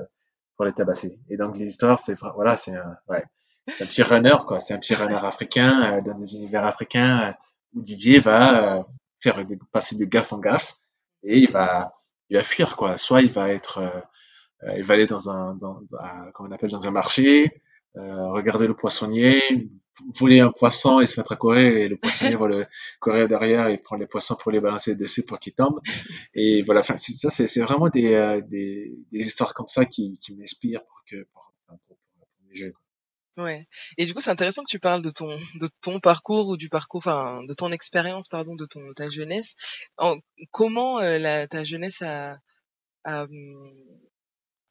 pour 0.56 0.66
les 0.66 0.74
tabasser. 0.74 1.20
Et 1.30 1.38
donc 1.38 1.58
l'histoire 1.58 2.00
c'est 2.00 2.18
voilà 2.36 2.56
c'est 2.58 2.76
un 2.76 2.98
ouais 3.08 3.24
c'est 3.68 3.84
un 3.84 3.88
petit 3.88 4.04
runner 4.04 4.36
quoi, 4.46 4.60
c'est 4.60 4.74
un 4.74 4.80
petit 4.80 4.96
runner 4.96 5.16
africain 5.16 5.94
euh, 5.94 6.02
dans 6.02 6.18
des 6.18 6.36
univers 6.36 6.66
africains 6.66 7.30
euh, 7.30 7.34
où 7.74 7.82
Didier 7.82 8.20
va 8.20 8.80
euh, 8.80 8.84
faire 9.20 9.40
passer 9.72 9.96
de 9.98 10.06
gaffe 10.06 10.34
en 10.34 10.40
gaffe 10.40 10.78
et 11.24 11.40
il 11.40 11.50
va 11.50 11.94
il 12.30 12.38
va 12.38 12.44
fuir 12.44 12.76
quoi. 12.76 12.98
Soit 12.98 13.22
il 13.22 13.32
va 13.32 13.50
être 13.50 13.82
il 14.76 14.84
va 14.84 14.94
aller 14.94 15.08
dans 15.08 15.30
un 15.30 15.56
dans, 15.56 15.82
comment 16.34 16.50
on 16.50 16.52
appelle 16.52 16.72
dans 16.72 16.88
un 16.88 16.92
marché, 16.92 17.62
regarder 17.96 18.68
le 18.68 18.76
poissonnier, 18.76 19.42
voler 20.20 20.40
un 20.40 20.52
poisson 20.52 21.00
et 21.00 21.06
se 21.06 21.20
mettre 21.20 21.34
à 21.34 21.36
courir 21.36 21.78
et 21.78 21.88
le 21.88 21.98
poissonnier 21.98 22.36
va 22.36 22.48
le 22.48 22.66
courir 23.00 23.28
derrière 23.28 23.68
et 23.68 23.78
prendre 23.78 24.02
les 24.02 24.08
poissons 24.08 24.36
pour 24.36 24.52
les 24.52 24.60
balancer 24.60 24.96
dessus 24.96 25.24
pour 25.24 25.40
qu'ils 25.40 25.54
tombent 25.54 25.80
et 26.34 26.64
voilà 26.64 26.80
enfin 26.80 26.98
ça 26.98 27.30
c'est 27.30 27.46
c'est 27.46 27.62
vraiment 27.62 27.90
des, 27.90 28.42
des, 28.48 28.92
des 29.12 29.20
histoires 29.20 29.54
comme 29.54 29.68
ça 29.68 29.86
qui 29.86 30.18
qui 30.20 30.36
m'inspirent 30.36 30.84
pour 30.86 31.04
que 31.08 31.28
pour, 31.32 31.54
pour, 31.68 31.78
pour, 31.88 31.98
mes 32.48 32.56
jeux 32.56 32.74
Ouais. 33.38 33.68
Et 33.98 34.06
du 34.06 34.14
coup, 34.14 34.20
c'est 34.22 34.30
intéressant 34.30 34.62
que 34.64 34.70
tu 34.70 34.80
parles 34.80 35.02
de 35.02 35.10
ton 35.10 35.28
de 35.56 35.68
ton 35.82 36.00
parcours 36.00 36.50
ou 36.50 36.58
du 36.58 36.70
parcours, 36.70 37.00
enfin, 37.00 37.44
de 37.44 37.54
ton 37.54 37.72
expérience, 37.72 38.28
pardon, 38.28 38.56
de 38.56 38.66
ton 38.68 38.94
ta 38.94 39.10
jeunesse. 39.10 39.56
En, 39.98 40.18
comment 40.52 41.00
euh, 41.00 41.18
la 41.18 41.48
ta 41.48 41.64
jeunesse 41.64 42.04
a, 42.04 42.38
a, 43.06 43.26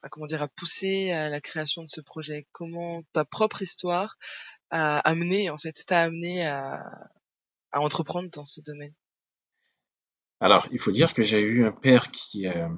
a, 0.02 0.08
comment 0.08 0.26
dire 0.26 0.42
a 0.42 0.48
poussé 0.48 1.12
à 1.12 1.28
la 1.28 1.40
création 1.40 1.82
de 1.82 1.88
ce 1.88 2.00
projet? 2.00 2.46
Comment 2.52 3.02
ta 3.12 3.24
propre 3.24 3.62
histoire 3.62 4.16
a 4.70 4.98
amené, 5.00 5.50
en 5.50 5.58
fait, 5.58 5.84
t'a 5.86 6.02
amené 6.02 6.46
à 6.46 6.82
à 7.74 7.80
entreprendre 7.80 8.28
dans 8.30 8.44
ce 8.44 8.60
domaine? 8.60 8.94
Alors, 10.40 10.66
il 10.72 10.78
faut 10.78 10.92
dire 10.92 11.14
que 11.14 11.22
j'ai 11.22 11.40
eu 11.40 11.64
un 11.64 11.72
père 11.72 12.10
qui 12.10 12.46
euh, 12.46 12.68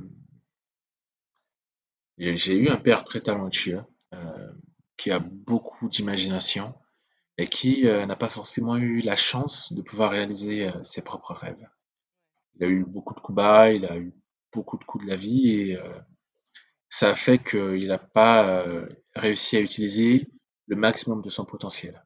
j'ai 2.19 2.57
eu 2.57 2.69
un 2.69 2.77
père 2.77 3.05
très 3.05 3.21
talentueux. 3.21 3.83
Euh, 4.13 4.53
qui 4.97 5.11
a 5.11 5.19
beaucoup 5.19 5.89
d'imagination 5.89 6.75
et 7.37 7.49
qui 7.49 7.89
euh, 7.89 8.07
n'a 8.07 8.17
pas 8.17 8.29
forcément 8.29 8.77
eu 8.77 9.01
la 9.01 9.17
chance 9.17 9.73
de 9.73 9.83
pouvoir 9.83 10.13
réaliser 10.13 10.69
euh, 10.69 10.83
ses 10.83 11.03
propres 11.03 11.35
rêves. 11.35 11.69
Il 12.57 12.65
a 12.65 12.69
eu 12.69 12.85
beaucoup 12.85 13.15
de 13.15 13.21
coups 13.21 13.37
bas, 13.37 13.73
il 13.73 13.85
a 13.87 13.97
eu 13.97 14.15
beaucoup 14.53 14.79
de 14.79 14.85
coups 14.85 15.05
de 15.05 15.11
la 15.11 15.17
vie 15.17 15.51
et 15.51 15.77
euh, 15.77 15.99
ça 16.95 17.11
a 17.11 17.15
fait 17.17 17.39
qu'il 17.39 17.89
n'a 17.89 17.99
pas 17.99 18.65
réussi 19.17 19.57
à 19.57 19.61
utiliser 19.61 20.29
le 20.69 20.77
maximum 20.77 21.23
de 21.23 21.31
son 21.31 21.45
potentiel. 21.45 22.05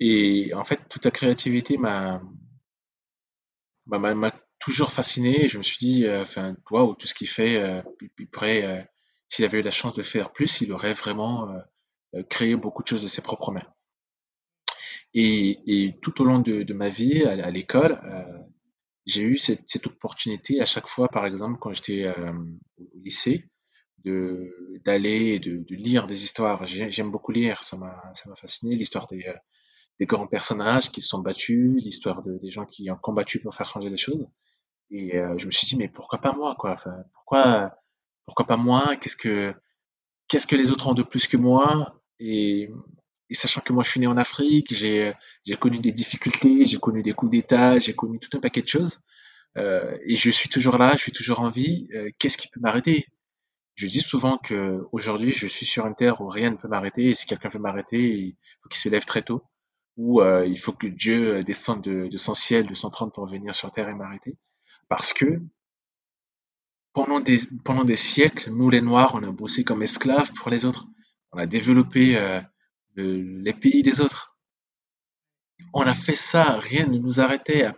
Et 0.00 0.54
en 0.54 0.64
fait, 0.64 0.80
toute 0.88 1.02
sa 1.02 1.10
créativité 1.10 1.76
m'a 1.76 2.22
toujours 4.58 4.92
fasciné. 4.92 5.48
Je 5.48 5.58
me 5.58 5.62
suis 5.62 5.78
dit, 5.78 6.08
enfin, 6.08 6.56
waouh, 6.70 6.94
tout 6.94 7.06
ce 7.06 7.14
qu'il 7.14 7.28
fait, 7.28 7.62
il 8.18 8.28
pourrait, 8.28 8.88
s'il 9.28 9.44
avait 9.44 9.60
eu 9.60 9.62
la 9.62 9.70
chance 9.70 9.92
de 9.92 10.02
faire 10.02 10.32
plus, 10.32 10.62
il 10.62 10.72
aurait 10.72 10.94
vraiment 10.94 11.46
euh, 12.14 12.22
créer 12.22 12.56
beaucoup 12.56 12.82
de 12.82 12.88
choses 12.88 13.02
de 13.02 13.08
ses 13.08 13.20
propres 13.20 13.52
mains. 13.52 13.66
Et, 15.12 15.98
tout 16.00 16.22
au 16.22 16.24
long 16.24 16.38
de, 16.38 16.72
ma 16.72 16.88
vie 16.88 17.24
à, 17.24 17.50
l'école, 17.50 18.00
euh, 18.04 18.38
j'ai 19.04 19.22
eu 19.22 19.36
cette, 19.36 19.68
cette, 19.68 19.86
opportunité 19.86 20.60
à 20.60 20.64
chaque 20.64 20.86
fois, 20.86 21.08
par 21.08 21.26
exemple, 21.26 21.58
quand 21.58 21.72
j'étais 21.74 22.04
euh, 22.04 22.32
au 22.78 22.98
lycée, 23.04 23.50
de 24.04 24.80
d'aller 24.84 25.38
de, 25.38 25.58
de, 25.58 25.74
lire 25.74 26.06
des 26.06 26.24
histoires. 26.24 26.66
J'aime 26.66 27.10
beaucoup 27.10 27.32
lire, 27.32 27.62
ça 27.64 27.76
m'a 27.76 28.02
ça 28.14 28.28
m'a 28.28 28.36
fasciné 28.36 28.76
l'histoire 28.76 29.06
des 29.08 29.24
des 30.00 30.06
grands 30.06 30.26
personnages 30.28 30.90
qui 30.92 31.00
se 31.02 31.08
sont 31.08 31.20
battus, 31.20 31.82
l'histoire 31.82 32.22
de, 32.22 32.38
des 32.38 32.50
gens 32.50 32.66
qui 32.66 32.90
ont 32.90 32.96
combattu 32.96 33.40
pour 33.40 33.54
faire 33.54 33.68
changer 33.68 33.90
les 33.90 33.96
choses. 33.96 34.28
Et 34.90 35.12
je 35.36 35.46
me 35.46 35.50
suis 35.50 35.66
dit 35.66 35.76
mais 35.76 35.88
pourquoi 35.88 36.20
pas 36.20 36.32
moi 36.32 36.56
quoi? 36.58 36.72
Enfin 36.72 36.96
pourquoi 37.14 37.76
pourquoi 38.26 38.46
pas 38.46 38.56
moi? 38.56 38.96
Qu'est-ce 38.96 39.16
que 39.16 39.54
qu'est-ce 40.28 40.46
que 40.46 40.56
les 40.56 40.70
autres 40.70 40.88
ont 40.88 40.94
de 40.94 41.02
plus 41.02 41.26
que 41.26 41.36
moi? 41.36 42.00
Et, 42.20 42.70
et, 43.30 43.34
sachant 43.34 43.60
que 43.60 43.72
moi 43.72 43.82
je 43.84 43.90
suis 43.90 44.00
né 44.00 44.06
en 44.06 44.16
Afrique, 44.16 44.74
j'ai 44.74 45.14
j'ai 45.44 45.56
connu 45.56 45.78
des 45.78 45.92
difficultés, 45.92 46.64
j'ai 46.66 46.78
connu 46.78 47.02
des 47.02 47.12
coups 47.12 47.32
d'État, 47.32 47.78
j'ai 47.78 47.94
connu 47.94 48.18
tout 48.20 48.36
un 48.36 48.40
paquet 48.40 48.62
de 48.62 48.68
choses. 48.68 49.02
Euh, 49.56 49.96
et 50.04 50.16
je 50.16 50.30
suis 50.30 50.48
toujours 50.48 50.78
là, 50.78 50.92
je 50.96 51.02
suis 51.02 51.12
toujours 51.12 51.40
en 51.40 51.50
vie. 51.50 51.88
Euh, 51.94 52.10
Qu'est-ce 52.18 52.38
qui 52.38 52.48
peut 52.48 52.60
m'arrêter? 52.60 53.06
Je 53.78 53.86
dis 53.86 54.00
souvent 54.00 54.38
que 54.38 54.84
aujourd'hui 54.90 55.30
je 55.30 55.46
suis 55.46 55.64
sur 55.64 55.86
une 55.86 55.94
terre 55.94 56.20
où 56.20 56.28
rien 56.28 56.50
ne 56.50 56.56
peut 56.56 56.66
m'arrêter. 56.66 57.04
Et 57.10 57.14
si 57.14 57.26
quelqu'un 57.26 57.48
veut 57.48 57.60
m'arrêter, 57.60 58.00
il 58.00 58.36
faut 58.62 58.68
qu'il 58.68 58.80
se 58.80 58.88
lève 58.88 59.04
très 59.04 59.22
tôt, 59.22 59.44
ou 59.96 60.20
euh, 60.20 60.44
il 60.46 60.58
faut 60.58 60.72
que 60.72 60.88
Dieu 60.88 61.44
descende 61.44 61.82
de, 61.82 62.08
de 62.08 62.18
son 62.18 62.34
ciel, 62.34 62.66
de 62.66 62.74
son 62.74 62.90
trône 62.90 63.12
pour 63.12 63.26
venir 63.28 63.54
sur 63.54 63.70
terre 63.70 63.88
et 63.88 63.94
m'arrêter. 63.94 64.36
Parce 64.88 65.12
que 65.12 65.40
pendant 66.92 67.20
des 67.20 67.38
pendant 67.64 67.84
des 67.84 67.96
siècles, 67.96 68.50
nous 68.50 68.68
les 68.68 68.80
Noirs, 68.80 69.12
on 69.14 69.22
a 69.22 69.30
bossé 69.30 69.62
comme 69.62 69.84
esclaves 69.84 70.32
pour 70.32 70.50
les 70.50 70.64
autres 70.64 70.88
on 71.32 71.38
a 71.38 71.46
développé 71.46 72.16
euh, 72.16 72.40
les 72.96 73.52
pays 73.52 73.82
des 73.82 74.00
autres. 74.00 74.36
On 75.72 75.82
a 75.82 75.94
fait 75.94 76.16
ça, 76.16 76.58
rien 76.58 76.86
ne 76.86 76.98
nous 76.98 77.20
arrêtait. 77.20 77.68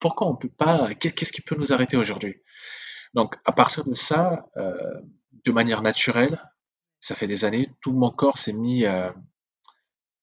Pourquoi 0.00 0.28
on 0.28 0.36
peut 0.36 0.48
pas 0.48 0.94
Qu'est-ce 0.94 1.32
qui 1.32 1.42
peut 1.42 1.56
nous 1.56 1.72
arrêter 1.72 1.96
aujourd'hui? 1.96 2.36
Donc, 3.16 3.34
à 3.46 3.52
partir 3.52 3.84
de 3.84 3.94
ça, 3.94 4.46
euh, 4.56 5.00
de 5.44 5.50
manière 5.50 5.82
naturelle, 5.82 6.40
ça 7.00 7.14
fait 7.14 7.26
des 7.26 7.44
années, 7.44 7.70
tout 7.80 7.92
mon 7.92 8.10
corps 8.10 8.36
s'est 8.36 8.52
mis 8.52 8.84
euh, 8.84 9.10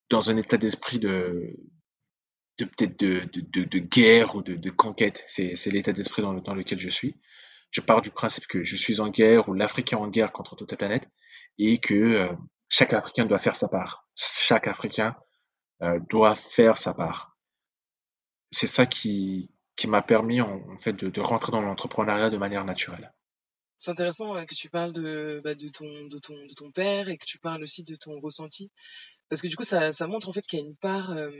dans 0.09 0.29
un 0.29 0.37
état 0.37 0.57
d'esprit 0.57 0.99
de, 0.99 1.57
de 2.59 2.65
peut-être 2.65 2.99
de, 2.99 3.27
de, 3.33 3.63
de, 3.63 3.79
guerre 3.79 4.35
ou 4.35 4.43
de, 4.43 4.69
conquête. 4.69 5.23
C'est, 5.25 5.55
l'état 5.71 5.91
d'esprit 5.91 6.21
dans, 6.21 6.35
dans 6.35 6.53
lequel 6.53 6.79
je 6.79 6.89
suis. 6.89 7.19
Je 7.71 7.81
pars 7.81 8.03
du 8.03 8.11
principe 8.11 8.45
que 8.45 8.63
je 8.63 8.75
suis 8.75 8.99
en 8.99 9.09
guerre 9.09 9.49
ou 9.49 9.55
est 9.55 9.93
en 9.95 10.07
guerre 10.07 10.31
contre 10.31 10.55
toute 10.55 10.69
la 10.69 10.77
planète 10.77 11.09
et 11.57 11.79
que 11.79 11.95
euh, 11.95 12.31
chaque 12.69 12.93
Africain 12.93 13.25
doit 13.25 13.39
faire 13.39 13.55
sa 13.55 13.69
part. 13.69 14.07
Chaque 14.15 14.67
Africain 14.67 15.15
euh, 15.81 15.99
doit 16.09 16.35
faire 16.35 16.77
sa 16.77 16.93
part. 16.93 17.35
C'est 18.51 18.67
ça 18.67 18.85
qui, 18.85 19.52
qui 19.76 19.88
m'a 19.88 20.01
permis 20.01 20.41
en, 20.41 20.78
fait 20.78 20.93
de, 20.93 21.21
rentrer 21.21 21.51
dans 21.51 21.61
l'entrepreneuriat 21.61 22.30
de 22.30 22.38
manière 22.38 22.65
naturelle. 22.65 23.11
C'est 23.78 23.91
intéressant 23.91 24.45
que 24.45 24.55
tu 24.55 24.69
parles 24.69 24.93
de, 24.93 25.41
bah, 25.43 25.55
de, 25.55 25.67
ton, 25.69 26.05
de, 26.05 26.19
ton, 26.19 26.71
père 26.71 27.09
et 27.09 27.17
que 27.17 27.26
tu 27.26 27.39
parles 27.39 27.63
aussi 27.63 27.84
de 27.84 27.95
ton 27.95 28.19
ressenti. 28.21 28.71
Parce 29.30 29.41
que 29.41 29.47
du 29.47 29.57
coup, 29.57 29.63
ça, 29.63 29.91
montre 30.07 30.30
en 30.30 30.34
fait 30.34 30.41
qu'il 30.41 30.59
y 30.59 30.61
a 30.61 30.65
une 30.65 30.76
part. 30.78 31.11
Euh, 31.11 31.32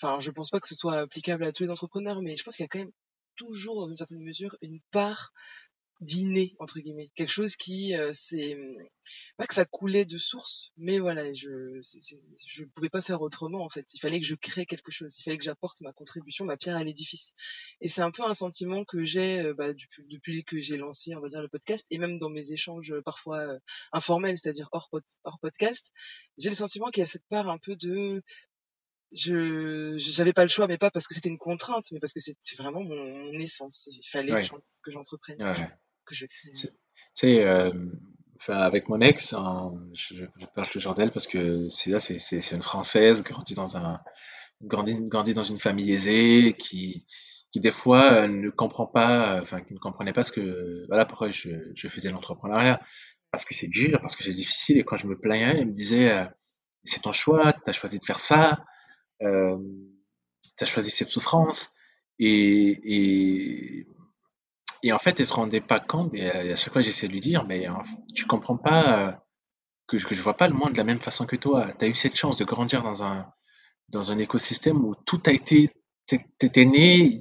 enfin, 0.00 0.20
je 0.20 0.30
pense 0.30 0.50
pas 0.50 0.60
que 0.60 0.68
ce 0.68 0.74
soit 0.74 1.00
applicable 1.00 1.44
à 1.44 1.52
tous 1.52 1.64
les 1.64 1.70
entrepreneurs, 1.70 2.22
mais 2.22 2.36
je 2.36 2.44
pense 2.44 2.56
qu'il 2.56 2.64
y 2.64 2.66
a 2.66 2.68
quand 2.68 2.78
même 2.78 2.92
toujours, 3.36 3.80
dans 3.80 3.88
une 3.88 3.96
certaine 3.96 4.22
mesure, 4.22 4.56
une 4.62 4.80
part 4.90 5.32
d'inné 6.00 6.54
entre 6.58 6.80
guillemets. 6.80 7.10
Quelque 7.14 7.32
chose 7.32 7.56
qui 7.56 7.96
euh, 7.96 8.10
c'est 8.12 8.58
pas 9.36 9.46
que 9.46 9.54
ça 9.54 9.64
coulait 9.64 10.04
de 10.04 10.18
source 10.18 10.72
mais 10.76 10.98
voilà 10.98 11.32
je 11.32 11.80
je 12.48 12.64
pouvais 12.64 12.88
pas 12.88 13.02
faire 13.02 13.22
autrement 13.22 13.64
en 13.64 13.68
fait. 13.68 13.94
Il 13.94 14.00
fallait 14.00 14.20
que 14.20 14.26
je 14.26 14.34
crée 14.34 14.66
quelque 14.66 14.90
chose. 14.90 15.18
Il 15.18 15.22
fallait 15.22 15.38
que 15.38 15.44
j'apporte 15.44 15.80
ma 15.80 15.92
contribution 15.92 16.44
ma 16.44 16.56
pierre 16.56 16.76
à 16.76 16.84
l'édifice. 16.84 17.34
Et 17.80 17.88
c'est 17.88 18.02
un 18.02 18.10
peu 18.10 18.24
un 18.24 18.34
sentiment 18.34 18.84
que 18.84 19.04
j'ai 19.04 19.40
euh, 19.40 19.54
bah, 19.54 19.72
depuis, 19.72 20.04
depuis 20.08 20.44
que 20.44 20.60
j'ai 20.60 20.76
lancé 20.76 21.14
on 21.14 21.20
va 21.20 21.28
dire 21.28 21.42
le 21.42 21.48
podcast 21.48 21.86
et 21.90 21.98
même 21.98 22.18
dans 22.18 22.30
mes 22.30 22.52
échanges 22.52 22.92
euh, 22.92 23.02
parfois 23.02 23.38
euh, 23.38 23.58
informels 23.92 24.36
c'est-à-dire 24.38 24.68
hors, 24.72 24.90
hors 25.24 25.38
podcast 25.40 25.92
j'ai 26.38 26.48
le 26.48 26.54
sentiment 26.54 26.86
qu'il 26.90 27.00
y 27.00 27.04
a 27.04 27.06
cette 27.06 27.26
part 27.28 27.48
un 27.48 27.58
peu 27.58 27.76
de 27.76 28.22
je 29.12 29.96
j'avais 29.98 30.32
pas 30.32 30.42
le 30.42 30.48
choix 30.48 30.66
mais 30.66 30.78
pas 30.78 30.90
parce 30.90 31.06
que 31.06 31.14
c'était 31.14 31.28
une 31.28 31.38
contrainte 31.38 31.86
mais 31.92 32.00
parce 32.00 32.12
que 32.12 32.20
c'est 32.20 32.58
vraiment 32.58 32.82
mon, 32.82 33.32
essence. 33.32 33.88
Il 33.92 34.08
fallait 34.08 34.40
que 34.82 34.90
j'entreprenne. 34.90 35.42
Ouais 35.42 35.70
que 36.06 36.14
je 36.14 36.26
Tu 36.26 36.68
sais, 37.12 37.44
euh, 37.44 37.70
enfin, 38.36 38.58
avec 38.58 38.88
mon 38.88 39.00
ex, 39.00 39.34
je, 39.92 40.14
je, 40.14 40.46
parle 40.54 40.68
toujours 40.68 40.94
d'elle 40.94 41.10
parce 41.10 41.26
que 41.26 41.68
c'est 41.68 41.90
là, 41.90 42.00
c'est, 42.00 42.52
une 42.52 42.62
Française, 42.62 43.22
grandie 43.22 43.54
dans 43.54 43.76
un, 43.76 44.00
grandie, 44.62 44.96
grandie 45.00 45.34
dans 45.34 45.44
une 45.44 45.58
famille 45.58 45.92
aisée, 45.92 46.54
qui, 46.58 47.06
qui 47.50 47.60
des 47.60 47.70
fois 47.70 48.26
ne 48.28 48.50
comprend 48.50 48.86
pas, 48.86 49.40
enfin, 49.42 49.60
qui 49.60 49.74
ne 49.74 49.78
comprenait 49.78 50.12
pas 50.12 50.22
ce 50.22 50.32
que, 50.32 50.84
voilà, 50.88 51.04
pourquoi 51.04 51.30
je, 51.30 51.50
je 51.74 51.88
faisais 51.88 52.10
l'entrepreneuriat. 52.10 52.80
Parce 53.30 53.44
que 53.44 53.54
c'est 53.54 53.68
dur, 53.68 54.00
parce 54.00 54.16
que 54.16 54.24
c'est 54.24 54.32
difficile. 54.32 54.78
Et 54.78 54.84
quand 54.84 54.96
je 54.96 55.06
me 55.06 55.18
plaignais, 55.18 55.56
elle 55.58 55.66
me 55.66 55.72
disait, 55.72 56.10
euh, 56.10 56.24
c'est 56.84 57.02
ton 57.02 57.12
choix, 57.12 57.52
tu 57.52 57.68
as 57.68 57.72
choisi 57.72 57.98
de 57.98 58.04
faire 58.04 58.20
ça, 58.20 58.64
euh, 59.22 59.58
tu 60.56 60.64
as 60.64 60.66
choisi 60.66 60.90
cette 60.90 61.08
souffrance. 61.08 61.74
Et, 62.18 62.80
et 62.84 63.86
et 64.86 64.92
en 64.92 64.98
fait, 64.98 65.18
elle 65.20 65.26
se 65.26 65.34
rendait 65.34 65.60
pas 65.60 65.80
compte, 65.80 66.14
et 66.14 66.30
à 66.30 66.56
chaque 66.56 66.72
fois 66.72 66.82
j'essaie 66.82 67.08
de 67.08 67.12
lui 67.12 67.20
dire, 67.20 67.44
mais 67.44 67.66
tu 68.14 68.26
comprends 68.26 68.56
pas 68.56 69.20
que, 69.86 69.96
que 69.96 70.14
je 70.14 70.22
vois 70.22 70.36
pas 70.36 70.48
le 70.48 70.54
monde 70.54 70.72
de 70.72 70.78
la 70.78 70.84
même 70.84 71.00
façon 71.00 71.26
que 71.26 71.36
toi. 71.36 71.66
Tu 71.78 71.84
as 71.84 71.88
eu 71.88 71.94
cette 71.94 72.16
chance 72.16 72.36
de 72.36 72.44
grandir 72.44 72.82
dans 72.82 73.02
un, 73.02 73.26
dans 73.88 74.12
un 74.12 74.18
écosystème 74.18 74.84
où 74.84 74.94
tout 75.06 75.22
a 75.26 75.32
été, 75.32 75.70
t'es 76.06 76.64
né, 76.64 77.18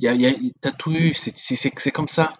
t'as 0.62 0.72
tout 0.72 0.92
eu, 0.92 1.14
c'est 1.14 1.92
comme 1.92 2.08
ça. 2.08 2.38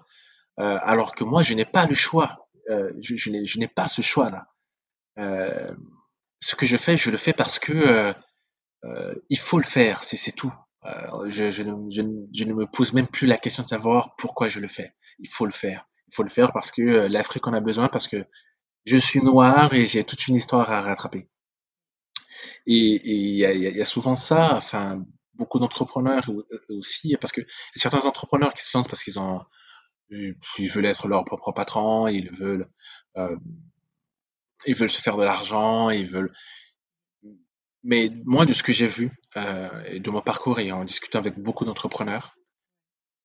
Euh, 0.60 0.80
alors 0.84 1.16
que 1.16 1.24
moi, 1.24 1.44
je 1.44 1.54
n'ai 1.54 1.66
pas 1.66 1.86
le 1.86 1.96
choix. 1.96 2.48
Euh, 2.70 2.92
je, 3.00 3.60
n'ai 3.60 3.68
pas 3.68 3.88
ce 3.88 4.02
choix-là. 4.02 4.48
Euh, 5.20 5.72
ce 6.40 6.56
que 6.56 6.66
je 6.66 6.78
fais, 6.78 6.98
je 6.98 7.12
le 7.12 7.18
fais 7.18 7.34
parce 7.34 7.60
que 7.60 7.74
euh, 7.74 8.14
euh, 8.86 9.16
il 9.30 9.38
faut 9.38 9.58
le 9.58 9.64
faire, 9.64 10.04
c'est 10.04 10.32
tout. 10.32 10.54
Euh, 10.86 11.30
je, 11.30 11.64
ne 11.64 12.54
me 12.54 12.66
pose 12.66 12.94
même 12.94 13.08
plus 13.08 13.28
la 13.28 13.38
question 13.38 13.64
de 13.64 13.68
savoir 13.68 14.16
pourquoi 14.16 14.48
je 14.48 14.60
le 14.60 14.68
fais. 14.68 14.94
Il 15.20 15.30
faut 15.30 15.46
le 15.46 15.52
faire. 15.52 15.88
Il 16.08 16.16
faut 16.16 16.24
le 16.24 16.30
faire 16.30 16.52
parce 16.54 16.72
que 16.72 16.82
l'Afrique 16.82 17.48
en 17.48 17.54
a 17.54 17.60
besoin, 17.60 17.88
parce 17.88 18.08
que 18.08 18.26
je 18.86 18.98
suis 18.98 19.22
noir 19.22 19.74
et 19.74 19.88
j'ai 19.88 20.04
toute 20.04 20.28
une 20.28 20.36
histoire 20.36 20.72
à 20.72 20.82
rattraper. 20.82 21.28
Et 22.68 23.02
il 23.04 23.36
y 23.36 23.82
a, 23.82 23.86
souvent 23.86 24.16
ça, 24.16 24.56
enfin, 24.56 25.04
beaucoup 25.34 25.60
d'entrepreneurs 25.60 26.30
aussi, 26.70 27.16
parce 27.20 27.32
que 27.32 27.42
certains 27.76 28.06
entrepreneurs 28.06 28.54
qui 28.54 28.64
se 28.64 28.78
lancent 28.78 28.88
parce 28.88 29.04
qu'ils 29.04 29.20
ont, 29.20 29.42
ils 30.10 30.70
veulent 30.70 30.86
être 30.86 31.08
leur 31.08 31.26
propre 31.26 31.52
patron, 31.52 32.08
ils 32.08 32.32
veulent, 32.32 32.70
euh, 33.18 33.36
ils 34.66 34.76
veulent 34.76 34.92
se 34.92 35.02
faire 35.02 35.18
de 35.18 35.24
l'argent, 35.24 35.90
ils 35.90 36.10
veulent. 36.10 36.34
Mais 37.84 38.12
moi, 38.26 38.46
de 38.46 38.54
ce 38.54 38.64
que 38.64 38.74
j'ai 38.74 38.88
vu 38.88 39.12
euh, 39.38 39.84
et 39.86 40.00
de 40.00 40.10
mon 40.10 40.22
parcours 40.22 40.60
et 40.60 40.72
en 40.72 40.84
discutant 40.84 41.20
avec 41.20 41.38
beaucoup 41.38 41.66
d'entrepreneurs, 41.66 42.35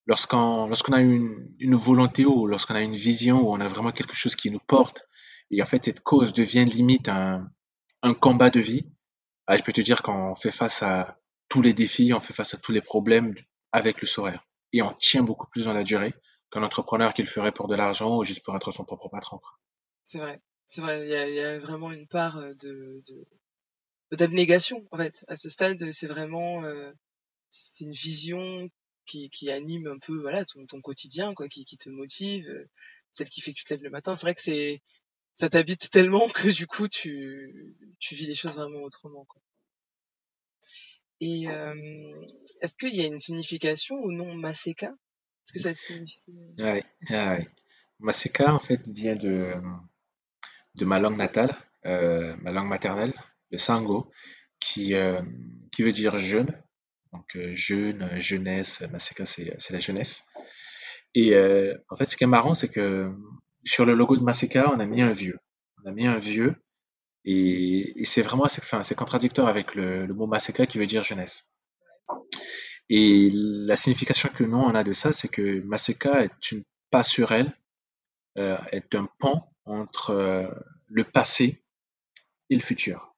lorsqu'on 0.07 0.67
lorsqu'on 0.67 0.93
a 0.93 1.01
une, 1.01 1.55
une 1.59 1.75
volonté 1.75 2.25
ou 2.27 2.47
lorsqu'on 2.47 2.75
a 2.75 2.81
une 2.81 2.97
vision 2.97 3.41
ou 3.41 3.53
on 3.53 3.61
a 3.61 3.69
vraiment 3.69 3.93
quelque 3.93 4.15
chose 4.15 4.37
qui 4.37 4.51
nous 4.51 4.61
porte, 4.61 5.07
et 5.51 5.63
en 5.63 5.67
fait 5.67 5.85
cette 5.85 6.01
cause 6.01 6.33
devient 6.33 6.65
limite 6.65 7.09
un, 7.09 7.51
un 8.03 8.15
combat 8.15 8.51
de 8.51 8.61
vie, 8.61 8.87
ah, 9.47 9.57
je 9.57 9.63
peux 9.63 9.73
te 9.73 9.81
dire 9.81 10.03
qu'on 10.03 10.35
fait 10.35 10.53
face 10.53 10.83
à 10.83 11.19
tous 11.49 11.63
les 11.63 11.73
défis, 11.73 12.13
on 12.15 12.21
fait 12.21 12.33
face 12.33 12.55
à 12.55 12.59
tous 12.59 12.73
les 12.73 12.81
problèmes 12.81 13.35
avec 13.73 14.01
le 14.01 14.07
sourire. 14.07 14.47
Et 14.73 14.83
on 14.83 14.93
tient 14.93 15.23
beaucoup 15.23 15.49
plus 15.49 15.65
dans 15.65 15.73
la 15.73 15.83
durée 15.83 16.15
qu'un 16.51 16.63
entrepreneur 16.63 17.13
qui 17.15 17.23
le 17.23 17.29
ferait 17.29 17.53
pour 17.53 17.69
de 17.69 17.75
l'argent 17.75 18.17
ou 18.17 18.25
juste 18.25 18.45
pour 18.45 18.55
être 18.57 18.71
son 18.71 18.85
propre 18.85 19.09
patron. 19.09 19.41
C'est 20.05 20.19
vrai, 20.19 20.41
c'est 20.69 20.81
vrai. 20.81 21.05
Il 21.05 21.11
y, 21.11 21.15
a, 21.15 21.29
il 21.29 21.35
y, 21.35 21.41
a, 21.41 21.59
vraiment 21.59 21.91
une 21.91 22.07
part 22.07 22.37
euh, 22.39 22.55
de, 22.63 23.03
d'abnégation 24.13 24.87
en 24.93 24.97
fait. 24.97 25.25
À 25.29 25.37
ce 25.37 25.49
stade, 25.49 25.91
c'est 25.91 26.07
vraiment 26.07 26.63
euh, 26.65 26.93
c'est 27.51 27.85
une 27.85 27.93
vision 27.93 28.69
qui, 29.11 29.51
anime 29.51 29.89
un 29.89 29.99
peu 29.99 30.21
voilà 30.21 30.45
ton, 30.45 30.81
quotidien, 30.81 31.35
quoi, 31.35 31.49
qui, 31.49 31.65
te 31.65 31.89
motive, 31.89 32.49
euh, 32.49 32.69
celle 33.13 33.29
qui 33.29 33.41
fait 33.41 33.53
que 33.53 33.59
tu 33.59 33.65
te 33.65 33.75
lèves 33.75 33.83
le 33.83 33.91
matin. 33.91 34.17
C'est 34.17 34.27
vrai 34.27 34.35
que 34.35 34.41
c'est 34.41 34.81
ça 35.35 35.49
t'habite 35.49 35.91
tellement 35.91 36.29
que 36.29 36.49
du 36.49 36.67
coup 36.67 36.89
tu 36.89 37.75
tu 37.99 38.15
vis 38.15 38.27
les 38.27 38.35
choses 38.35 38.55
vraiment 38.55 38.83
autrement. 38.83 39.25
Quoi. 39.27 39.41
Et 41.21 41.49
euh, 41.49 41.75
est-ce 42.61 42.75
qu'il 42.77 42.95
y 42.95 43.03
a 43.03 43.07
une 43.07 43.19
signification 43.19 43.97
au 43.97 44.11
nom 44.13 44.35
Maseka? 44.35 44.89
Est-ce 44.89 45.53
que 45.53 45.59
ça 45.59 45.75
signifie 45.75 46.19
ouais. 46.59 46.85
Maseka 47.99 48.55
en 48.55 48.59
fait 48.59 48.89
vient 48.89 49.17
de 49.17 49.55
de 50.77 50.85
ma 50.85 50.99
langue 50.99 51.17
natale, 51.17 51.55
euh, 51.85 52.35
ma 52.41 52.53
langue 52.53 52.69
maternelle, 52.69 53.15
le 53.51 53.59
sango, 53.59 54.11
qui 54.61 54.95
euh, 54.95 55.23
qui 55.73 55.83
veut 55.83 55.93
dire 55.93 56.19
jeune. 56.19 56.51
Donc 57.13 57.37
euh, 57.37 57.55
jeune, 57.55 58.21
jeunesse, 58.21 58.83
Maseka 58.93 59.27
c'est 59.27 59.55
c'est 59.59 59.73
la 59.73 59.81
jeunesse. 59.81 60.27
Et 61.15 61.35
euh, 61.35 61.77
en 61.89 61.97
fait, 61.97 62.07
ce 62.07 62.17
qui 62.17 62.25
est 62.25 62.29
marrant, 62.29 62.55
c'est 62.55 62.69
que 62.69 63.11
sur 63.65 63.85
le 63.85 63.95
logo 63.95 64.17
de 64.17 64.23
Maseka, 64.23 64.73
on 64.73 64.81
a 64.81 64.87
mis 64.87 65.03
un 65.03 65.13
vieux. 65.13 65.39
On 65.83 65.89
a 65.89 65.93
mis 65.93 66.07
un 66.07 66.19
vieux 66.19 66.55
et, 67.25 68.03
c'est 68.05 68.23
vraiment 68.23 68.45
enfin, 68.45 68.83
contradictoire 68.97 69.49
avec 69.49 69.75
le, 69.75 70.07
mot 70.09 70.27
Maseka 70.27 70.67
qui 70.67 70.79
veut 70.79 70.87
dire 70.87 71.03
jeunesse. 71.03 71.55
Et 72.89 73.31
la 73.33 73.77
signification 73.77 74.29
que 74.31 74.43
nous 74.43 74.59
on 74.59 74.75
a 74.75 74.83
de 74.83 74.93
ça, 74.93 75.13
c'est 75.13 75.29
que 75.29 75.61
Maseka 75.61 76.25
est 76.25 76.53
une 76.53 76.65
passerelle, 76.91 77.57
euh, 78.39 78.59
est 78.73 78.95
un 78.95 79.09
pont 79.19 79.43
entre 79.65 80.11
euh, 80.11 80.49
le 80.89 81.05
passé 81.05 81.63
et 82.49 82.57
le 82.57 82.63
futur. 82.63 83.10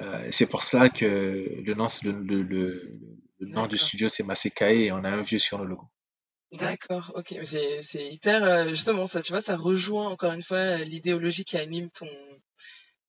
Euh, 0.00 0.28
c'est 0.30 0.46
pour 0.46 0.62
cela 0.62 0.88
que 0.90 1.04
le 1.04 1.74
nom, 1.74 1.86
le, 2.02 2.12
le, 2.12 2.42
le, 2.42 2.98
le 3.38 3.48
nom 3.48 3.66
du 3.66 3.78
studio 3.78 4.08
c'est 4.08 4.24
Maseka 4.24 4.72
et 4.72 4.90
on 4.90 5.04
a 5.04 5.10
un 5.10 5.22
vieux 5.22 5.38
sur 5.38 5.58
le 5.58 5.66
logo. 5.66 5.86
D'accord, 6.52 7.12
ok, 7.16 7.34
c'est 7.42 8.12
hyper 8.12 8.44
euh, 8.44 8.68
justement 8.68 9.06
ça, 9.08 9.22
tu 9.22 9.32
vois, 9.32 9.42
ça 9.42 9.56
rejoint 9.56 10.08
encore 10.08 10.32
une 10.32 10.42
fois 10.42 10.58
euh, 10.58 10.84
l'idéologie 10.84 11.44
qui 11.44 11.56
anime 11.56 11.90
ton 11.90 12.06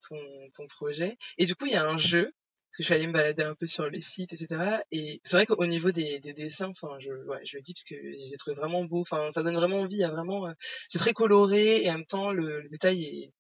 ton 0.08 0.18
ton 0.56 0.68
projet. 0.68 1.18
Et 1.38 1.46
du 1.46 1.56
coup, 1.56 1.66
il 1.66 1.74
y 1.74 1.76
a 1.76 1.88
un 1.88 1.98
jeu 1.98 2.24
parce 2.24 2.78
que 2.78 2.84
je 2.84 2.86
suis 2.86 2.94
allée 2.94 3.08
me 3.08 3.14
balader 3.14 3.44
un 3.44 3.56
peu 3.56 3.68
sur 3.68 3.90
le 3.90 4.00
site, 4.00 4.34
etc. 4.34 4.82
Et 4.92 5.22
c'est 5.24 5.38
vrai 5.38 5.46
qu'au 5.46 5.66
niveau 5.66 5.92
des, 5.92 6.20
des 6.20 6.34
dessins, 6.34 6.70
enfin, 6.70 6.98
je 7.00 7.10
ouais, 7.12 7.40
je 7.46 7.58
le 7.58 7.62
dis 7.62 7.74
parce 7.74 7.84
que 7.84 7.96
je 7.96 8.10
les 8.10 8.34
ai 8.34 8.38
trouvés 8.38 8.56
vraiment 8.56 8.84
beaux. 8.86 9.02
Enfin, 9.02 9.32
ça 9.32 9.44
donne 9.44 9.56
vraiment 9.56 9.80
envie. 9.82 9.96
Il 9.98 10.00
y 10.00 10.04
a 10.04 10.10
vraiment, 10.10 10.48
euh, 10.48 10.54
c'est 10.88 11.00
très 11.00 11.14
coloré 11.14 11.84
et 11.84 11.90
en 11.90 11.94
même 11.94 12.06
temps 12.06 12.32
le, 12.32 12.62
le 12.62 12.70
détail 12.70 13.04
est 13.04 13.34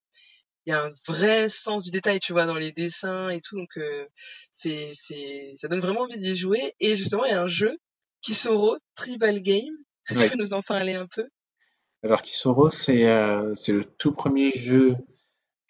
il 0.65 0.71
y 0.71 0.73
a 0.73 0.83
un 0.83 0.91
vrai 1.07 1.47
sens 1.49 1.83
du 1.83 1.91
détail, 1.91 2.19
tu 2.19 2.33
vois, 2.33 2.45
dans 2.45 2.55
les 2.55 2.71
dessins 2.71 3.29
et 3.29 3.39
tout. 3.39 3.55
Donc, 3.55 3.77
euh, 3.77 4.05
c'est, 4.51 4.91
c'est, 4.93 5.53
ça 5.55 5.67
donne 5.67 5.79
vraiment 5.79 6.01
envie 6.01 6.17
d'y 6.17 6.35
jouer. 6.35 6.73
Et 6.79 6.95
justement, 6.95 7.25
il 7.25 7.31
y 7.31 7.35
a 7.35 7.41
un 7.41 7.47
jeu, 7.47 7.77
Kisoro 8.21 8.77
Tribal 8.95 9.41
Game, 9.41 9.75
tu 10.05 10.15
peux 10.15 10.37
nous 10.37 10.53
en 10.53 10.61
parler 10.61 10.93
un 10.93 11.07
peu? 11.07 11.27
Alors 12.03 12.21
Kisoro, 12.21 12.69
c'est 12.69 13.05
euh, 13.05 13.53
c'est 13.55 13.73
le 13.73 13.83
tout 13.83 14.11
premier 14.11 14.51
jeu 14.51 14.95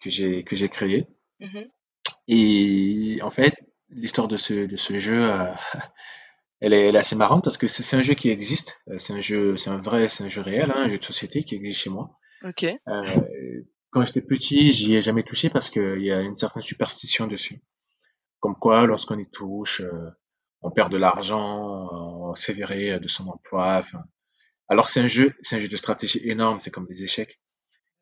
que 0.00 0.10
j'ai 0.10 0.44
que 0.44 0.54
j'ai 0.54 0.68
créé. 0.68 1.06
Mmh 1.40 1.60
Et 2.28 3.18
en 3.22 3.30
fait, 3.30 3.54
l'histoire 3.88 4.28
de 4.28 4.36
ce 4.36 4.66
de 4.66 4.76
ce 4.76 4.98
jeu, 4.98 5.30
euh, 5.30 5.52
elle, 6.60 6.74
est, 6.74 6.88
elle, 6.88 6.96
est, 6.96 6.98
assez 6.98 7.16
marrante 7.16 7.42
parce 7.42 7.56
que 7.56 7.68
c'est 7.68 7.96
un 7.96 8.02
jeu 8.02 8.14
qui 8.14 8.28
existe. 8.28 8.78
C'est 8.98 9.14
un 9.14 9.20
jeu, 9.22 9.56
c'est 9.56 9.70
un 9.70 9.80
vrai, 9.80 10.08
c'est 10.08 10.24
un 10.24 10.28
jeu 10.28 10.42
réel, 10.42 10.70
hein, 10.70 10.84
un 10.84 10.88
jeu 10.88 10.98
de 10.98 11.04
société 11.04 11.42
qui 11.42 11.54
existe 11.54 11.80
chez 11.80 11.90
moi. 11.90 12.18
Ok. 12.44 12.64
Euh, 12.64 13.02
quand 13.96 14.04
j'étais 14.04 14.20
petit, 14.20 14.72
j'y 14.72 14.94
ai 14.94 15.00
jamais 15.00 15.22
touché 15.22 15.48
parce 15.48 15.70
qu'il 15.70 16.02
y 16.02 16.12
a 16.12 16.20
une 16.20 16.34
certaine 16.34 16.60
superstition 16.60 17.26
dessus. 17.26 17.62
Comme 18.40 18.54
quoi, 18.54 18.86
lorsqu'on 18.86 19.18
y 19.18 19.26
touche, 19.30 19.80
euh, 19.80 20.10
on 20.60 20.70
perd 20.70 20.92
de 20.92 20.98
l'argent, 20.98 21.88
on 21.90 22.34
s'est 22.34 22.52
viré 22.52 23.00
de 23.00 23.08
son 23.08 23.26
emploi. 23.26 23.78
Enfin, 23.78 24.04
alors 24.68 24.84
que 24.84 24.92
c'est 24.92 25.00
un 25.00 25.06
jeu, 25.06 25.32
c'est 25.40 25.56
un 25.56 25.60
jeu 25.60 25.68
de 25.68 25.76
stratégie 25.78 26.20
énorme, 26.28 26.60
c'est 26.60 26.70
comme 26.70 26.84
des 26.84 27.04
échecs. 27.04 27.40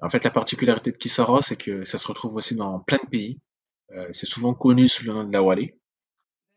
En 0.01 0.11
fait, 0.11 0.25
la 0.25 0.33
particularité 0.33 0.91
de 0.91 0.97
Kisara, 0.97 1.43
c'est 1.43 1.55
que 1.55 1.85
ça 1.85 1.97
se 1.97 2.09
retrouve 2.09 2.35
aussi 2.35 2.57
dans 2.57 2.81
plein 2.81 2.99
de 2.99 3.09
pays. 3.09 3.41
Euh, 3.93 4.09
c'est 4.13 4.27
souvent 4.27 4.53
connu 4.53 4.89
sous 4.89 5.05
le 5.07 5.13
nom 5.13 5.23
de 5.23 5.33
la 5.33 5.45
Wale, 5.45 5.75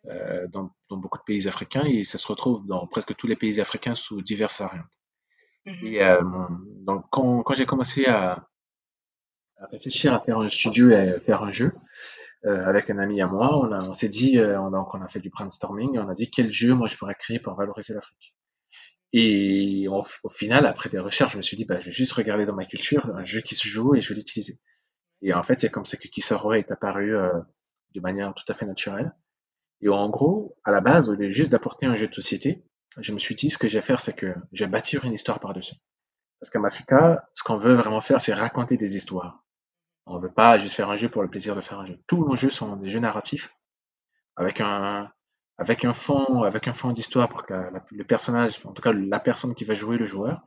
euh, 0.08 0.48
dans, 0.48 0.72
dans, 0.90 0.98
beaucoup 0.98 1.20
de 1.20 1.24
pays 1.26 1.48
africains, 1.48 1.86
et 1.86 2.04
ça 2.04 2.18
se 2.18 2.26
retrouve 2.26 2.66
dans 2.66 2.88
presque 2.88 3.16
tous 3.16 3.28
les 3.28 3.36
pays 3.36 3.62
africains 3.62 3.94
sous 3.94 4.20
diverses 4.20 4.62
variantes. 4.62 4.88
Mm-hmm. 5.68 5.86
Et 5.86 6.84
donc, 6.88 7.06
quand, 7.12 7.44
quand 7.44 7.54
j'ai 7.54 7.68
commencé 7.68 8.08
à, 8.08 8.48
à, 9.60 9.68
réfléchir 9.68 10.14
à 10.14 10.20
faire 10.20 10.40
un 10.40 10.50
studio 10.50 10.90
et 10.92 10.96
à 10.96 11.20
faire 11.20 11.44
un 11.44 11.52
jeu, 11.52 11.72
euh, 12.46 12.66
avec 12.66 12.90
un 12.90 13.00
ami 13.00 13.22
à 13.22 13.28
moi, 13.28 13.58
on, 13.58 13.72
on 13.90 13.94
s'est 13.94 14.10
dit, 14.10 14.38
euh, 14.38 14.60
on, 14.62 14.72
donc 14.72 14.94
on 14.94 15.02
a 15.02 15.08
fait 15.08 15.20
du 15.20 15.30
brainstorming, 15.30 15.98
on 15.98 16.10
a 16.10 16.14
dit 16.14 16.30
quel 16.30 16.52
jeu 16.52 16.74
moi 16.74 16.88
je 16.88 16.96
pourrais 16.98 17.16
créer 17.16 17.40
pour 17.40 17.56
valoriser 17.56 17.94
l'Afrique. 17.94 18.36
Et 19.14 19.88
au, 19.88 20.04
au, 20.24 20.30
final, 20.30 20.66
après 20.66 20.90
des 20.90 21.00
recherches, 21.00 21.34
je 21.34 21.38
me 21.38 21.42
suis 21.42 21.58
dit, 21.58 21.66
bah, 21.66 21.80
je 21.80 21.88
vais 21.88 21.92
juste 21.92 22.12
regarder 22.14 22.46
dans 22.46 22.54
ma 22.54 22.66
culture 22.66 23.10
un 23.16 23.24
jeu 23.24 23.42
qui 23.42 23.56
se 23.56 23.68
joue 23.68 23.96
et 23.96 24.02
je 24.02 24.10
vais 24.10 24.16
l'utiliser. 24.16 24.60
Et 25.22 25.34
en 25.34 25.44
fait, 25.44 25.60
c'est 25.60 25.70
comme 25.70 25.86
ça 25.86 25.98
que 25.98 26.08
Kisoro 26.08 26.54
est 26.54 26.72
apparu 26.72 27.16
euh, 27.16 27.32
de 27.96 28.02
manière 28.02 28.34
tout 28.34 28.44
à 28.48 28.54
fait 28.54 28.66
naturelle. 28.66 29.16
Et 29.82 29.90
en 29.90 30.10
gros, 30.10 30.58
à 30.64 30.72
la 30.72 30.82
base, 30.82 31.10
au 31.10 31.14
lieu 31.14 31.30
juste 31.30 31.52
d'apporter 31.52 31.86
un 31.86 31.96
jeu 31.96 32.08
de 32.08 32.14
société, 32.14 32.64
je 33.00 33.14
me 33.14 33.20
suis 33.20 33.36
dit, 33.36 33.50
ce 33.50 33.58
que 33.58 33.68
je 33.68 33.78
vais 33.78 33.86
faire, 33.86 34.02
c'est 34.02 34.16
que 34.16 34.34
je 34.52 34.64
vais 34.64 34.70
bâtir 34.70 35.06
une 35.06 35.14
histoire 35.14 35.40
par-dessus. 35.40 35.76
Parce 36.40 36.50
qu'à 36.50 36.60
Masika, 36.60 37.28
ce 37.34 37.44
qu'on 37.44 37.58
veut 37.58 37.76
vraiment 37.76 38.02
faire, 38.02 38.22
c'est 38.22 38.34
raconter 38.34 38.78
des 38.78 38.96
histoires. 38.96 39.44
On 40.08 40.20
veut 40.20 40.32
pas 40.32 40.58
juste 40.58 40.76
faire 40.76 40.90
un 40.90 40.96
jeu 40.96 41.10
pour 41.10 41.22
le 41.22 41.30
plaisir 41.30 41.56
de 41.56 41.62
faire 41.62 41.80
un 41.80 41.86
jeu. 41.86 42.00
Tous 42.08 42.26
nos 42.26 42.36
jeux 42.36 42.50
sont 42.50 42.76
des 42.78 42.90
jeux 42.90 43.00
narratifs, 43.00 43.54
avec 44.36 44.62
un, 44.62 45.12
avec 45.58 45.86
un 45.86 45.94
fond, 45.94 46.44
avec 46.44 46.68
un 46.68 46.74
fond 46.74 46.92
d'histoire 46.92 47.30
pour 47.30 47.46
que 47.46 47.54
la, 47.54 47.72
la, 47.72 47.86
le 47.92 48.04
personnage, 48.04 48.60
en 48.66 48.74
tout 48.74 48.82
cas 48.82 48.94
la 48.94 49.20
personne 49.20 49.54
qui 49.54 49.66
va 49.66 49.74
jouer 49.74 49.98
le 49.98 50.06
joueur, 50.06 50.42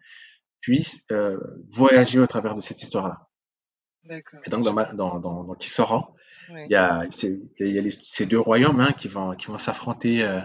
puisse 0.61 1.06
euh, 1.11 1.38
voyager 1.68 2.18
au 2.18 2.26
travers 2.26 2.54
de 2.54 2.61
cette 2.61 2.82
histoire-là. 2.82 3.28
Et 4.08 4.50
donc 4.50 4.64
dans, 4.64 4.72
ma, 4.72 4.92
dans, 4.94 5.18
dans, 5.18 5.44
dans 5.44 5.54
Kisora, 5.54 6.14
ouais. 6.50 6.64
il 6.66 6.72
y 6.72 6.76
a, 6.76 7.04
il 7.61 7.70
y 7.70 7.78
a 7.78 7.82
les, 7.82 7.90
ces 7.90 8.26
deux 8.26 8.40
royaumes 8.40 8.80
hein, 8.80 8.92
qui 8.92 9.08
vont, 9.08 9.34
qui 9.34 9.46
vont 9.46 9.58
s'affronter 9.58 10.22
euh, 10.22 10.40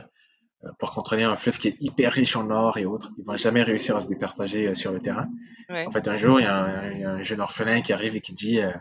pour 0.78 0.91
contrôler 0.91 1.24
un 1.24 1.36
fleuve 1.36 1.57
qui 1.57 1.70
est 1.70 1.76
hyper 1.80 2.11
riche 2.11 2.36
en 2.36 2.49
or 2.49 2.78
et 2.78 2.86
autres. 2.86 3.11
Ils 3.18 3.26
vont 3.26 3.36
jamais 3.36 3.63
réussir 3.63 3.95
à 3.95 4.01
se 4.01 4.09
départager 4.09 4.68
euh, 4.68 4.76
sur 4.76 4.91
le 4.91 4.99
terrain. 4.99 5.30
Ouais. 5.70 5.86
En 5.86 5.91
fait, 5.91 6.07
un 6.07 6.16
jour, 6.16 6.39
il 6.39 6.43
y, 6.43 6.47
a 6.47 6.57
un, 6.57 6.91
y, 6.91 7.03
a 7.03 7.11
un, 7.11 7.22
jeune 7.22 7.39
orphelin 7.39 7.82
qui 7.82 7.93
arrive 7.93 8.16
et 8.16 8.22
qui 8.22 8.34
dit, 8.34 8.59
euh, 8.59 8.72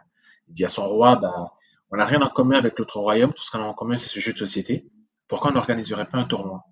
il 0.48 0.54
dit 0.54 0.64
à 0.64 0.68
son 0.68 0.86
roi, 0.86 1.16
bah, 1.16 1.52
on 1.90 1.96
n'a 1.96 2.04
rien 2.04 2.20
en 2.22 2.28
commun 2.28 2.56
avec 2.56 2.78
l'autre 2.78 2.98
royaume, 2.98 3.32
tout 3.32 3.42
ce 3.42 3.50
qu'on 3.50 3.60
a 3.60 3.64
en 3.64 3.74
commun, 3.74 3.96
c'est 3.96 4.08
ce 4.08 4.20
jeu 4.20 4.32
de 4.32 4.38
société 4.38 4.90
pourquoi 5.28 5.50
on 5.50 5.54
n'organiserait 5.54 6.06
pas 6.06 6.18
un 6.18 6.24
tournoi? 6.24 6.64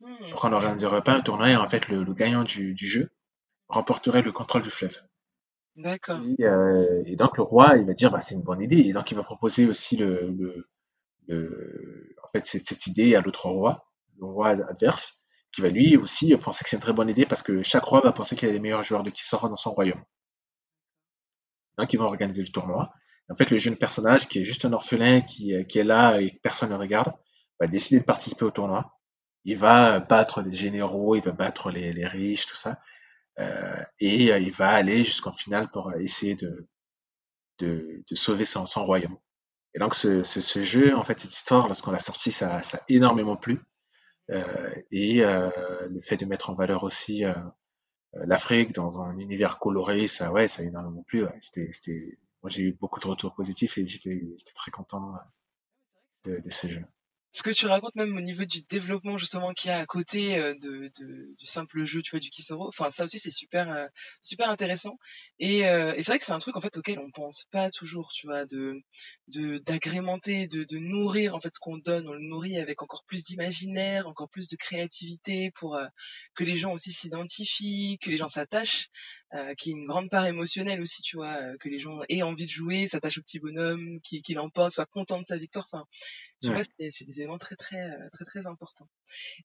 Mmh. 0.00 0.14
Pourquoi 0.30 0.48
on 0.48 0.52
n'organiserait 0.52 1.02
pas 1.02 1.14
un 1.14 1.20
tournoi 1.20 1.50
et 1.50 1.56
en 1.56 1.68
fait 1.68 1.88
le, 1.88 2.04
le 2.04 2.14
gagnant 2.14 2.44
du, 2.44 2.74
du, 2.74 2.86
jeu 2.86 3.10
remporterait 3.68 4.22
le 4.22 4.32
contrôle 4.32 4.62
du 4.62 4.70
fleuve? 4.70 4.96
D'accord. 5.76 6.20
Et, 6.38 7.16
donc 7.16 7.36
le 7.36 7.42
roi, 7.42 7.76
il 7.76 7.86
va 7.86 7.94
dire, 7.94 8.10
bah, 8.10 8.20
c'est 8.20 8.34
une 8.34 8.42
bonne 8.42 8.62
idée. 8.62 8.78
Et 8.78 8.92
donc 8.92 9.10
il 9.10 9.16
va 9.16 9.22
proposer 9.22 9.66
aussi 9.66 9.96
le, 9.96 10.30
le, 11.28 12.14
en 12.22 12.28
fait, 12.32 12.44
cette, 12.44 12.66
cette 12.66 12.86
idée 12.86 13.16
à 13.16 13.20
l'autre 13.20 13.48
roi, 13.48 13.90
le 14.18 14.26
roi 14.26 14.50
adverse, 14.50 15.24
qui 15.52 15.62
va 15.62 15.68
lui 15.68 15.96
aussi 15.96 16.36
penser 16.36 16.64
que 16.64 16.70
c'est 16.70 16.76
une 16.76 16.82
très 16.82 16.92
bonne 16.92 17.08
idée 17.08 17.26
parce 17.26 17.42
que 17.42 17.62
chaque 17.62 17.84
roi 17.84 18.00
va 18.00 18.12
penser 18.12 18.36
qu'il 18.36 18.48
a 18.48 18.52
les 18.52 18.60
meilleurs 18.60 18.84
joueurs 18.84 19.02
de 19.02 19.10
qui 19.10 19.24
sera 19.24 19.48
dans 19.48 19.56
son 19.56 19.72
royaume. 19.72 20.02
Donc 21.78 21.92
ils 21.92 21.96
vont 21.96 22.04
organiser 22.04 22.42
le 22.42 22.50
tournoi. 22.50 22.92
En 23.30 23.36
fait, 23.36 23.50
le 23.50 23.58
jeune 23.58 23.76
personnage, 23.76 24.28
qui 24.28 24.40
est 24.40 24.44
juste 24.44 24.64
un 24.64 24.72
orphelin, 24.72 25.20
qui, 25.22 25.54
qui 25.66 25.78
est 25.78 25.84
là 25.84 26.20
et 26.20 26.30
que 26.32 26.40
personne 26.42 26.70
ne 26.70 26.76
regarde, 26.76 27.12
va 27.60 27.66
décider 27.66 28.00
de 28.00 28.04
participer 28.04 28.44
au 28.44 28.50
tournoi. 28.50 28.98
Il 29.44 29.58
va 29.58 30.00
battre 30.00 30.42
les 30.42 30.52
généraux, 30.52 31.16
il 31.16 31.22
va 31.22 31.32
battre 31.32 31.70
les, 31.70 31.92
les 31.92 32.06
riches, 32.06 32.46
tout 32.46 32.56
ça. 32.56 32.80
Euh, 33.38 33.82
et 33.98 34.32
euh, 34.32 34.38
il 34.38 34.52
va 34.52 34.70
aller 34.70 35.04
jusqu'en 35.04 35.32
finale 35.32 35.70
pour 35.70 35.92
essayer 35.94 36.36
de, 36.36 36.68
de, 37.58 38.04
de 38.08 38.14
sauver 38.14 38.44
son, 38.44 38.66
son, 38.66 38.84
royaume. 38.84 39.16
Et 39.74 39.78
donc 39.80 39.94
ce, 39.94 40.22
ce, 40.22 40.62
jeu, 40.62 40.94
en 40.96 41.04
fait, 41.04 41.20
cette 41.20 41.34
histoire, 41.34 41.66
lorsqu'on 41.66 41.90
l'a 41.90 41.98
sorti, 41.98 42.30
ça, 42.32 42.62
ça 42.62 42.78
a 42.78 42.82
énormément 42.88 43.36
plu. 43.36 43.60
Euh, 44.30 44.74
et 44.90 45.22
euh, 45.24 45.50
le 45.88 46.00
fait 46.00 46.16
de 46.16 46.24
mettre 46.24 46.50
en 46.50 46.54
valeur 46.54 46.84
aussi 46.84 47.24
euh, 47.24 47.34
l'Afrique 48.14 48.72
dans 48.72 49.00
un 49.02 49.18
univers 49.18 49.58
coloré, 49.58 50.08
ça, 50.08 50.32
ouais, 50.32 50.48
ça 50.48 50.62
a 50.62 50.66
énormément 50.66 51.02
plu. 51.02 51.24
Ouais. 51.24 51.38
C'était, 51.40 52.18
moi, 52.44 52.50
j'ai 52.50 52.62
eu 52.62 52.72
beaucoup 52.72 53.00
de 53.00 53.06
retours 53.06 53.34
positifs 53.34 53.78
et 53.78 53.86
j'étais, 53.86 54.20
très 54.54 54.70
content 54.70 55.14
de, 56.24 56.40
de 56.40 56.50
ce 56.50 56.66
jeu. 56.66 56.84
Ce 57.34 57.42
que 57.42 57.50
tu 57.50 57.66
racontes 57.66 57.96
même 57.96 58.16
au 58.16 58.20
niveau 58.20 58.44
du 58.44 58.62
développement 58.62 59.18
justement 59.18 59.52
qu'il 59.54 59.68
y 59.68 59.74
a 59.74 59.78
à 59.78 59.86
côté 59.86 60.38
euh, 60.38 60.54
de, 60.54 60.88
de, 61.00 61.34
du 61.36 61.46
simple 61.46 61.84
jeu 61.84 62.00
tu 62.00 62.12
vois 62.12 62.20
du 62.20 62.30
Kisoro 62.30 62.68
enfin 62.68 62.90
ça 62.90 63.02
aussi 63.02 63.18
c'est 63.18 63.32
super 63.32 63.72
euh, 63.72 63.88
super 64.22 64.48
intéressant. 64.50 64.98
Et, 65.40 65.66
euh, 65.66 65.92
c'est 65.96 66.06
vrai 66.06 66.20
que 66.20 66.24
c'est 66.24 66.32
un 66.32 66.38
truc 66.38 66.56
en 66.56 66.60
fait 66.60 66.76
auquel 66.76 67.00
on 67.00 67.10
pense 67.10 67.46
pas 67.50 67.72
toujours 67.72 68.12
tu 68.12 68.28
vois 68.28 68.46
de 68.46 68.80
d'agrémenter 69.26 70.46
de, 70.46 70.62
de 70.62 70.78
nourrir 70.78 71.34
en 71.34 71.40
fait 71.40 71.52
ce 71.52 71.58
qu'on 71.58 71.78
donne. 71.78 72.08
On 72.08 72.12
le 72.12 72.20
nourrit 72.20 72.58
avec 72.58 72.82
encore 72.82 73.02
plus 73.04 73.24
d'imaginaire 73.24 74.06
encore 74.06 74.28
plus 74.28 74.46
de 74.46 74.54
créativité 74.54 75.50
pour 75.56 75.76
que 76.36 76.44
les 76.44 76.54
gens 76.54 76.72
aussi 76.72 76.92
s'identifient 76.92 77.98
que 78.00 78.10
les 78.10 78.16
gens 78.16 78.28
s'attachent 78.28 78.90
euh, 79.34 79.54
qui 79.54 79.70
est 79.70 79.72
une 79.72 79.86
grande 79.86 80.10
part 80.10 80.26
émotionnelle 80.26 80.80
aussi, 80.80 81.02
tu 81.02 81.16
vois, 81.16 81.32
euh, 81.32 81.56
que 81.58 81.68
les 81.68 81.78
gens 81.78 81.98
aient 82.08 82.22
envie 82.22 82.46
de 82.46 82.50
jouer, 82.50 82.86
s'attachent 82.86 83.18
au 83.18 83.22
petit 83.22 83.40
bonhomme, 83.40 84.00
qui, 84.02 84.22
qui 84.22 84.34
l'emporte, 84.34 84.72
soient 84.72 84.86
contents 84.86 85.20
de 85.20 85.26
sa 85.26 85.36
victoire. 85.36 85.66
Enfin, 85.72 85.84
tu 86.40 86.52
vois, 86.52 86.62
c'est 86.90 87.04
des 87.04 87.18
éléments 87.18 87.38
très 87.38 87.56
très 87.56 87.90
euh, 87.90 88.08
très 88.12 88.24
très 88.24 88.46
importants. 88.46 88.88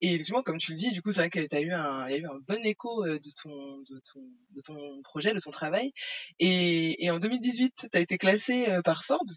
Et 0.01 0.13
effectivement, 0.13 0.43
comme 0.43 0.59
tu 0.59 0.71
le 0.71 0.77
dis, 0.77 0.91
du 0.91 1.01
coup, 1.01 1.11
c'est 1.11 1.21
vrai 1.21 1.29
que 1.29 1.39
tu 1.39 1.55
as 1.55 1.61
eu 1.61 1.71
un, 1.71 2.07
y 2.09 2.13
a 2.13 2.17
eu 2.17 2.25
un 2.25 2.39
bon 2.47 2.63
écho 2.65 3.05
de 3.05 3.31
ton 3.41 3.79
de 3.89 3.99
ton 3.99 4.21
de 4.51 4.61
ton 4.61 5.01
projet, 5.01 5.33
de 5.33 5.39
ton 5.39 5.51
travail. 5.51 5.91
Et, 6.39 7.03
et 7.03 7.09
en 7.09 7.19
2018, 7.19 7.87
tu 7.91 7.97
as 7.97 8.01
été 8.01 8.17
classé 8.17 8.67
par 8.83 9.03
Forbes. 9.03 9.31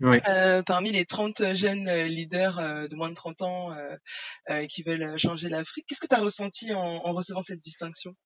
Oui. 0.00 0.18
Euh, 0.26 0.62
parmi 0.62 0.90
les 0.90 1.04
30 1.04 1.54
jeunes 1.54 1.88
leaders 2.06 2.88
de 2.88 2.96
moins 2.96 3.08
de 3.08 3.14
30 3.14 3.42
ans 3.42 3.72
euh, 4.50 4.66
qui 4.66 4.82
veulent 4.82 5.16
changer 5.16 5.48
l'Afrique, 5.48 5.86
qu'est-ce 5.86 6.00
que 6.00 6.08
tu 6.08 6.14
as 6.14 6.20
ressenti 6.20 6.74
en, 6.74 6.80
en 6.80 7.12
recevant 7.12 7.42
cette 7.42 7.60
distinction? 7.60 8.16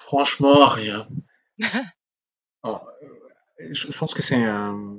Franchement, 0.00 0.66
rien. 0.66 1.06
Oh, 2.62 2.78
euh, 3.02 3.68
je, 3.72 3.86
pense 3.96 4.12
que 4.12 4.20
c'est 4.20 4.44
un, 4.44 4.98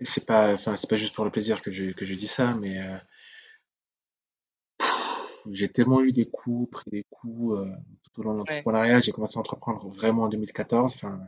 c'est 0.00 0.24
pas, 0.24 0.54
enfin, 0.54 0.74
c'est 0.74 0.88
pas 0.88 0.96
juste 0.96 1.14
pour 1.14 1.26
le 1.26 1.30
plaisir 1.30 1.60
que 1.60 1.70
je, 1.70 1.90
que 1.90 2.06
je 2.06 2.14
dis 2.14 2.26
ça, 2.26 2.54
mais 2.54 2.80
euh, 2.80 2.96
j'ai 5.50 5.68
tellement 5.68 6.00
eu 6.00 6.12
des 6.12 6.24
coups, 6.24 6.70
pris 6.70 6.90
des 6.90 7.04
coups 7.10 7.58
euh, 7.58 7.70
tout 8.02 8.20
au 8.20 8.22
long 8.22 8.32
de 8.32 8.38
l'entrepreneuriat. 8.38 9.02
J'ai 9.02 9.12
commencé 9.12 9.36
à 9.36 9.40
entreprendre 9.40 9.86
vraiment 9.90 10.22
en 10.22 10.28
2014. 10.30 10.94
Enfin, 10.94 11.20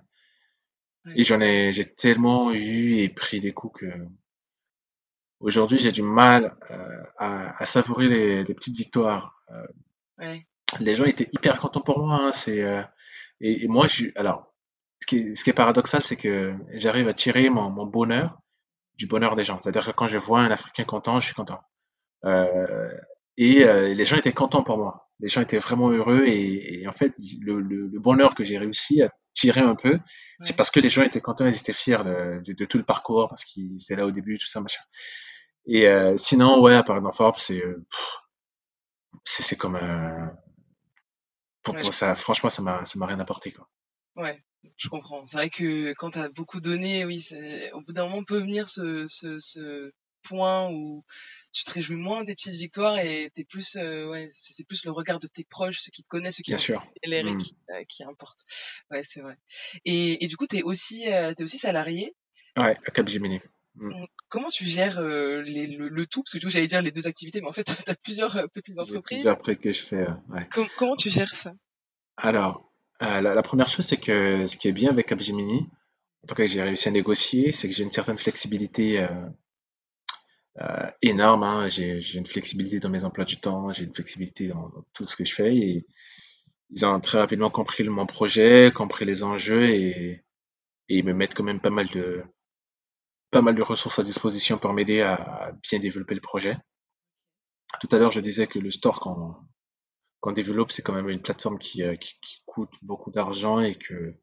et 1.15 1.25
j'en 1.25 1.43
ai, 1.43 1.75
j'ai 1.75 1.85
tellement 1.85 2.53
eu 2.53 2.95
et 2.95 3.11
pris 3.11 3.41
des 3.41 3.53
coups 3.53 3.81
que 3.81 3.93
aujourd'hui 5.41 5.77
j'ai 5.77 5.93
du 5.93 6.01
mal 6.01 6.57
à, 7.19 7.61
à, 7.61 7.65
savourer 7.67 8.09
les, 8.09 8.45
les 8.45 8.55
petites 8.55 8.77
victoires. 8.77 9.43
Ouais. 10.17 10.43
Les 10.81 10.97
gens 10.97 11.05
étaient 11.05 11.29
hyper 11.35 11.61
contents 11.61 11.83
pour 11.83 11.99
moi. 11.99 12.23
Hein, 12.23 12.33
c'est 12.33 12.65
et, 13.41 13.69
moi, 13.69 13.87
je, 13.87 14.07
alors, 14.17 14.55
ce 15.01 15.07
qui 15.07 15.17
est, 15.19 15.35
ce 15.35 15.45
qui 15.45 15.51
est 15.51 15.55
paradoxal, 15.55 16.03
c'est 16.03 16.17
que 16.17 16.55
j'arrive 16.75 17.09
à 17.09 17.13
tirer 17.13 17.49
mon, 17.51 17.71
mon, 17.71 17.87
bonheur 17.87 18.39
du 18.97 19.07
bonheur 19.07 19.37
des 19.37 19.45
gens. 19.45 19.61
C'est-à-dire 19.61 19.85
que 19.85 19.91
quand 19.91 20.09
je 20.09 20.19
vois 20.19 20.41
un 20.41 20.51
Africain 20.51 20.85
content, 20.85 21.21
je 21.21 21.27
suis 21.27 21.35
content. 21.35 21.61
Euh, 22.25 22.91
et 23.37 23.65
euh, 23.65 23.93
les 23.93 24.05
gens 24.07 24.17
étaient 24.17 24.33
contents 24.33 24.63
pour 24.63 24.79
moi. 24.79 25.09
Les 25.21 25.29
gens 25.29 25.43
étaient 25.43 25.59
vraiment 25.59 25.91
heureux 25.91 26.25
et, 26.27 26.81
et 26.81 26.89
en 26.89 26.93
fait, 26.93 27.15
le, 27.43 27.61
le, 27.61 27.89
le 27.89 28.01
bonheur 28.01 28.35
que 28.35 28.45
j'ai 28.45 28.59
réussi 28.59 29.03
à 29.03 29.11
tirer 29.35 29.61
un 29.61 29.75
peu, 29.75 29.99
c'est 30.39 30.57
parce 30.57 30.71
que 30.71 30.81
les 30.81 30.89
gens 30.89 31.03
étaient 31.03 31.21
contents, 31.21 31.47
ils 31.47 31.57
étaient 31.57 31.73
fiers 31.73 32.03
de, 32.05 32.43
de, 32.45 32.53
de 32.55 32.65
tout 32.65 32.79
le 32.79 32.85
parcours, 32.85 33.29
parce 33.29 33.45
qu'ils 33.45 33.81
étaient 33.81 33.97
là 33.97 34.07
au 34.07 34.11
début, 34.11 34.39
tout 34.39 34.47
ça, 34.47 34.61
machin. 34.61 34.83
Et 35.67 35.89
euh, 35.89 36.17
sinon, 36.17 36.61
ouais, 36.61 36.75
à 36.75 36.83
part 36.83 37.01
dans 37.03 37.13
Forbes, 37.13 37.39
c'est 37.39 37.63
c'est 39.25 39.57
comme 39.57 39.77
un, 39.77 40.33
pour, 41.75 41.95
ça, 41.95 42.15
franchement, 42.15 42.51
ça 42.51 42.63
m'a, 42.63 42.85
ça 42.85 42.99
m'a 42.99 43.07
rien 43.07 43.21
apporté, 43.21 43.53
quoi. 43.53 43.69
Ouais, 44.17 44.43
je 44.77 44.89
comprends. 44.89 45.27
C'est 45.27 45.37
vrai 45.37 45.51
que 45.51 45.93
quand 45.93 46.13
tu 46.13 46.19
as 46.19 46.29
beaucoup 46.31 46.61
donné, 46.61 47.05
oui, 47.05 47.27
au 47.73 47.81
bout 47.81 47.93
d'un 47.93 48.05
moment 48.09 48.25
peut 48.25 48.39
venir 48.39 48.69
ce, 48.69 49.07
ce, 49.07 49.39
ce, 49.39 49.93
point 50.27 50.69
où 50.71 51.05
tu 51.53 51.65
te 51.65 51.71
réjouis 51.71 51.97
moins 51.97 52.25
des 52.25 52.35
petites 52.35 52.57
victoires 52.57 52.99
et 52.99 53.31
t'es 53.35 53.45
plus, 53.45 53.77
euh, 53.77 54.09
ouais, 54.09 54.29
c'est 54.33 54.67
plus 54.67 54.85
le 54.85 54.91
regard 54.91 55.19
de 55.19 55.27
tes 55.27 55.45
proches, 55.45 55.81
ceux 55.81 55.91
qui 55.91 56.03
te 56.03 56.09
connaissent, 56.09 56.37
ceux 56.37 56.43
qui 56.43 56.51
Bien 56.51 56.59
sûr. 56.59 56.85
mmh. 57.07 57.39
qui, 57.39 57.57
euh, 57.71 57.85
qui 57.89 58.05
importe. 58.05 58.45
Ouais, 58.91 59.03
c'est 59.03 59.21
vrai. 59.21 59.37
Et, 59.85 60.25
et 60.25 60.27
du 60.27 60.37
coup, 60.37 60.47
t'es 60.47 60.63
aussi, 60.63 61.11
euh, 61.13 61.33
es 61.37 61.43
aussi 61.43 61.59
salarié? 61.59 62.15
Ouais, 62.57 62.77
à 62.87 62.91
Capgemini. 62.91 63.41
Mmh. 63.77 64.05
Comment 64.29 64.49
tu 64.49 64.65
gères 64.65 64.99
euh, 64.99 65.43
les, 65.43 65.67
le, 65.67 65.89
le, 65.89 66.07
tout? 66.07 66.23
Parce 66.23 66.33
que 66.33 66.39
tu 66.39 66.47
vois, 66.47 66.51
j'allais 66.51 66.67
dire 66.67 66.83
les 66.83 66.93
deux 66.93 67.07
activités, 67.07 67.41
mais 67.41 67.49
en 67.49 67.53
fait, 67.53 67.65
tu 67.85 67.91
as 67.91 67.95
plusieurs 67.95 68.37
euh, 68.37 68.47
petites 68.47 68.79
entreprises. 68.79 69.19
Plusieurs 69.19 69.39
trucs 69.39 69.61
que 69.61 69.73
je 69.73 69.83
fais. 69.83 70.07
Ouais. 70.31 70.49
comment 70.77 70.97
tu 70.97 71.11
gères 71.11 71.35
ça? 71.35 71.53
Alors, 72.17 72.73
euh, 73.03 73.21
la, 73.21 73.35
la, 73.35 73.43
première 73.43 73.69
chose, 73.69 73.85
c'est 73.85 73.99
que 73.99 74.47
ce 74.47 74.57
qui 74.57 74.69
est 74.69 74.73
bien 74.73 74.91
avec 74.91 75.07
Capgemini, 75.07 75.69
en 76.23 76.27
tout 76.27 76.35
cas, 76.35 76.47
j'ai 76.47 76.63
réussi 76.63 76.89
à 76.89 76.91
négocier, 76.91 77.53
c'est 77.53 77.69
que 77.69 77.75
j'ai 77.75 77.85
une 77.85 77.93
certaine 77.93 78.19
flexibilité 78.19 78.99
euh, 79.01 79.09
euh, 80.61 80.91
énorme. 81.03 81.45
Hein. 81.45 81.69
J'ai 81.69 82.01
une 82.15 82.27
flexibilité 82.27 82.81
dans 82.81 82.89
mes 82.89 83.05
emplois 83.05 83.25
du 83.25 83.37
temps, 83.37 83.73
j'ai 83.73 83.85
une 83.85 83.95
flexibilité 83.95 84.49
dans, 84.49 84.69
dans, 84.71 84.85
tout 84.93 85.07
ce 85.07 85.15
que 85.15 85.25
je 85.25 85.35
fais. 85.35 85.55
Et 85.57 85.87
ils 86.71 86.85
ont 86.85 86.99
très 87.01 87.19
rapidement 87.19 87.51
compris 87.51 87.85
mon 87.85 88.07
projet, 88.07 88.73
compris 88.75 89.05
les 89.05 89.23
enjeux 89.23 89.67
et, 89.69 90.25
et 90.89 90.99
ils 90.99 91.05
me 91.05 91.13
mettent 91.13 91.35
quand 91.35 91.45
même 91.45 91.61
pas 91.61 91.71
mal 91.71 91.87
de 91.89 92.25
pas 93.31 93.43
mal 93.43 93.55
de 93.55 93.63
ressources 93.63 93.99
à 93.99 94.03
disposition 94.03 94.59
pour 94.59 94.73
m'aider 94.73 95.03
à 95.03 95.53
bien 95.63 95.79
développer 95.79 96.15
le 96.15 96.21
projet. 96.21 96.57
Tout 97.81 97.89
à 97.93 97.99
l'heure, 97.99 98.13
je 98.13 98.21
disais 98.21 98.47
que 98.47 98.59
le 98.59 98.71
store 98.71 99.01
qu'on 99.01 100.33
développe, 100.33 100.73
c'est 100.73 100.83
quand 100.83 100.95
même 100.95 101.09
une 101.09 101.21
plateforme 101.21 101.59
qui, 101.59 101.83
euh, 101.83 101.97
qui, 101.97 102.19
qui 102.21 102.43
coûte 102.47 102.73
beaucoup 102.83 103.11
d'argent 103.11 103.61
et 103.61 103.75
que, 103.75 104.15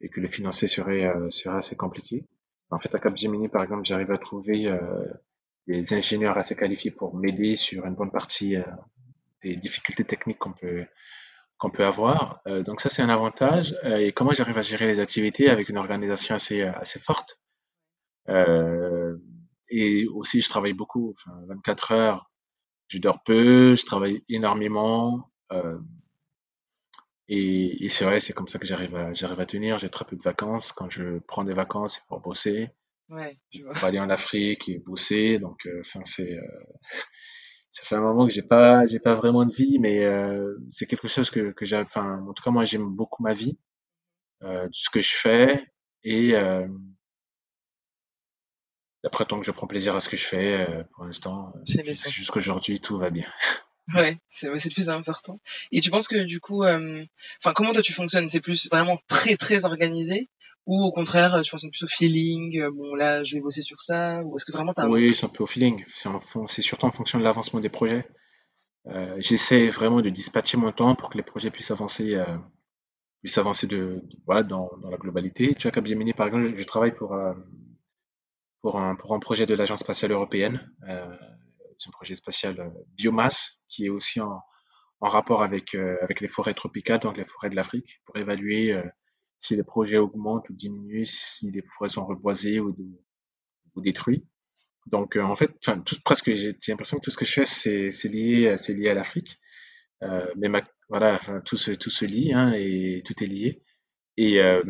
et 0.00 0.08
que 0.08 0.20
le 0.20 0.26
financer 0.26 0.66
serait, 0.66 1.06
euh, 1.06 1.30
serait 1.30 1.58
assez 1.58 1.76
compliqué. 1.76 2.26
En 2.70 2.78
fait, 2.78 2.94
à 2.94 2.98
Capgemini, 2.98 3.48
par 3.48 3.62
exemple, 3.62 3.82
j'arrive 3.84 4.10
à 4.10 4.18
trouver 4.18 4.66
euh, 4.66 4.78
des 5.66 5.94
ingénieurs 5.94 6.36
assez 6.36 6.56
qualifiés 6.56 6.90
pour 6.90 7.16
m'aider 7.16 7.56
sur 7.56 7.86
une 7.86 7.94
bonne 7.94 8.10
partie 8.10 8.56
des 9.42 9.56
difficultés 9.56 10.04
techniques 10.04 10.38
qu'on 10.38 10.52
peut 10.52 10.84
peut 11.72 11.84
avoir. 11.84 12.40
Donc 12.64 12.80
ça, 12.80 12.88
c'est 12.88 13.02
un 13.02 13.08
avantage. 13.08 13.74
et 13.84 14.12
comment 14.12 14.32
j'arrive 14.32 14.56
à 14.58 14.62
gérer 14.62 14.86
les 14.86 15.00
activités 15.00 15.50
avec 15.50 15.68
une 15.68 15.76
organisation 15.76 16.34
assez, 16.34 16.62
assez 16.62 17.00
forte? 17.00 17.38
Et 19.70 20.06
aussi, 20.08 20.40
je 20.40 20.48
travaille 20.48 20.72
beaucoup, 20.72 21.14
enfin, 21.16 21.36
24 21.46 21.92
heures. 21.92 22.30
Je 22.88 22.98
dors 22.98 23.22
peu, 23.22 23.74
je 23.76 23.84
travaille 23.86 24.22
énormément. 24.28 25.30
Euh, 25.52 25.78
et, 27.28 27.84
et 27.84 27.88
c'est 27.90 28.04
vrai, 28.04 28.20
c'est 28.20 28.32
comme 28.32 28.48
ça 28.48 28.58
que 28.58 28.66
j'arrive 28.66 28.94
à, 28.96 29.12
j'arrive 29.12 29.40
à 29.40 29.46
tenir. 29.46 29.78
J'ai 29.78 29.90
très 29.90 30.04
peu 30.04 30.16
de 30.16 30.22
vacances. 30.22 30.72
Quand 30.72 30.88
je 30.88 31.18
prends 31.26 31.44
des 31.44 31.52
vacances, 31.54 31.94
c'est 31.96 32.06
pour 32.06 32.20
bosser. 32.20 32.70
Ouais, 33.10 33.36
je 33.52 33.62
vois. 33.64 33.74
Pour 33.74 33.84
aller 33.84 34.00
en 34.00 34.10
Afrique 34.10 34.68
et 34.68 34.78
bosser. 34.78 35.38
Donc, 35.38 35.66
euh, 35.66 35.80
enfin, 35.80 36.00
c'est, 36.04 36.38
euh, 36.38 36.42
ça 37.70 37.84
fait 37.84 37.94
un 37.96 38.00
moment 38.00 38.26
que 38.26 38.32
j'ai 38.32 38.42
pas, 38.42 38.86
j'ai 38.86 38.98
pas 39.00 39.14
vraiment 39.14 39.44
de 39.44 39.52
vie, 39.52 39.78
mais 39.78 40.04
euh, 40.04 40.56
c'est 40.70 40.86
quelque 40.86 41.08
chose 41.08 41.30
que, 41.30 41.52
que 41.52 41.64
j'ai, 41.66 41.76
enfin, 41.76 42.24
en 42.28 42.32
tout 42.32 42.42
cas, 42.42 42.50
moi, 42.50 42.64
j'aime 42.64 42.88
beaucoup 42.94 43.22
ma 43.22 43.34
vie, 43.34 43.58
euh, 44.42 44.68
ce 44.72 44.90
que 44.90 45.00
je 45.02 45.14
fais 45.16 45.66
et 46.04 46.34
euh, 46.36 46.66
après, 49.04 49.24
tant 49.24 49.38
que 49.38 49.46
je 49.46 49.50
prends 49.50 49.66
plaisir 49.66 49.94
à 49.94 50.00
ce 50.00 50.08
que 50.08 50.16
je 50.16 50.24
fais, 50.24 50.66
euh, 50.68 50.82
pour 50.94 51.04
l'instant, 51.04 51.52
euh, 51.56 51.94
jusqu'aujourd'hui, 52.10 52.80
tout 52.80 52.98
va 52.98 53.10
bien. 53.10 53.26
Ouais, 53.94 54.18
c'est 54.28 54.48
le 54.48 54.74
plus 54.74 54.90
important. 54.90 55.40
Et 55.72 55.80
tu 55.80 55.90
penses 55.90 56.08
que 56.08 56.22
du 56.22 56.40
coup, 56.40 56.62
euh, 56.62 57.02
enfin, 57.42 57.54
comment 57.54 57.72
toi 57.72 57.80
tu 57.80 57.94
fonctionnes? 57.94 58.28
C'est 58.28 58.42
plus 58.42 58.68
vraiment 58.68 58.98
très 59.08 59.38
très 59.38 59.64
organisé? 59.64 60.28
Ou 60.66 60.82
au 60.82 60.92
contraire, 60.92 61.40
tu 61.42 61.48
fonctionnes 61.48 61.70
plus 61.70 61.84
au 61.84 61.86
feeling 61.86 62.68
Bon, 62.68 62.94
là, 62.94 63.24
je 63.24 63.36
vais 63.36 63.40
bosser 63.40 63.62
sur 63.62 63.80
ça? 63.80 64.20
Ou 64.24 64.36
est-ce 64.36 64.44
que 64.44 64.52
vraiment 64.52 64.74
t'as 64.74 64.86
Oui, 64.88 65.14
c'est 65.14 65.24
un 65.24 65.30
peu 65.30 65.42
au 65.42 65.46
feeling. 65.46 65.82
C'est 65.86 66.60
surtout 66.60 66.84
en 66.84 66.90
fonction 66.90 67.18
de 67.18 67.24
l'avancement 67.24 67.60
des 67.60 67.70
projets. 67.70 68.06
Euh, 68.88 69.16
J'essaie 69.20 69.68
vraiment 69.70 70.02
de 70.02 70.10
dispatcher 70.10 70.58
mon 70.58 70.70
temps 70.70 70.94
pour 70.94 71.08
que 71.08 71.16
les 71.16 71.24
projets 71.24 71.50
puissent 71.50 71.70
avancer 71.70 72.22
puisse 73.20 73.38
avancer 73.38 73.66
de, 73.66 74.02
voilà, 74.26 74.42
dans, 74.42 74.70
dans, 74.80 74.90
la 74.90 74.96
globalité. 74.96 75.54
Tu 75.54 75.62
vois, 75.62 75.72
Capgemini, 75.72 76.12
par 76.12 76.26
exemple, 76.26 76.46
je, 76.56 76.64
travaille 76.64 76.94
pour, 76.94 77.14
euh, 77.14 77.32
pour, 78.62 78.80
un, 78.80 78.94
pour 78.94 79.14
un 79.14 79.18
projet 79.18 79.46
de 79.46 79.54
l'Agence 79.54 79.80
spatiale 79.80 80.12
européenne. 80.12 80.70
Euh, 80.88 81.16
c'est 81.78 81.88
un 81.88 81.92
projet 81.92 82.14
spatial 82.14 82.58
euh, 82.60 82.68
biomasse 82.96 83.62
qui 83.68 83.86
est 83.86 83.88
aussi 83.88 84.20
en, 84.20 84.40
en 85.00 85.08
rapport 85.08 85.42
avec, 85.42 85.74
euh, 85.74 85.96
avec 86.02 86.20
les 86.20 86.28
forêts 86.28 86.54
tropicales, 86.54 87.00
donc 87.00 87.16
les 87.16 87.24
forêts 87.24 87.50
de 87.50 87.56
l'Afrique, 87.56 88.00
pour 88.04 88.16
évaluer 88.16 88.72
euh, 88.72 88.82
si 89.36 89.54
les 89.56 89.62
projets 89.62 89.98
augmentent 89.98 90.48
ou 90.50 90.54
diminuent, 90.54 91.04
si 91.06 91.50
les 91.50 91.62
forêts 91.62 91.88
sont 91.88 92.06
reboisées 92.06 92.58
ou, 92.60 92.76
ou 93.74 93.80
détruites. 93.80 94.26
Donc, 94.86 95.16
en 95.16 95.36
fait, 95.36 95.52
tout, 95.60 95.96
presque, 96.02 96.32
j'ai 96.32 96.56
l'impression 96.68 96.96
que 96.96 97.04
tout 97.04 97.10
ce 97.10 97.18
que 97.18 97.26
je 97.26 97.44
fais, 97.44 97.44
c'est 97.44 98.08
lié, 98.08 98.56
c'est 98.56 98.74
lié 98.74 98.88
à 98.88 98.94
l'Afrique. 98.94 99.36
Euh, 100.02 100.26
mais 100.36 100.48
ma, 100.48 100.62
voilà, 100.88 101.20
tout 101.44 101.56
se, 101.56 101.72
tout 101.72 101.90
se 101.90 102.04
lie 102.04 102.32
hein, 102.32 102.52
et 102.54 103.02
tout 103.04 103.22
est 103.22 103.26
lié. 103.26 103.62
Et 104.16 104.40
euh, 104.40 104.62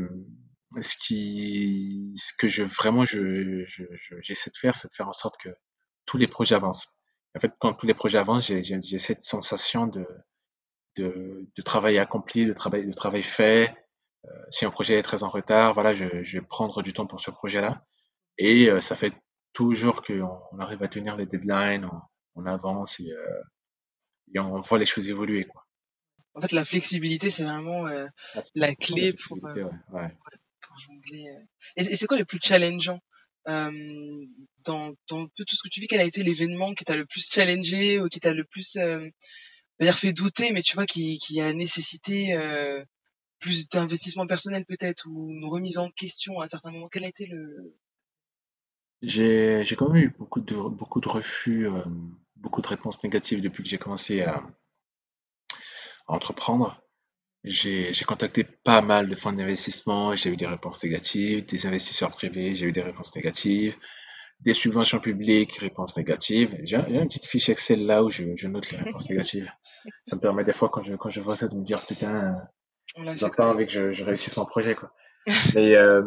ce 0.80 0.96
qui, 0.96 2.12
ce 2.14 2.32
que 2.34 2.48
je 2.48 2.62
vraiment 2.62 3.04
je, 3.04 3.64
je, 3.66 3.84
j'essaie 4.20 4.50
de 4.50 4.56
faire, 4.56 4.74
c'est 4.74 4.88
de 4.88 4.94
faire 4.94 5.08
en 5.08 5.12
sorte 5.12 5.36
que 5.40 5.48
tous 6.06 6.18
les 6.18 6.28
projets 6.28 6.54
avancent. 6.54 6.96
En 7.36 7.40
fait, 7.40 7.52
quand 7.58 7.74
tous 7.74 7.86
les 7.86 7.94
projets 7.94 8.18
avancent, 8.18 8.46
j'ai, 8.46 8.62
j'ai, 8.62 8.98
cette 8.98 9.22
sensation 9.22 9.86
de, 9.86 10.06
de, 10.96 11.46
de, 11.54 11.62
travail 11.62 11.98
accompli, 11.98 12.46
de 12.46 12.52
travail, 12.52 12.86
de 12.86 12.92
travail 12.92 13.22
fait. 13.22 13.74
Euh, 14.24 14.30
si 14.50 14.64
un 14.64 14.70
projet 14.70 14.98
est 14.98 15.02
très 15.02 15.22
en 15.22 15.28
retard, 15.28 15.74
voilà, 15.74 15.94
je, 15.94 16.22
je 16.22 16.38
vais 16.38 16.44
prendre 16.44 16.82
du 16.82 16.92
temps 16.92 17.06
pour 17.06 17.20
ce 17.20 17.30
projet-là. 17.30 17.84
Et 18.38 18.68
euh, 18.70 18.80
ça 18.80 18.96
fait 18.96 19.12
toujours 19.52 20.02
qu'on 20.02 20.40
on 20.52 20.58
arrive 20.58 20.82
à 20.82 20.88
tenir 20.88 21.16
les 21.16 21.26
deadlines, 21.26 21.84
on, 21.84 22.00
on 22.42 22.46
avance 22.46 23.00
et, 23.00 23.10
euh, 23.10 23.42
et 24.34 24.38
on 24.38 24.60
voit 24.60 24.78
les 24.78 24.86
choses 24.86 25.08
évoluer. 25.08 25.44
Quoi. 25.44 25.64
En 26.34 26.40
fait, 26.40 26.52
la 26.52 26.64
flexibilité, 26.64 27.30
c'est 27.30 27.44
vraiment 27.44 27.86
euh, 27.88 28.06
la 28.54 28.74
clé 28.74 29.12
pour, 29.12 29.38
euh, 29.44 29.64
ouais. 29.90 30.16
Euh. 30.90 31.44
Et, 31.76 31.84
c'est 31.96 32.06
quoi 32.06 32.18
le 32.18 32.24
plus 32.24 32.38
challengeant 32.42 33.00
euh, 33.48 33.70
dans, 34.64 34.92
dans 35.08 35.26
tout 35.26 35.44
ce 35.56 35.62
que 35.62 35.68
tu 35.68 35.80
vis? 35.80 35.86
Quel 35.86 36.00
a 36.00 36.04
été 36.04 36.22
l'événement 36.22 36.74
qui 36.74 36.84
t'a 36.84 36.96
le 36.96 37.06
plus 37.06 37.28
challengé 37.30 38.00
ou 38.00 38.08
qui 38.08 38.20
t'a 38.20 38.34
le 38.34 38.44
plus 38.44 38.76
euh, 38.76 39.08
fait 39.92 40.12
douter, 40.12 40.52
mais 40.52 40.62
tu 40.62 40.74
vois, 40.74 40.86
qui, 40.86 41.40
a 41.40 41.52
nécessité 41.52 42.36
plus 43.38 43.68
d'investissement 43.68 44.26
personnel 44.26 44.64
peut-être 44.64 45.06
ou 45.08 45.30
une 45.30 45.44
remise 45.44 45.78
en 45.78 45.90
question 45.90 46.40
à 46.40 46.44
un 46.44 46.48
certain 46.48 46.72
moment? 46.72 46.88
Quel 46.88 47.04
a 47.04 47.08
été 47.08 47.26
le 47.26 47.74
j'ai 49.02 49.64
j'ai 49.64 49.76
quand 49.76 49.88
même 49.90 50.02
eu 50.02 50.14
beaucoup 50.18 50.40
de 50.40 50.56
beaucoup 50.56 51.00
de 51.00 51.08
refus, 51.08 51.68
euh, 51.68 51.84
beaucoup 52.36 52.60
de 52.62 52.66
réponses 52.66 53.02
négatives 53.04 53.40
depuis 53.40 53.62
que 53.62 53.68
j'ai 53.68 53.78
commencé 53.78 54.22
à, 54.22 54.44
entreprendre. 56.08 56.82
J'ai 57.44 57.92
j'ai 57.92 58.04
contacté 58.04 58.44
pas 58.44 58.80
mal 58.80 59.08
de 59.08 59.14
fonds 59.14 59.32
d'investissement, 59.32 60.14
j'ai 60.14 60.30
eu 60.30 60.36
des 60.36 60.46
réponses 60.46 60.82
négatives, 60.82 61.46
des 61.46 61.66
investisseurs 61.66 62.10
privés, 62.10 62.54
j'ai 62.54 62.66
eu 62.66 62.72
des 62.72 62.82
réponses 62.82 63.14
négatives, 63.14 63.76
des 64.40 64.54
subventions 64.54 64.98
publiques, 64.98 65.54
réponses 65.58 65.96
négatives. 65.96 66.56
J'ai 66.64 66.76
une 66.76 67.06
petite 67.06 67.26
fiche 67.26 67.48
Excel 67.48 67.86
là 67.86 68.02
où 68.02 68.10
je, 68.10 68.24
je 68.36 68.48
note 68.48 68.70
les 68.70 68.78
réponses 68.78 69.08
négatives. 69.10 69.50
Ça 70.04 70.16
me 70.16 70.20
permet 70.20 70.44
des 70.44 70.52
fois 70.52 70.68
quand 70.68 70.82
je 70.82 70.94
quand 70.94 71.10
je 71.10 71.20
vois 71.20 71.36
ça 71.36 71.48
de 71.48 71.54
me 71.54 71.62
dire 71.62 71.84
putain, 71.86 72.36
j'ai 72.96 73.30
pas 73.30 73.48
envie 73.48 73.66
que 73.66 73.72
je, 73.72 73.92
je 73.92 74.04
réussisse 74.04 74.36
mon 74.36 74.44
projet 74.44 74.74
quoi. 74.74 74.92
Mais 75.54 75.74
euh, 75.76 76.02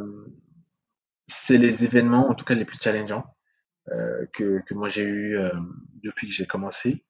c'est 1.27 1.57
les 1.57 1.85
événements, 1.85 2.29
en 2.29 2.33
tout 2.33 2.45
cas 2.45 2.55
les 2.55 2.65
plus 2.65 2.79
challengeants, 2.81 3.25
euh, 3.89 4.25
que, 4.33 4.61
que, 4.65 4.73
moi 4.73 4.89
j'ai 4.89 5.03
eu 5.03 5.37
euh, 5.37 5.51
depuis 6.03 6.27
que 6.27 6.33
j'ai 6.33 6.45
commencé, 6.45 7.05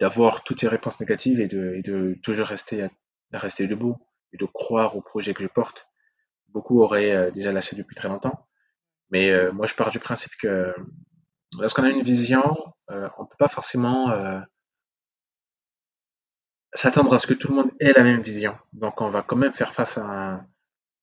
d'avoir 0.00 0.44
toutes 0.44 0.60
ces 0.60 0.68
réponses 0.68 1.00
négatives 1.00 1.40
et 1.40 1.48
de, 1.48 1.74
et 1.76 1.82
de 1.82 2.16
toujours 2.22 2.46
rester, 2.46 2.88
rester 3.32 3.66
debout 3.66 3.96
et 4.32 4.36
de 4.36 4.44
croire 4.44 4.96
au 4.96 5.00
projet 5.00 5.34
que 5.34 5.42
je 5.42 5.48
porte. 5.48 5.86
Beaucoup 6.48 6.82
auraient 6.82 7.12
euh, 7.12 7.30
déjà 7.30 7.52
lâché 7.52 7.76
depuis 7.76 7.96
très 7.96 8.08
longtemps, 8.08 8.46
mais 9.10 9.30
euh, 9.30 9.52
moi 9.52 9.66
je 9.66 9.74
pars 9.74 9.90
du 9.90 9.98
principe 9.98 10.32
que 10.40 10.74
lorsqu'on 11.58 11.84
a 11.84 11.90
une 11.90 12.02
vision, 12.02 12.54
euh, 12.90 13.08
on 13.18 13.26
peut 13.26 13.36
pas 13.38 13.48
forcément 13.48 14.12
s'attendre 16.72 17.14
à 17.14 17.18
ce 17.18 17.26
que 17.26 17.34
tout 17.34 17.48
le 17.48 17.54
monde 17.54 17.70
ait 17.80 17.92
la 17.92 18.02
même 18.02 18.20
vision. 18.20 18.56
Donc 18.72 19.00
on 19.00 19.10
va 19.10 19.22
quand 19.22 19.36
même 19.36 19.54
faire 19.54 19.72
face 19.72 19.98
à 19.98 20.44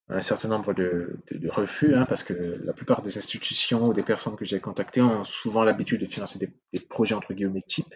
un, 0.09 0.21
certain 0.21 0.47
nombre 0.47 0.73
de, 0.73 1.17
de, 1.31 1.49
refus, 1.49 1.95
hein, 1.95 2.05
parce 2.05 2.23
que 2.23 2.33
la 2.63 2.73
plupart 2.73 3.01
des 3.01 3.17
institutions 3.17 3.87
ou 3.87 3.93
des 3.93 4.03
personnes 4.03 4.35
que 4.35 4.45
j'ai 4.45 4.59
contactées 4.59 5.01
ont 5.01 5.23
souvent 5.23 5.63
l'habitude 5.63 6.01
de 6.01 6.05
financer 6.05 6.37
des, 6.37 6.53
des, 6.73 6.79
projets 6.79 7.15
entre 7.15 7.33
guillemets 7.33 7.61
types, 7.61 7.95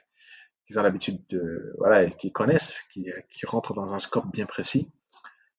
qu'ils 0.68 0.80
ont 0.80 0.84
l'habitude 0.84 1.26
de, 1.30 1.74
voilà, 1.78 2.09
qu'ils 2.09 2.34
connaissent, 2.34 2.84
qui, 2.93 3.09
qui 3.32 3.45
rentrent 3.45 3.74
dans 3.74 3.91
un 3.93 3.99
scope 3.99 4.32
bien 4.32 4.45
précis. 4.45 4.91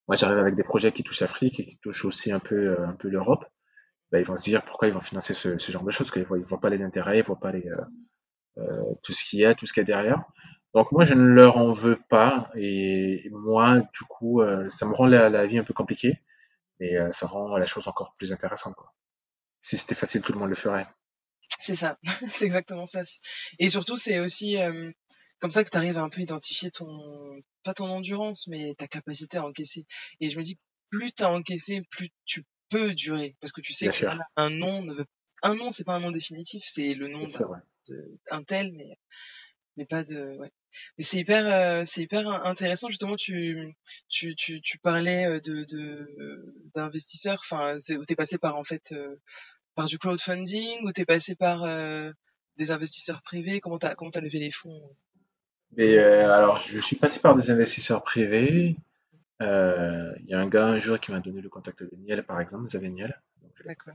Moi, 0.06 0.16
j'arrive 0.16 0.38
avec 0.38 0.54
des 0.54 0.62
projets 0.62 0.92
qui 0.92 1.02
touchent 1.02 1.20
l'Afrique 1.20 1.60
et 1.60 1.66
qui 1.66 1.78
touchent 1.78 2.04
aussi 2.04 2.32
un 2.32 2.38
peu, 2.40 2.80
un 2.82 2.94
peu 2.94 3.08
l'Europe. 3.08 3.44
Ben, 4.12 4.20
ils 4.20 4.24
vont 4.26 4.36
se 4.36 4.44
dire 4.44 4.64
pourquoi 4.64 4.88
ils 4.88 4.94
vont 4.94 5.02
financer 5.02 5.34
ce, 5.34 5.58
ce 5.58 5.72
genre 5.72 5.84
de 5.84 5.90
choses, 5.90 6.10
qu'ils 6.10 6.24
voient, 6.24 6.38
ils 6.38 6.44
voient 6.44 6.60
pas 6.60 6.70
les 6.70 6.82
intérêts, 6.82 7.18
ils 7.18 7.24
voient 7.24 7.40
pas 7.40 7.52
les, 7.52 7.66
euh, 7.68 7.76
euh, 8.58 8.94
tout 9.02 9.12
ce 9.12 9.24
qu'il 9.24 9.40
y 9.40 9.44
a, 9.44 9.54
tout 9.54 9.66
ce 9.66 9.72
qu'il 9.72 9.82
y 9.82 9.84
a 9.84 9.86
derrière. 9.86 10.24
Donc 10.74 10.92
moi, 10.92 11.04
je 11.04 11.14
ne 11.14 11.22
leur 11.28 11.56
en 11.58 11.72
veux 11.72 11.98
pas, 12.08 12.50
et 12.54 13.28
moi, 13.32 13.78
du 13.80 14.04
coup, 14.08 14.42
euh, 14.42 14.68
ça 14.68 14.86
me 14.86 14.94
rend 14.94 15.06
la, 15.06 15.30
la 15.30 15.46
vie 15.46 15.58
un 15.58 15.64
peu 15.64 15.74
compliquée 15.74 16.22
et 16.80 16.98
euh, 16.98 17.10
ça 17.12 17.26
rend 17.26 17.56
la 17.56 17.66
chose 17.66 17.88
encore 17.88 18.14
plus 18.16 18.32
intéressante. 18.32 18.74
Quoi. 18.74 18.92
Si 19.60 19.76
c'était 19.76 19.94
facile, 19.94 20.22
tout 20.22 20.32
le 20.32 20.38
monde 20.38 20.50
le 20.50 20.54
ferait. 20.56 20.86
C'est 21.60 21.74
ça, 21.74 21.98
c'est 22.28 22.44
exactement 22.44 22.86
ça. 22.86 23.02
Et 23.58 23.68
surtout, 23.68 23.96
c'est 23.96 24.20
aussi 24.20 24.58
euh, 24.58 24.90
comme 25.38 25.50
ça 25.50 25.64
que 25.64 25.70
tu 25.70 25.76
arrives 25.76 25.98
à 25.98 26.02
un 26.02 26.08
peu 26.08 26.20
identifier 26.20 26.70
ton, 26.70 27.40
pas 27.64 27.74
ton 27.74 27.88
endurance, 27.90 28.46
mais 28.46 28.74
ta 28.74 28.86
capacité 28.86 29.38
à 29.38 29.44
encaisser. 29.44 29.86
Et 30.20 30.30
je 30.30 30.38
me 30.38 30.44
dis, 30.44 30.58
plus 30.90 31.12
tu 31.12 31.22
as 31.22 31.32
encaissé, 31.32 31.82
plus 31.90 32.10
tu 32.24 32.44
peux 32.68 32.94
durer. 32.94 33.36
Parce 33.40 33.52
que 33.52 33.60
tu 33.60 33.72
sais 33.72 33.88
qu'un 33.88 34.50
nom 34.50 34.82
ne 34.82 34.94
veut 34.94 35.06
un 35.42 35.54
nom, 35.54 35.70
c'est 35.70 35.84
pas 35.84 35.94
un 35.94 36.00
nom 36.00 36.10
définitif, 36.10 36.64
c'est 36.66 36.94
le 36.94 37.08
nom 37.08 37.28
d'un 38.30 38.42
tel, 38.42 38.72
mais 38.72 38.98
mais 39.76 39.86
pas 39.86 40.02
de 40.02 40.36
ouais. 40.38 40.50
Mais 40.98 41.04
c'est 41.04 41.18
hyper 41.18 41.46
euh, 41.46 41.84
c'est 41.86 42.02
hyper 42.02 42.28
intéressant 42.44 42.88
justement 42.88 43.16
tu 43.16 43.74
tu 44.08 44.34
tu, 44.34 44.60
tu 44.60 44.78
parlais 44.78 45.40
de 45.40 45.64
de 45.64 46.54
d'investisseurs 46.74 47.38
enfin 47.40 47.78
c'est 47.80 47.98
t'es 48.00 48.16
passé 48.16 48.38
par 48.38 48.56
en 48.56 48.64
fait 48.64 48.92
euh, 48.92 49.16
par 49.78 49.86
du 49.86 49.98
crowdfunding 49.98 50.84
ou 50.84 50.92
t'es 50.92 51.04
passé 51.04 51.36
par 51.36 51.66
des 52.56 52.70
investisseurs 52.70 53.22
privés? 53.22 53.60
Comment 53.60 53.78
t'as 53.78 53.94
comment 53.94 54.10
t'as 54.10 54.20
levé 54.20 54.38
les 54.40 54.50
fonds? 54.50 54.82
Mais 55.76 55.98
alors 55.98 56.58
je 56.58 56.78
suis 56.78 56.96
passé 56.96 57.20
par 57.20 57.34
des 57.34 57.50
investisseurs 57.50 58.02
privés 58.02 58.76
il 59.40 60.26
y 60.26 60.34
a 60.34 60.40
un 60.40 60.48
gars 60.48 60.66
un 60.66 60.78
jour 60.80 60.98
qui 60.98 61.12
m'a 61.12 61.20
donné 61.20 61.40
le 61.40 61.48
contact 61.48 61.82
de 61.82 61.96
Niel 61.96 62.24
par 62.24 62.40
exemple 62.40 62.64
Xavier 62.64 62.90
Niel 62.90 63.22
D'accord 63.64 63.94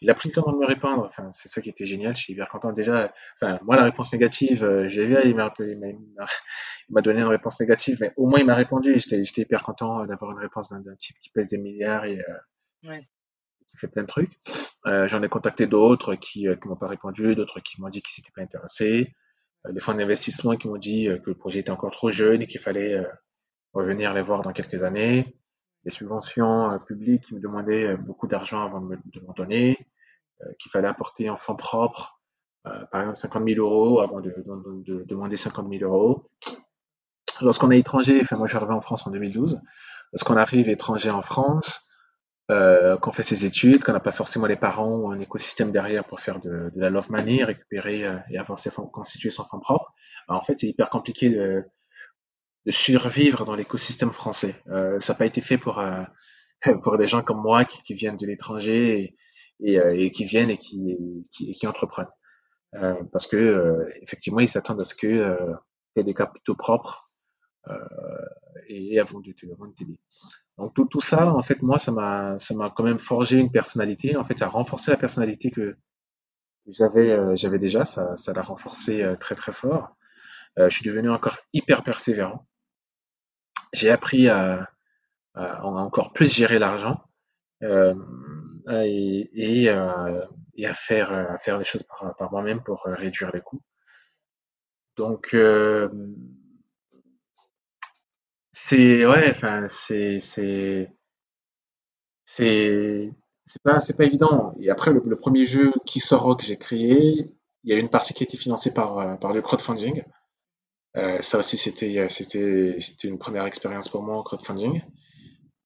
il 0.00 0.10
a 0.10 0.14
pris 0.14 0.28
le 0.28 0.34
temps 0.34 0.50
de 0.50 0.56
me 0.56 0.66
répondre. 0.66 1.04
Enfin, 1.04 1.30
c'est 1.32 1.48
ça 1.48 1.60
qui 1.60 1.68
était 1.68 1.86
génial. 1.86 2.16
Je 2.16 2.22
suis 2.22 2.32
hyper 2.32 2.48
content. 2.48 2.72
Déjà, 2.72 3.12
enfin, 3.36 3.58
moi, 3.62 3.76
la 3.76 3.84
réponse 3.84 4.12
négative, 4.12 4.64
euh, 4.64 4.88
j'ai 4.88 5.06
vu, 5.06 5.16
il 5.24 5.34
m'a, 5.34 5.52
il 5.58 6.14
m'a 6.90 7.00
donné 7.02 7.20
une 7.20 7.26
réponse 7.26 7.60
négative, 7.60 7.98
mais 8.00 8.12
au 8.16 8.26
moins, 8.26 8.40
il 8.40 8.46
m'a 8.46 8.54
répondu. 8.54 8.98
J'étais, 8.98 9.24
j'étais 9.24 9.42
hyper 9.42 9.62
content 9.62 10.04
d'avoir 10.06 10.32
une 10.32 10.38
réponse 10.38 10.70
d'un, 10.70 10.94
type 10.96 11.18
qui 11.20 11.30
pèse 11.30 11.50
des 11.50 11.58
milliards 11.58 12.04
et 12.04 12.18
euh, 12.18 12.92
qui 13.76 13.80
fait 13.80 13.88
plein 13.88 14.02
de 14.02 14.08
trucs. 14.08 14.38
Euh, 14.86 15.06
j'en 15.08 15.22
ai 15.22 15.28
contacté 15.28 15.66
d'autres 15.66 16.14
qui, 16.14 16.46
qui 16.46 16.68
m'ont 16.68 16.76
pas 16.76 16.88
répondu, 16.88 17.34
d'autres 17.34 17.60
qui 17.60 17.80
m'ont 17.80 17.88
dit 17.88 18.02
qu'ils 18.02 18.14
s'étaient 18.14 18.32
pas 18.34 18.42
intéressés. 18.42 19.14
les 19.70 19.80
fonds 19.80 19.94
d'investissement 19.94 20.56
qui 20.56 20.68
m'ont 20.68 20.78
dit 20.78 21.08
que 21.22 21.30
le 21.30 21.36
projet 21.36 21.60
était 21.60 21.70
encore 21.70 21.92
trop 21.92 22.10
jeune 22.10 22.42
et 22.42 22.46
qu'il 22.46 22.60
fallait 22.60 23.00
revenir 23.72 24.12
les 24.14 24.22
voir 24.22 24.42
dans 24.42 24.52
quelques 24.52 24.82
années 24.82 25.36
des 25.86 25.92
subventions 25.92 26.72
euh, 26.72 26.78
publiques 26.78 27.24
qui 27.24 27.34
me 27.34 27.40
demandaient 27.40 27.84
euh, 27.84 27.96
beaucoup 27.96 28.26
d'argent 28.26 28.62
avant 28.62 28.80
de 28.80 29.20
m'en 29.24 29.32
donner, 29.32 29.78
euh, 30.42 30.46
qu'il 30.58 30.70
fallait 30.70 30.88
apporter 30.88 31.30
en 31.30 31.36
fonds 31.36 31.56
propres, 31.56 32.20
par 32.90 33.00
exemple 33.00 33.16
50 33.16 33.44
000 33.48 33.60
euros 33.64 34.00
avant 34.00 34.20
de, 34.20 34.34
demander 35.06 35.36
50 35.36 35.68
000 35.70 35.84
euros. 35.84 36.28
Lorsqu'on 37.40 37.70
est 37.70 37.78
étranger, 37.78 38.18
enfin 38.20 38.36
moi 38.36 38.48
je 38.48 38.50
suis 38.50 38.56
arrivé 38.56 38.74
en 38.74 38.80
France 38.80 39.06
en 39.06 39.12
2012, 39.12 39.60
lorsqu'on 40.12 40.36
arrive 40.36 40.68
étranger 40.68 41.10
en 41.10 41.22
France, 41.22 41.85
euh, 42.50 42.96
qu'on 42.96 43.12
fait 43.12 43.22
ses 43.22 43.44
études, 43.44 43.82
qu'on 43.82 43.92
n'a 43.92 44.00
pas 44.00 44.12
forcément 44.12 44.46
les 44.46 44.56
parents 44.56 44.94
ou 44.96 45.10
un 45.10 45.18
écosystème 45.18 45.72
derrière 45.72 46.04
pour 46.04 46.20
faire 46.20 46.40
de, 46.40 46.70
la 46.76 46.90
love 46.90 47.10
money, 47.10 47.44
récupérer 47.44 48.04
et 48.30 48.38
avancer, 48.38 48.70
constituer 48.92 49.30
son 49.30 49.44
fonds 49.44 49.60
propre, 49.60 49.92
en 50.28 50.42
fait 50.42 50.58
c'est 50.58 50.68
hyper 50.68 50.90
compliqué 50.90 51.30
de, 51.30 51.64
de 52.66 52.70
survivre 52.70 53.44
dans 53.44 53.54
l'écosystème 53.54 54.10
français. 54.10 54.56
Euh, 54.68 54.98
ça 55.00 55.12
n'a 55.12 55.18
pas 55.18 55.26
été 55.26 55.40
fait 55.40 55.58
pour 55.58 55.78
euh, 55.78 56.02
pour 56.82 56.98
des 56.98 57.06
gens 57.06 57.22
comme 57.22 57.40
moi 57.40 57.64
qui, 57.64 57.82
qui 57.82 57.94
viennent 57.94 58.16
de 58.16 58.26
l'étranger 58.26 59.00
et, 59.00 59.16
et, 59.60 59.78
euh, 59.78 59.94
et, 59.96 60.10
qui 60.10 60.24
viennent 60.24 60.50
et 60.50 60.58
qui, 60.58 60.96
qui, 61.30 61.52
qui 61.52 61.66
entreprennent. 61.66 62.08
Euh, 62.74 63.02
parce 63.12 63.26
que 63.26 63.36
euh, 63.36 63.88
effectivement, 64.02 64.40
ils 64.40 64.48
s'attendent 64.48 64.80
à 64.80 64.84
ce 64.84 64.94
que 64.94 65.06
euh, 65.06 65.54
aies 65.94 66.02
des 66.02 66.14
capitaux 66.14 66.54
propres 66.54 67.02
et 68.68 69.00
avant 69.00 69.18
de 69.18 69.32
t'aider. 69.74 69.98
Donc 70.58 70.74
tout, 70.74 70.86
tout 70.86 71.00
ça, 71.00 71.32
en 71.34 71.42
fait, 71.42 71.62
moi, 71.62 71.78
ça 71.78 71.92
m'a 71.92 72.38
ça 72.38 72.54
m'a 72.54 72.70
quand 72.70 72.84
même 72.84 72.98
forgé 72.98 73.38
une 73.38 73.50
personnalité. 73.50 74.16
En 74.16 74.24
fait, 74.24 74.38
ça 74.38 74.46
a 74.46 74.48
renforcé 74.48 74.90
la 74.90 74.96
personnalité 74.96 75.50
que 75.50 75.76
j'avais 76.68 77.36
j'avais 77.36 77.58
déjà. 77.58 77.84
Ça 77.84 78.16
ça 78.16 78.32
l'a 78.32 78.42
renforcé 78.42 79.04
très 79.20 79.34
très 79.34 79.52
fort. 79.52 79.96
je 80.56 80.70
suis 80.70 80.84
devenu 80.84 81.10
encore 81.10 81.38
hyper 81.52 81.82
persévérant 81.82 82.46
j'ai 83.72 83.90
appris 83.90 84.28
à, 84.28 84.68
encore 85.34 86.12
plus 86.12 86.32
géré 86.34 86.58
l'argent 86.58 87.02
et, 87.62 89.30
et, 89.34 89.68
à 89.68 90.74
faire 90.74 91.12
à 91.12 91.38
faire 91.38 91.58
les 91.58 91.64
choses 91.64 91.82
par, 91.82 92.16
par 92.16 92.30
moi-même 92.30 92.62
pour 92.62 92.82
réduire 92.84 93.30
les 93.32 93.42
coûts. 93.42 93.62
Donc 94.96 95.36
c'est 98.68 99.06
ouais, 99.06 99.30
enfin 99.30 99.68
c'est 99.68 100.18
c'est 100.18 100.90
c'est 102.26 103.12
pas 103.62 103.80
c'est 103.80 103.96
pas 103.96 104.04
évident. 104.04 104.54
Et 104.60 104.70
après 104.70 104.92
le, 104.92 105.16
premier 105.16 105.44
jeu 105.44 105.72
qui 105.86 106.00
sort 106.00 106.36
que 106.36 106.44
j'ai 106.44 106.56
créé, 106.58 107.32
il 107.64 107.70
y 107.70 107.72
a 107.72 107.78
une 107.78 107.90
partie 107.90 108.12
qui 108.14 108.24
a 108.24 108.26
été 108.26 108.36
financée 108.36 108.74
par 108.74 108.98
euh, 108.98 109.14
par 109.16 109.32
le 109.32 109.40
crowdfunding. 109.42 110.02
Euh, 110.96 111.20
ça 111.20 111.38
aussi 111.38 111.56
c'était 111.58 112.08
c'était 112.08 112.76
c'était 112.80 113.08
une 113.08 113.18
première 113.18 113.46
expérience 113.46 113.88
pour 113.88 114.02
moi 114.02 114.16
en 114.16 114.24
crowdfunding. 114.24 114.82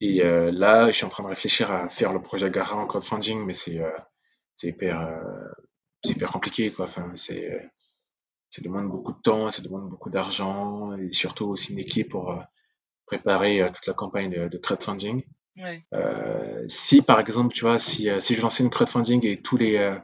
Et 0.03 0.23
euh, 0.23 0.51
là, 0.53 0.89
je 0.89 0.93
suis 0.97 1.07
en 1.07 1.11
train 1.11 1.25
de 1.25 1.29
réfléchir 1.29 1.71
à 1.73 1.89
faire 1.89 2.13
le 2.13 2.23
projet 2.23 2.51
Gara 2.51 2.77
en 2.77 2.87
crowdfunding, 2.87 3.45
mais 3.47 3.55
c'est 3.55 3.81
c'est 4.55 4.69
hyper 4.69 4.97
c'est 6.05 6.13
hyper 6.13 6.33
compliqué 6.33 6.73
quoi. 6.73 6.87
Enfin 6.87 7.11
c'est 7.15 7.71
ça 8.51 8.63
demande 8.63 8.89
beaucoup 8.91 9.13
de 9.13 9.23
temps, 9.23 9.51
ça 9.51 9.63
demande 9.63 9.89
beaucoup 9.89 10.11
d'argent 10.11 10.95
et 10.97 11.13
surtout 11.13 11.47
aussi 11.47 11.73
une 11.73 11.79
équipe 11.79 12.11
pour 12.11 12.43
préparer 13.11 13.69
toute 13.75 13.87
la 13.87 13.95
campagne 13.95 14.31
de, 14.31 14.49
de 14.49 14.59
crowdfunding. 14.59 15.25
Euh, 15.93 16.65
si 16.69 17.03
par 17.03 17.21
exemple, 17.21 17.55
tu 17.55 17.63
vois, 17.63 17.79
si, 17.79 18.09
euh, 18.09 18.21
si 18.21 18.35
je 18.35 18.43
lançais 18.43 18.63
une 18.63 18.71
crowdfunding 18.71 19.27
et 19.27 19.43
tous 19.43 19.57
les, 19.57 19.77
euh, 19.77 19.99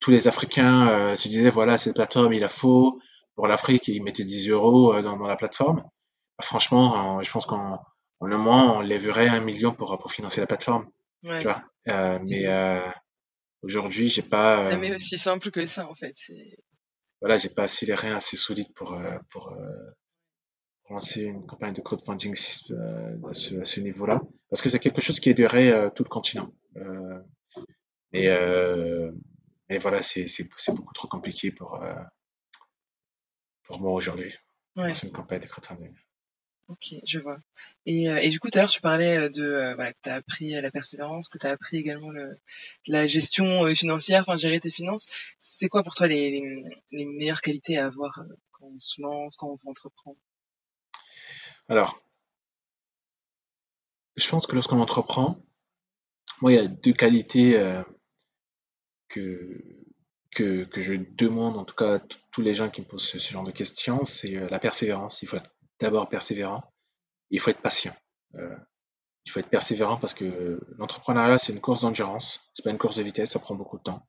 tous 0.00 0.10
les 0.10 0.28
Africains 0.28 1.14
se 1.16 1.28
disaient, 1.28 1.50
voilà, 1.50 1.78
cette 1.78 1.94
plateforme, 1.94 2.32
il 2.32 2.40
la 2.40 2.48
faut 2.48 3.00
pour 3.34 3.46
l'Afrique, 3.46 3.88
ils 3.88 4.02
mettaient 4.02 4.24
10 4.24 4.50
euros 4.50 5.00
dans, 5.02 5.16
la 5.16 5.36
plateforme, 5.36 5.78
bah, 5.78 6.44
franchement, 6.44 7.22
je 7.22 7.30
pense 7.30 7.46
qu'en 7.46 7.80
en 8.20 8.32
un 8.32 8.36
mois, 8.36 8.76
on 8.76 8.80
lèverait 8.80 9.28
un 9.28 9.40
million 9.40 9.72
pour, 9.72 9.96
pour 9.98 10.12
financer 10.12 10.40
la 10.40 10.46
plateforme. 10.46 10.88
Tu 11.24 11.42
vois 11.42 11.62
mais 11.86 12.46
aujourd'hui, 13.62 14.08
j'ai 14.08 14.22
pas. 14.22 14.76
mais 14.76 14.94
aussi 14.94 15.18
simple 15.18 15.50
que 15.50 15.66
ça, 15.66 15.88
en 15.88 15.94
fait. 15.94 16.14
Voilà, 17.20 17.38
j'ai 17.38 17.48
pas 17.48 17.64
assez 17.64 17.86
les 17.86 17.94
reins 17.94 18.14
assez 18.14 18.36
solides 18.36 18.72
pour, 18.74 18.96
pour, 19.30 19.52
lancer 20.90 21.22
une 21.22 21.46
campagne 21.46 21.74
de 21.74 21.80
crowdfunding 21.80 22.34
euh, 22.70 23.28
à 23.28 23.34
ce, 23.34 23.80
niveau-là, 23.80 24.20
parce 24.48 24.62
que 24.62 24.68
c'est 24.68 24.78
quelque 24.78 25.00
chose 25.00 25.20
qui 25.20 25.30
aiderait 25.30 25.70
euh, 25.70 25.90
tout 25.90 26.02
le 26.02 26.08
continent. 26.08 26.52
Euh, 26.76 27.20
et, 28.12 28.26
et, 29.68 29.78
voilà, 29.78 30.00
c'est 30.00 30.72
beaucoup 30.74 30.94
trop 30.94 31.08
compliqué 31.08 31.50
pour, 31.50 31.78
pour 33.64 33.80
moi 33.80 33.92
aujourd'hui. 33.92 34.32
Ouais. 34.76 34.94
C'est 34.94 35.08
une 35.08 35.12
campagne 35.12 35.40
de 35.40 35.46
crowdfunding. 35.46 35.94
Ok, 36.68 36.94
je 37.06 37.18
vois. 37.18 37.38
Et, 37.84 38.04
et 38.04 38.28
du 38.30 38.40
coup, 38.40 38.50
tout 38.50 38.58
à 38.58 38.62
l'heure, 38.62 38.70
tu 38.70 38.80
parlais 38.80 39.28
de 39.28 39.74
voilà, 39.74 39.92
que 39.92 39.98
tu 40.02 40.08
as 40.08 40.14
appris 40.14 40.50
la 40.52 40.70
persévérance, 40.70 41.28
que 41.28 41.36
tu 41.38 41.46
as 41.46 41.50
appris 41.50 41.76
également 41.76 42.10
le, 42.10 42.38
la 42.86 43.06
gestion 43.06 43.66
financière, 43.74 44.24
enfin 44.26 44.38
gérer 44.38 44.60
tes 44.60 44.70
finances. 44.70 45.06
C'est 45.38 45.68
quoi 45.68 45.82
pour 45.82 45.94
toi 45.94 46.08
les, 46.08 46.30
les, 46.30 46.64
les, 46.92 47.04
meilleures 47.04 47.42
qualités 47.42 47.76
à 47.76 47.86
avoir 47.86 48.22
quand 48.52 48.66
on 48.66 48.78
se 48.78 49.02
lance, 49.02 49.36
quand 49.36 49.48
on 49.48 49.56
veut 49.56 49.68
entreprendre? 49.68 50.18
Alors, 51.68 52.00
je 54.16 54.28
pense 54.28 54.46
que 54.46 54.54
lorsqu'on 54.54 54.80
entreprend, 54.80 55.36
moi, 56.40 56.52
il 56.52 56.56
y 56.56 56.58
a 56.58 56.66
deux 56.66 56.92
qualités 56.92 57.58
euh, 57.58 57.82
que, 59.08 59.62
que, 60.34 60.64
que, 60.64 60.80
je 60.80 60.94
demande, 60.94 61.56
en 61.56 61.64
tout 61.64 61.74
cas 61.74 61.96
à 61.96 61.98
tous 62.32 62.40
les 62.40 62.54
gens 62.54 62.70
qui 62.70 62.80
me 62.80 62.86
posent 62.86 63.04
ce, 63.04 63.18
genre 63.18 63.44
de 63.44 63.50
questions, 63.50 64.04
c'est 64.04 64.36
euh, 64.36 64.48
la 64.50 64.58
persévérance. 64.58 65.20
Il 65.22 65.28
faut 65.28 65.36
être 65.36 65.54
d'abord 65.78 66.08
persévérant, 66.08 66.64
il 67.30 67.38
faut 67.40 67.50
être 67.50 67.60
patient. 67.60 67.94
Euh, 68.36 68.56
il 69.26 69.30
faut 69.30 69.40
être 69.40 69.50
persévérant 69.50 69.98
parce 69.98 70.14
que 70.14 70.58
l'entrepreneuriat, 70.78 71.36
c'est 71.36 71.52
une 71.52 71.60
course 71.60 71.82
d'endurance, 71.82 72.50
c'est 72.54 72.64
pas 72.64 72.70
une 72.70 72.78
course 72.78 72.96
de 72.96 73.02
vitesse, 73.02 73.32
ça 73.32 73.40
prend 73.40 73.54
beaucoup 73.54 73.76
de 73.76 73.82
temps. 73.82 74.08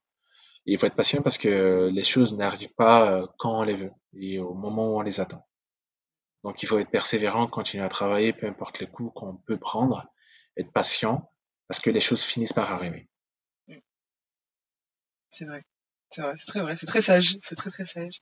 Et 0.66 0.74
il 0.74 0.80
faut 0.80 0.86
être 0.86 0.96
patient 0.96 1.22
parce 1.22 1.38
que 1.38 1.90
les 1.92 2.04
choses 2.06 2.38
n'arrivent 2.38 2.74
pas 2.76 3.28
quand 3.38 3.60
on 3.60 3.64
les 3.64 3.76
veut 3.76 3.92
et 4.14 4.40
au 4.40 4.54
moment 4.54 4.94
où 4.94 5.00
on 5.00 5.02
les 5.02 5.20
attend. 5.20 5.49
Donc 6.44 6.64
il 6.64 6.68
faut 6.68 6.80
être 6.80 6.90
persévérant, 6.90 7.48
continuer 7.48 7.84
à 7.84 7.90
travailler, 7.90 8.34
peu 8.34 8.48
importe 8.48 8.80
les 8.80 8.88
coups 8.88 9.12
qu'on 9.16 9.36
peut 9.36 9.58
prendre, 9.58 10.08
être 10.58 10.72
patient, 10.72 11.32
parce 11.68 11.80
que 11.80 11.90
les 11.90 12.00
choses 12.00 12.24
finissent 12.24 12.54
par 12.54 12.72
arriver. 12.72 13.08
C'est 15.32 15.46
vrai, 15.46 15.64
c'est 16.10 16.22
vrai, 16.22 16.34
c'est 16.36 16.48
très 16.48 16.62
vrai, 16.62 16.76
c'est 16.76 16.88
très 16.88 17.02
sage, 17.02 17.38
c'est 17.42 17.56
très 17.56 17.70
très 17.70 17.86
sage. 17.86 18.22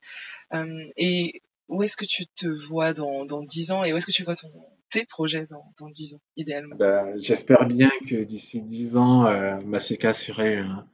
Euh, 0.54 0.78
et 0.98 1.42
où 1.70 1.84
est-ce 1.84 1.96
que 1.98 2.06
tu 2.06 2.28
te 2.28 2.48
vois 2.48 2.94
dans, 2.94 3.26
dans 3.26 3.44
10 3.44 3.72
ans 3.72 3.84
et 3.84 3.94
où 3.94 3.98
est-ce 3.98 4.06
que 4.06 4.12
tu 4.12 4.24
vois 4.24 4.36
ton, 4.36 4.52
tes 4.90 5.06
projets 5.06 5.46
dans, 5.46 5.74
dans 5.80 5.90
10 5.90 6.16
ans, 6.16 6.22
idéalement? 6.36 6.76
Ben, 6.76 7.14
J'espère 7.18 7.66
bien 7.66 7.90
que 8.10 8.16
d'ici 8.16 8.62
10 8.62 8.98
ans, 8.98 9.26
euh, 9.28 9.60
Maseka 9.62 10.14
serait 10.14 10.58
un, 10.58 10.88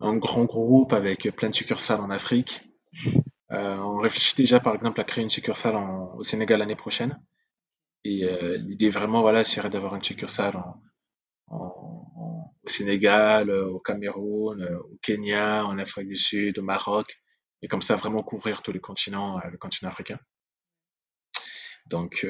un, 0.00 0.16
grand 0.16 0.44
groupe 0.44 0.92
avec 0.92 1.30
plein 1.36 1.50
de 1.50 1.54
succursales 1.54 2.00
en 2.00 2.10
Afrique. 2.10 2.62
Euh, 3.52 3.76
on 3.78 3.98
réfléchit 3.98 4.36
déjà 4.36 4.60
par 4.60 4.74
exemple 4.74 5.00
à 5.00 5.04
créer 5.04 5.24
une 5.24 5.30
succursale 5.30 5.74
au 5.76 6.22
Sénégal 6.22 6.60
l'année 6.60 6.76
prochaine. 6.76 7.20
Et 8.04 8.24
euh, 8.24 8.56
l'idée 8.56 8.90
vraiment 8.90 9.22
voilà 9.22 9.44
serait 9.44 9.70
d'avoir 9.70 9.94
une 9.94 10.04
succursale 10.04 10.62
au 11.48 12.68
Sénégal, 12.68 13.50
au 13.50 13.80
Cameroun, 13.80 14.62
au 14.88 14.98
Kenya, 15.02 15.66
en 15.66 15.78
Afrique 15.78 16.08
du 16.08 16.16
Sud, 16.16 16.58
au 16.58 16.62
Maroc, 16.62 17.20
et 17.62 17.68
comme 17.68 17.82
ça 17.82 17.96
vraiment 17.96 18.22
couvrir 18.22 18.62
tous 18.62 18.72
les 18.72 18.80
continents, 18.80 19.38
euh, 19.38 19.50
le 19.50 19.58
continent 19.58 19.90
africain. 19.90 20.18
Donc, 21.86 22.24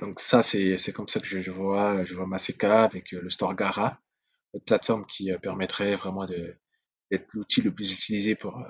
donc 0.00 0.18
ça, 0.18 0.42
c'est, 0.42 0.92
comme 0.92 1.06
ça 1.06 1.20
que 1.20 1.26
je, 1.26 1.50
vois, 1.52 2.04
je 2.04 2.14
vois 2.14 2.26
Maseka 2.26 2.82
avec 2.82 3.12
le 3.12 3.30
store 3.30 3.54
Gara, 3.54 4.00
une 4.52 4.60
plateforme 4.62 5.06
qui 5.06 5.30
permettrait 5.40 5.94
vraiment 5.94 6.26
d'être 6.26 7.32
l'outil 7.34 7.62
le 7.62 7.72
plus 7.72 7.92
utilisé 7.92 8.34
pour, 8.34 8.60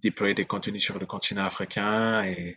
déployer 0.00 0.34
des 0.34 0.44
contenus 0.44 0.82
sur 0.82 0.98
le 0.98 1.06
continent 1.06 1.44
africain 1.44 2.24
et, 2.24 2.56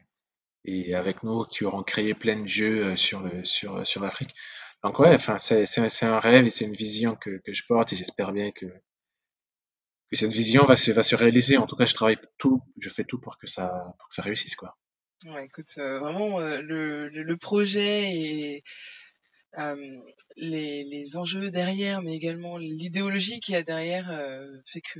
et 0.66 0.96
avec 0.96 1.24
nous 1.24 1.46
qui 1.46 1.64
auront 1.66 1.84
créé 1.84 2.14
plein 2.14 2.42
de 2.42 2.48
jeux 2.48 2.86
euh, 2.86 2.96
sur 2.96 3.22
le 3.22 3.46
sur 3.46 3.86
sur 3.86 4.02
l'Afrique. 4.02 4.36
Donc 4.84 5.00
ouais, 5.00 5.14
enfin 5.14 5.38
c'est 5.40 5.66
c'est 5.66 6.06
un 6.06 6.20
rêve 6.20 6.46
et 6.46 6.50
c'est 6.50 6.66
une 6.66 6.74
vision 6.74 7.16
que 7.16 7.42
que 7.46 7.54
je 7.54 7.66
porte 7.66 7.94
et 7.94 7.96
j'espère 7.96 8.32
bien 8.32 8.52
que 8.52 8.66
que 8.66 10.16
cette 10.16 10.32
vision 10.32 10.66
va 10.66 10.76
se 10.76 10.92
va 10.92 11.04
se 11.04 11.16
réaliser. 11.16 11.58
En 11.58 11.66
tout 11.66 11.76
cas, 11.76 11.86
je 11.86 11.94
travaille 11.94 12.20
tout, 12.38 12.62
je 12.80 12.90
fais 12.90 13.04
tout 13.04 13.20
pour 13.20 13.38
que 13.38 13.48
ça 13.48 13.94
pour 14.00 14.08
que 14.08 14.14
ça 14.14 14.22
réussisse 14.22 14.56
quoi. 14.56 14.78
Ouais, 15.26 15.46
écoute, 15.46 15.74
euh, 15.80 16.00
vraiment 16.00 16.40
euh, 16.40 16.62
le, 16.62 17.10
le, 17.10 17.38
projet 17.38 18.12
et 18.14 18.64
euh, 19.58 20.02
les, 20.36 20.84
les 20.84 21.18
enjeux 21.18 21.50
derrière, 21.50 22.04
mais 22.04 22.14
également 22.14 22.60
l'idéologie 22.60 23.40
qu'il 23.40 23.56
y 23.56 23.58
a 23.58 23.64
derrière 23.64 24.08
fait 24.68 24.82
que 24.82 25.00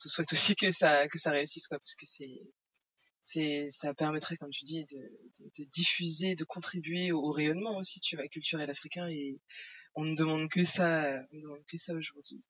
te 0.00 0.08
souhaite 0.08 0.32
aussi 0.32 0.56
que 0.56 0.72
ça 0.72 1.08
que 1.08 1.18
ça 1.18 1.30
réussisse 1.30 1.68
quoi 1.68 1.78
parce 1.78 1.94
que 1.94 2.06
c'est 2.06 2.40
c'est 3.20 3.68
ça 3.68 3.94
permettrait 3.94 4.36
comme 4.36 4.50
tu 4.50 4.64
dis 4.64 4.84
de, 4.86 4.96
de, 4.96 5.50
de 5.58 5.64
diffuser 5.70 6.34
de 6.34 6.44
contribuer 6.44 7.12
au, 7.12 7.30
rayonnement 7.30 7.76
aussi 7.76 8.00
tu 8.00 8.16
vois 8.16 8.26
culturel 8.28 8.70
africain 8.70 9.08
et 9.08 9.38
on 9.94 10.04
ne 10.04 10.16
demande 10.16 10.48
que 10.48 10.64
ça 10.64 11.22
on 11.32 11.36
ne 11.36 11.42
demande 11.42 11.64
que 11.70 11.76
ça 11.76 11.94
aujourd'hui. 11.94 12.40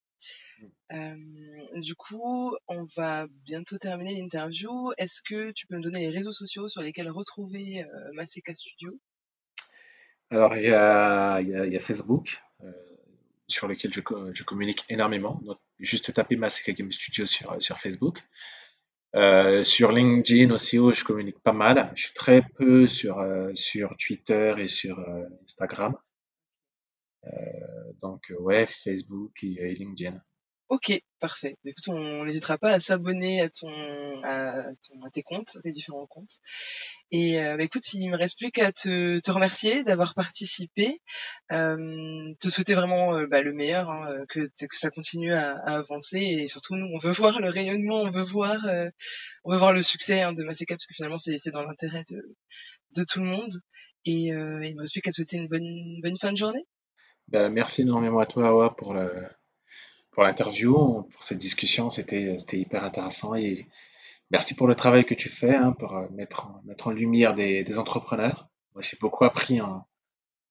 Mm. 0.59 0.67
euh, 0.95 1.81
du 1.81 1.95
coup 1.95 2.55
on 2.69 2.85
va 2.97 3.27
bientôt 3.45 3.79
terminer 3.79 4.15
l'interview. 4.21 4.93
Est-ce 4.99 5.23
que 5.23 5.51
tu 5.53 5.67
peux 5.67 5.77
me 5.77 5.83
donner 5.83 6.01
les 6.01 6.11
réseaux 6.11 6.33
sociaux 6.33 6.69
sur 6.69 6.83
lesquels 6.83 7.11
retrouver 7.11 7.83
euh, 7.83 8.13
Maseka 8.15 8.55
Studio? 8.55 8.99
Alors 10.31 10.57
il 10.57 10.65
y 10.65 10.73
a, 10.73 11.41
y, 11.41 11.55
a, 11.55 11.67
y 11.67 11.77
a 11.77 11.81
Facebook 11.81 12.39
sur 13.51 13.69
lequel 13.69 13.93
je, 13.93 14.01
je 14.33 14.43
communique 14.45 14.85
énormément 14.89 15.41
donc 15.45 15.59
juste 15.79 16.13
taper 16.13 16.37
Masika 16.37 16.73
Game 16.73 16.93
Studio 16.93 17.27
sur, 17.27 17.57
sur 17.61 17.79
Facebook. 17.79 18.23
Euh, 19.17 19.65
sur 19.65 19.91
LinkedIn 19.91 20.53
aussi, 20.55 20.79
où 20.79 20.93
je 20.93 21.03
communique 21.03 21.41
pas 21.41 21.53
mal. 21.53 21.93
Je 21.97 22.05
suis 22.05 22.15
très 22.15 22.43
peu 22.43 22.87
sur, 22.87 23.19
euh, 23.19 23.51
sur 23.55 23.97
Twitter 23.97 24.55
et 24.59 24.69
sur 24.69 25.01
euh, 25.01 25.25
Instagram. 25.43 25.97
donc, 28.01 28.33
ouais, 28.39 28.67
Facebook 28.67 29.43
et 29.43 29.75
LinkedIn. 29.75 30.21
Ok, 30.71 30.93
parfait. 31.19 31.57
Écoute, 31.65 31.89
on 31.89 32.25
n'hésitera 32.25 32.57
pas 32.57 32.71
à 32.71 32.79
s'abonner 32.79 33.41
à 33.41 33.49
ton, 33.49 34.23
à 34.23 34.63
ton, 34.87 35.03
à 35.05 35.11
tes 35.11 35.25
comptes, 35.25 35.59
tes 35.65 35.73
différents 35.73 36.07
comptes. 36.07 36.39
Et 37.11 37.43
euh, 37.43 37.57
bah, 37.57 37.65
écoute, 37.65 37.93
il 37.93 38.09
me 38.09 38.17
reste 38.17 38.39
plus 38.39 38.53
qu'à 38.53 38.71
te, 38.71 39.19
te 39.19 39.31
remercier 39.33 39.83
d'avoir 39.83 40.15
participé, 40.15 41.01
euh, 41.51 42.33
te 42.39 42.49
souhaiter 42.49 42.75
vraiment 42.75 43.17
euh, 43.17 43.27
bah, 43.27 43.43
le 43.43 43.53
meilleur, 43.53 43.91
hein, 43.91 44.13
euh, 44.13 44.25
que, 44.29 44.47
que 44.47 44.79
ça 44.79 44.91
continue 44.91 45.35
à, 45.35 45.57
à, 45.57 45.79
avancer 45.79 46.19
et 46.19 46.47
surtout 46.47 46.77
nous, 46.77 46.87
on 46.87 46.99
veut 46.99 47.11
voir 47.11 47.41
le 47.41 47.51
rayonnement, 47.51 48.03
on 48.03 48.11
veut 48.11 48.23
voir, 48.23 48.65
euh, 48.67 48.89
on 49.43 49.51
veut 49.51 49.59
voir 49.59 49.73
le 49.73 49.83
succès 49.83 50.23
hein, 50.23 50.33
de 50.35 50.45
Maseka 50.45 50.77
parce 50.77 50.87
que 50.87 50.95
finalement 50.95 51.19
c'est 51.19 51.51
dans 51.51 51.65
l'intérêt 51.65 52.05
de, 52.11 52.37
de 52.97 53.05
tout 53.05 53.19
le 53.19 53.27
monde. 53.27 53.53
Et 54.05 54.29
il 54.29 54.77
me 54.77 54.81
reste 54.81 54.93
plus 54.93 55.03
qu'à 55.03 55.11
te 55.11 55.17
souhaiter 55.17 55.37
une 55.37 55.49
bonne, 55.49 56.01
bonne 56.01 56.19
fin 56.19 56.31
de 56.31 56.37
journée. 56.37 56.65
Bah, 57.27 57.51
merci 57.51 57.83
énormément 57.83 58.21
à 58.21 58.27
toi, 58.27 58.49
Awa, 58.49 58.77
pour 58.77 58.95
le 58.95 59.09
pour 60.21 60.27
l'interview, 60.27 61.05
pour 61.05 61.25
cette 61.25 61.39
discussion. 61.39 61.89
C'était 61.89 62.37
hyper 62.53 62.85
intéressant 62.85 63.35
et 63.35 63.67
merci 64.31 64.55
pour 64.55 64.67
le 64.67 64.75
travail 64.75 65.07
que 65.07 65.15
tu 65.15 65.31
fais 65.31 65.55
hein, 65.55 65.73
pour 65.73 65.97
euh, 65.97 66.09
mettre, 66.11 66.47
mettre 66.65 66.89
en 66.89 66.91
lumière 66.91 67.33
des, 67.33 67.65
des 67.65 67.79
entrepreneurs. 67.79 68.51
Moi, 68.75 68.83
j'ai 68.83 68.99
beaucoup 69.01 69.25
appris 69.25 69.63
en, 69.63 69.89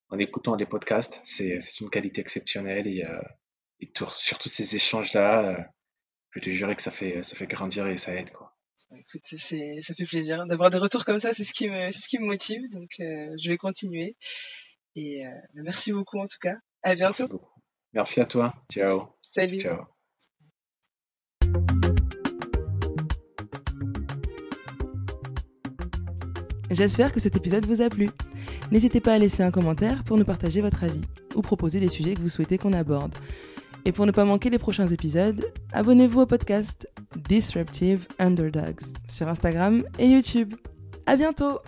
en 0.10 0.18
écoutant 0.18 0.56
les 0.56 0.66
podcasts. 0.66 1.22
C'est 1.24 1.60
une 1.82 1.90
qualité 1.92 2.20
exceptionnelle 2.20 2.88
et, 2.88 3.06
et 3.80 3.92
surtout 4.10 4.50
ces 4.50 4.76
échanges-là, 4.76 5.70
je 6.32 6.40
te 6.40 6.50
jurer 6.50 6.76
que 6.76 6.82
ça 6.82 6.90
fait, 6.90 7.22
ça 7.22 7.36
fait 7.36 7.46
grandir 7.46 7.86
et 7.86 8.00
ça 8.00 8.16
aide. 8.16 8.32
Quoi. 8.32 8.52
Écoute, 8.98 9.22
ça 9.24 9.94
fait 9.94 10.06
plaisir 10.06 10.48
d'avoir 10.48 10.72
des 10.72 10.80
retours 10.80 11.06
comme 11.06 11.20
ça, 11.20 11.36
c'est 11.36 11.44
ce, 11.44 11.54
qui 11.54 11.70
me, 11.70 11.92
ce 11.92 12.08
qui 12.08 12.18
me 12.18 12.26
motive, 12.26 12.64
donc 12.72 12.90
je 12.98 13.48
vais 13.48 13.58
continuer. 13.58 14.16
Et 14.96 15.22
merci 15.54 15.92
beaucoup 15.92 16.18
en 16.18 16.26
tout 16.26 16.40
cas. 16.42 16.56
À 16.82 16.96
bientôt. 16.96 17.28
Merci, 17.30 17.46
merci 17.94 18.22
à 18.22 18.26
toi. 18.26 18.56
Ciao. 18.72 19.19
Salut. 19.32 19.60
Ciao. 19.60 19.86
J'espère 26.72 27.12
que 27.12 27.20
cet 27.20 27.36
épisode 27.36 27.66
vous 27.66 27.82
a 27.82 27.90
plu. 27.90 28.10
N'hésitez 28.72 29.02
pas 29.02 29.14
à 29.14 29.18
laisser 29.18 29.42
un 29.42 29.52
commentaire 29.52 30.04
pour 30.04 30.18
nous 30.18 30.26
partager 30.26 30.62
votre 30.62 30.84
avis 30.84 31.02
ou 31.36 31.42
proposer 31.42 31.80
des 31.80 31.90
sujets 31.90 32.14
que 32.14 32.22
vous 32.22 32.30
souhaitez 32.30 32.58
qu'on 32.58 32.74
aborde. 32.74 33.16
Et 33.86 33.92
pour 33.92 34.06
ne 34.06 34.12
pas 34.12 34.26
manquer 34.26 34.50
les 34.50 34.60
prochains 34.60 34.88
épisodes, 34.88 35.46
abonnez-vous 35.74 36.22
au 36.22 36.26
podcast 36.26 36.88
Disruptive 37.28 38.08
Underdogs 38.20 38.82
sur 39.08 39.28
Instagram 39.28 39.84
et 39.98 40.08
YouTube. 40.08 40.54
À 41.06 41.16
bientôt! 41.16 41.60